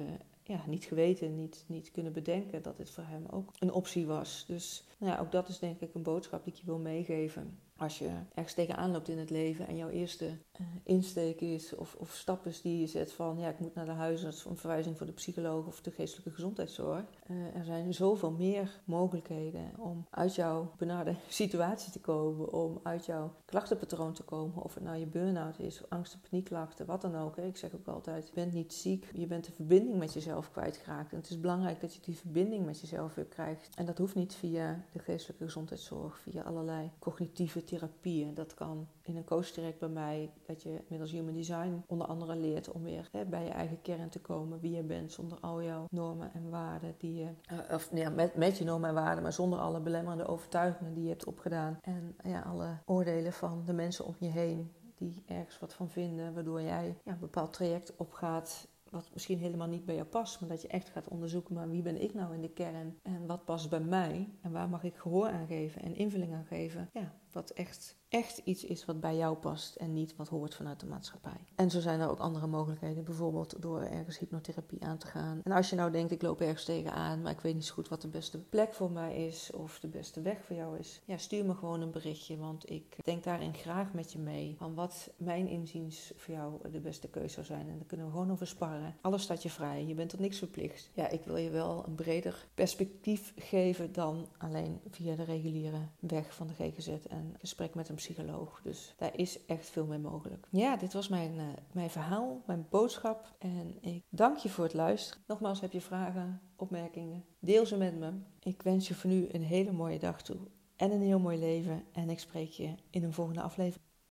ja, 0.42 0.60
niet 0.66 0.84
geweten, 0.84 1.34
niet, 1.34 1.64
niet 1.66 1.90
kunnen 1.90 2.12
bedenken 2.12 2.62
dat 2.62 2.76
dit 2.76 2.90
voor 2.90 3.04
hem 3.06 3.26
ook 3.30 3.50
een 3.58 3.72
optie 3.72 4.06
was. 4.06 4.44
Dus 4.46 4.84
nou 4.98 5.12
ja, 5.12 5.18
ook 5.18 5.32
dat 5.32 5.48
is 5.48 5.58
denk 5.58 5.80
ik 5.80 5.94
een 5.94 6.02
boodschap 6.02 6.44
die 6.44 6.52
ik 6.52 6.58
je 6.58 6.66
wil 6.66 6.78
meegeven 6.78 7.58
als 7.76 7.98
je 7.98 8.10
ergens 8.34 8.54
tegenaan 8.54 8.90
loopt 8.90 9.08
in 9.08 9.18
het 9.18 9.30
leven 9.30 9.66
en 9.66 9.76
jouw 9.76 9.88
eerste 9.88 10.38
insteek 10.83 11.40
is 11.40 11.75
of, 11.75 11.95
of 11.99 12.14
stap 12.14 12.47
is 12.47 12.61
die 12.61 12.81
je 12.81 12.87
zet 12.87 13.12
van 13.12 13.38
ja, 13.38 13.49
ik 13.49 13.59
moet 13.59 13.75
naar 13.75 13.85
de 13.85 13.92
huisarts, 13.92 14.45
een 14.45 14.57
verwijzing 14.57 14.97
voor 14.97 15.07
de 15.07 15.12
psycholoog 15.12 15.66
of 15.66 15.81
de 15.81 15.90
geestelijke 15.90 16.31
gezondheidszorg. 16.31 17.05
Uh, 17.31 17.57
er 17.57 17.64
zijn 17.64 17.95
zoveel 17.95 18.31
meer 18.31 18.81
mogelijkheden 18.85 19.73
om 19.79 20.07
uit 20.11 20.35
jouw 20.35 20.73
benarde 20.77 21.14
situatie 21.29 21.92
te 21.92 22.01
komen, 22.01 22.53
om 22.53 22.81
uit 22.83 23.07
jouw 23.07 23.35
klachtenpatroon 23.45 24.12
te 24.12 24.23
komen. 24.23 24.62
Of 24.62 24.75
het 24.75 24.83
nou 24.83 24.97
je 24.97 25.07
burn-out 25.07 25.59
is, 25.59 25.81
angst- 25.88 26.12
en 26.12 26.21
paniekklachten, 26.31 26.87
wat 26.87 27.01
dan 27.01 27.16
ook. 27.16 27.37
Ik 27.37 27.57
zeg 27.57 27.75
ook 27.75 27.87
altijd, 27.87 28.27
je 28.27 28.35
bent 28.35 28.53
niet 28.53 28.73
ziek, 28.73 29.11
je 29.14 29.27
bent 29.27 29.45
de 29.45 29.53
verbinding 29.53 29.99
met 29.99 30.12
jezelf 30.12 30.51
kwijtgeraakt. 30.51 31.12
En 31.12 31.19
het 31.19 31.31
is 31.31 31.40
belangrijk 31.40 31.81
dat 31.81 31.95
je 31.95 32.01
die 32.01 32.16
verbinding 32.16 32.64
met 32.66 32.81
jezelf 32.81 33.14
weer 33.14 33.25
krijgt. 33.25 33.75
En 33.75 33.87
dat 33.87 33.99
hoeft 33.99 34.14
niet 34.14 34.35
via 34.35 34.85
de 34.92 34.99
geestelijke 34.99 35.45
gezondheidszorg, 35.45 36.19
via 36.19 36.42
allerlei 36.42 36.90
cognitieve 36.99 37.64
therapieën. 37.64 38.35
Dat 38.35 38.55
kan 38.55 38.88
in 39.03 39.16
een 39.16 39.25
coach 39.25 39.51
direct 39.51 39.79
bij 39.79 39.88
mij, 39.88 40.31
dat 40.46 40.62
je 40.62 40.85
middels 40.88 41.12
human 41.12 41.35
design 41.35 41.85
onder 41.87 42.06
andere 42.06 42.37
leert 42.37 42.70
om 42.70 42.82
weer 42.82 43.09
hè, 43.12 43.24
bij 43.24 43.44
je 43.44 43.50
eigen 43.50 43.82
kern 43.82 44.09
te 44.09 44.20
komen, 44.20 44.61
wie 44.61 44.76
je 44.76 44.82
bent, 44.82 45.12
zonder 45.12 45.38
al 45.40 45.62
jouw 45.62 45.85
normen 45.90 46.32
en 46.35 46.50
waarden 46.50 46.94
die 46.98 47.14
je, 47.14 47.28
uh, 47.52 47.59
of 47.74 47.90
ja, 47.92 48.11
met, 48.11 48.37
met 48.37 48.59
je 48.59 48.64
normen 48.64 48.88
en 48.88 48.94
waarden, 48.94 49.22
maar 49.22 49.32
zonder 49.32 49.59
alle 49.59 49.80
belemmerende 49.80 50.26
overtuigingen 50.26 50.94
die 50.94 51.02
je 51.02 51.09
hebt 51.09 51.24
opgedaan. 51.24 51.78
En 51.80 52.16
ja, 52.24 52.40
alle 52.40 52.78
oordelen 52.85 53.32
van 53.32 53.62
de 53.64 53.72
mensen 53.72 54.04
om 54.06 54.14
je 54.18 54.28
heen 54.28 54.72
die 54.94 55.22
ergens 55.26 55.59
wat 55.59 55.74
van 55.74 55.90
vinden, 55.90 56.35
waardoor 56.35 56.62
jij 56.62 56.96
ja, 57.04 57.12
een 57.12 57.18
bepaald 57.18 57.52
traject 57.52 57.96
opgaat 57.96 58.68
wat 58.90 59.11
misschien 59.12 59.38
helemaal 59.38 59.68
niet 59.68 59.85
bij 59.85 59.94
jou 59.94 60.06
past, 60.06 60.40
maar 60.40 60.48
dat 60.48 60.62
je 60.62 60.68
echt 60.68 60.88
gaat 60.88 61.09
onderzoeken, 61.09 61.54
maar 61.54 61.70
wie 61.70 61.82
ben 61.82 62.02
ik 62.02 62.14
nou 62.14 62.35
in 62.35 62.40
de 62.40 62.50
kern 62.50 62.98
en 63.02 63.26
wat 63.26 63.44
past 63.44 63.70
bij 63.70 63.80
mij 63.80 64.28
en 64.40 64.52
waar 64.52 64.68
mag 64.68 64.85
ik 64.85 64.96
gehoor 64.96 65.28
aan 65.28 65.46
geven 65.46 65.82
en 65.82 65.96
invulling 65.96 66.35
aan 66.35 66.44
geven. 66.44 66.90
Ja, 66.92 67.14
wat 67.32 67.50
echt 67.50 67.96
echt 68.09 68.38
iets 68.45 68.64
is 68.64 68.85
wat 68.85 69.01
bij 69.01 69.16
jou 69.16 69.37
past 69.37 69.75
en 69.75 69.92
niet 69.92 70.16
wat 70.16 70.29
hoort 70.29 70.55
vanuit 70.55 70.81
de 70.81 70.87
maatschappij. 70.87 71.47
En 71.55 71.71
zo 71.71 71.81
zijn 71.81 72.01
er 72.01 72.09
ook 72.09 72.19
andere 72.19 72.47
mogelijkheden, 72.47 73.05
bijvoorbeeld 73.05 73.62
door 73.62 73.83
ergens 73.83 74.19
hypnotherapie 74.19 74.85
aan 74.85 74.99
te 74.99 75.07
gaan. 75.07 75.40
En 75.45 75.53
als 75.53 75.71
je 75.71 75.77
nou 75.77 75.90
denkt, 75.90 76.12
ik 76.12 76.23
loop 76.23 76.40
ergens 76.40 76.64
tegenaan, 76.64 77.23
maar 77.23 77.33
ik 77.33 77.40
weet 77.40 77.55
niet 77.55 77.64
zo 77.64 77.75
goed 77.75 77.88
wat 77.88 78.03
de 78.03 78.09
beste 78.09 78.38
plek 78.38 78.75
voor 78.75 78.90
mij 78.90 79.27
is 79.27 79.51
of 79.53 79.81
de 79.81 79.88
beste 79.88 80.21
weg 80.21 80.45
voor 80.45 80.57
jou 80.57 80.79
is, 80.79 81.03
ja, 81.05 81.16
stuur 81.16 81.45
me 81.45 81.55
gewoon 81.55 81.81
een 81.81 81.90
berichtje, 81.90 82.37
want 82.37 82.71
ik 82.71 82.97
denk 83.05 83.25
daarin 83.25 83.55
graag 83.55 83.92
met 83.92 84.12
je 84.12 84.19
mee 84.19 84.55
van 84.59 84.75
wat 84.75 85.11
mijn 85.16 85.49
inziens 85.49 86.12
voor 86.16 86.35
jou 86.35 86.71
de 86.71 86.81
beste 86.81 87.09
keuze 87.09 87.35
zou 87.35 87.47
zijn. 87.47 87.69
En 87.69 87.77
dan 87.79 87.87
kunnen 87.87 88.07
we 88.07 88.12
gewoon 88.12 88.31
over 88.31 88.47
sparren. 88.47 88.97
Alles 89.01 89.23
staat 89.23 89.42
je 89.42 89.51
vrij, 89.51 89.87
je 89.87 89.95
bent 89.95 90.11
tot 90.11 90.21
niks 90.21 90.38
verplicht. 90.38 90.90
Ja, 90.95 91.09
ik 91.09 91.25
wil 91.25 91.37
je 91.37 91.51
wel 91.51 91.85
een 91.87 91.95
breder 91.95 92.47
perspectief 92.55 93.33
geven 93.37 93.92
dan 93.92 94.27
alleen 94.38 94.81
via 94.90 95.14
de 95.14 95.25
reguliere 95.25 95.88
weg 96.01 96.35
van 96.35 96.47
de 96.47 96.55
GGZ 96.55 96.88
en 96.88 97.35
gesprek 97.38 97.75
met 97.75 97.88
psycholoog. 97.96 98.61
Dus 98.62 98.94
daar 98.96 99.18
is 99.18 99.44
echt 99.46 99.70
veel 99.70 99.87
mee 99.87 99.98
mogelijk. 99.98 100.46
Ja, 100.50 100.76
dit 100.76 100.92
was 100.92 101.09
mijn, 101.09 101.35
uh, 101.35 101.42
mijn 101.72 101.90
verhaal, 101.90 102.42
mijn 102.46 102.66
boodschap. 102.70 103.37
En 103.38 103.82
ik 103.82 104.04
dank 104.11 104.37
je 104.37 104.48
voor 104.48 104.64
het 104.64 104.74
luisteren. 104.74 105.22
Nogmaals, 105.26 105.61
heb 105.61 105.72
je 105.72 105.80
vragen, 105.80 106.40
opmerkingen? 106.56 107.24
Deel 107.40 107.66
ze 107.66 107.76
met 107.76 107.98
me. 107.98 108.12
Ik 108.40 108.62
wens 108.62 108.88
je 108.88 108.94
voor 108.94 109.11
nu 109.11 109.28
een 109.30 109.42
hele 109.42 109.72
mooie 109.72 109.98
dag 109.98 110.22
toe. 110.22 110.38
En 110.76 110.90
een 110.90 111.02
heel 111.02 111.18
mooi 111.18 111.38
leven. 111.38 111.85
En 111.92 112.11
ik 112.11 112.18
spreek 112.18 112.50
je 112.50 112.74
in 112.90 113.04
een 113.04 113.12
volgende 113.12 113.42
aflevering. 113.42 113.86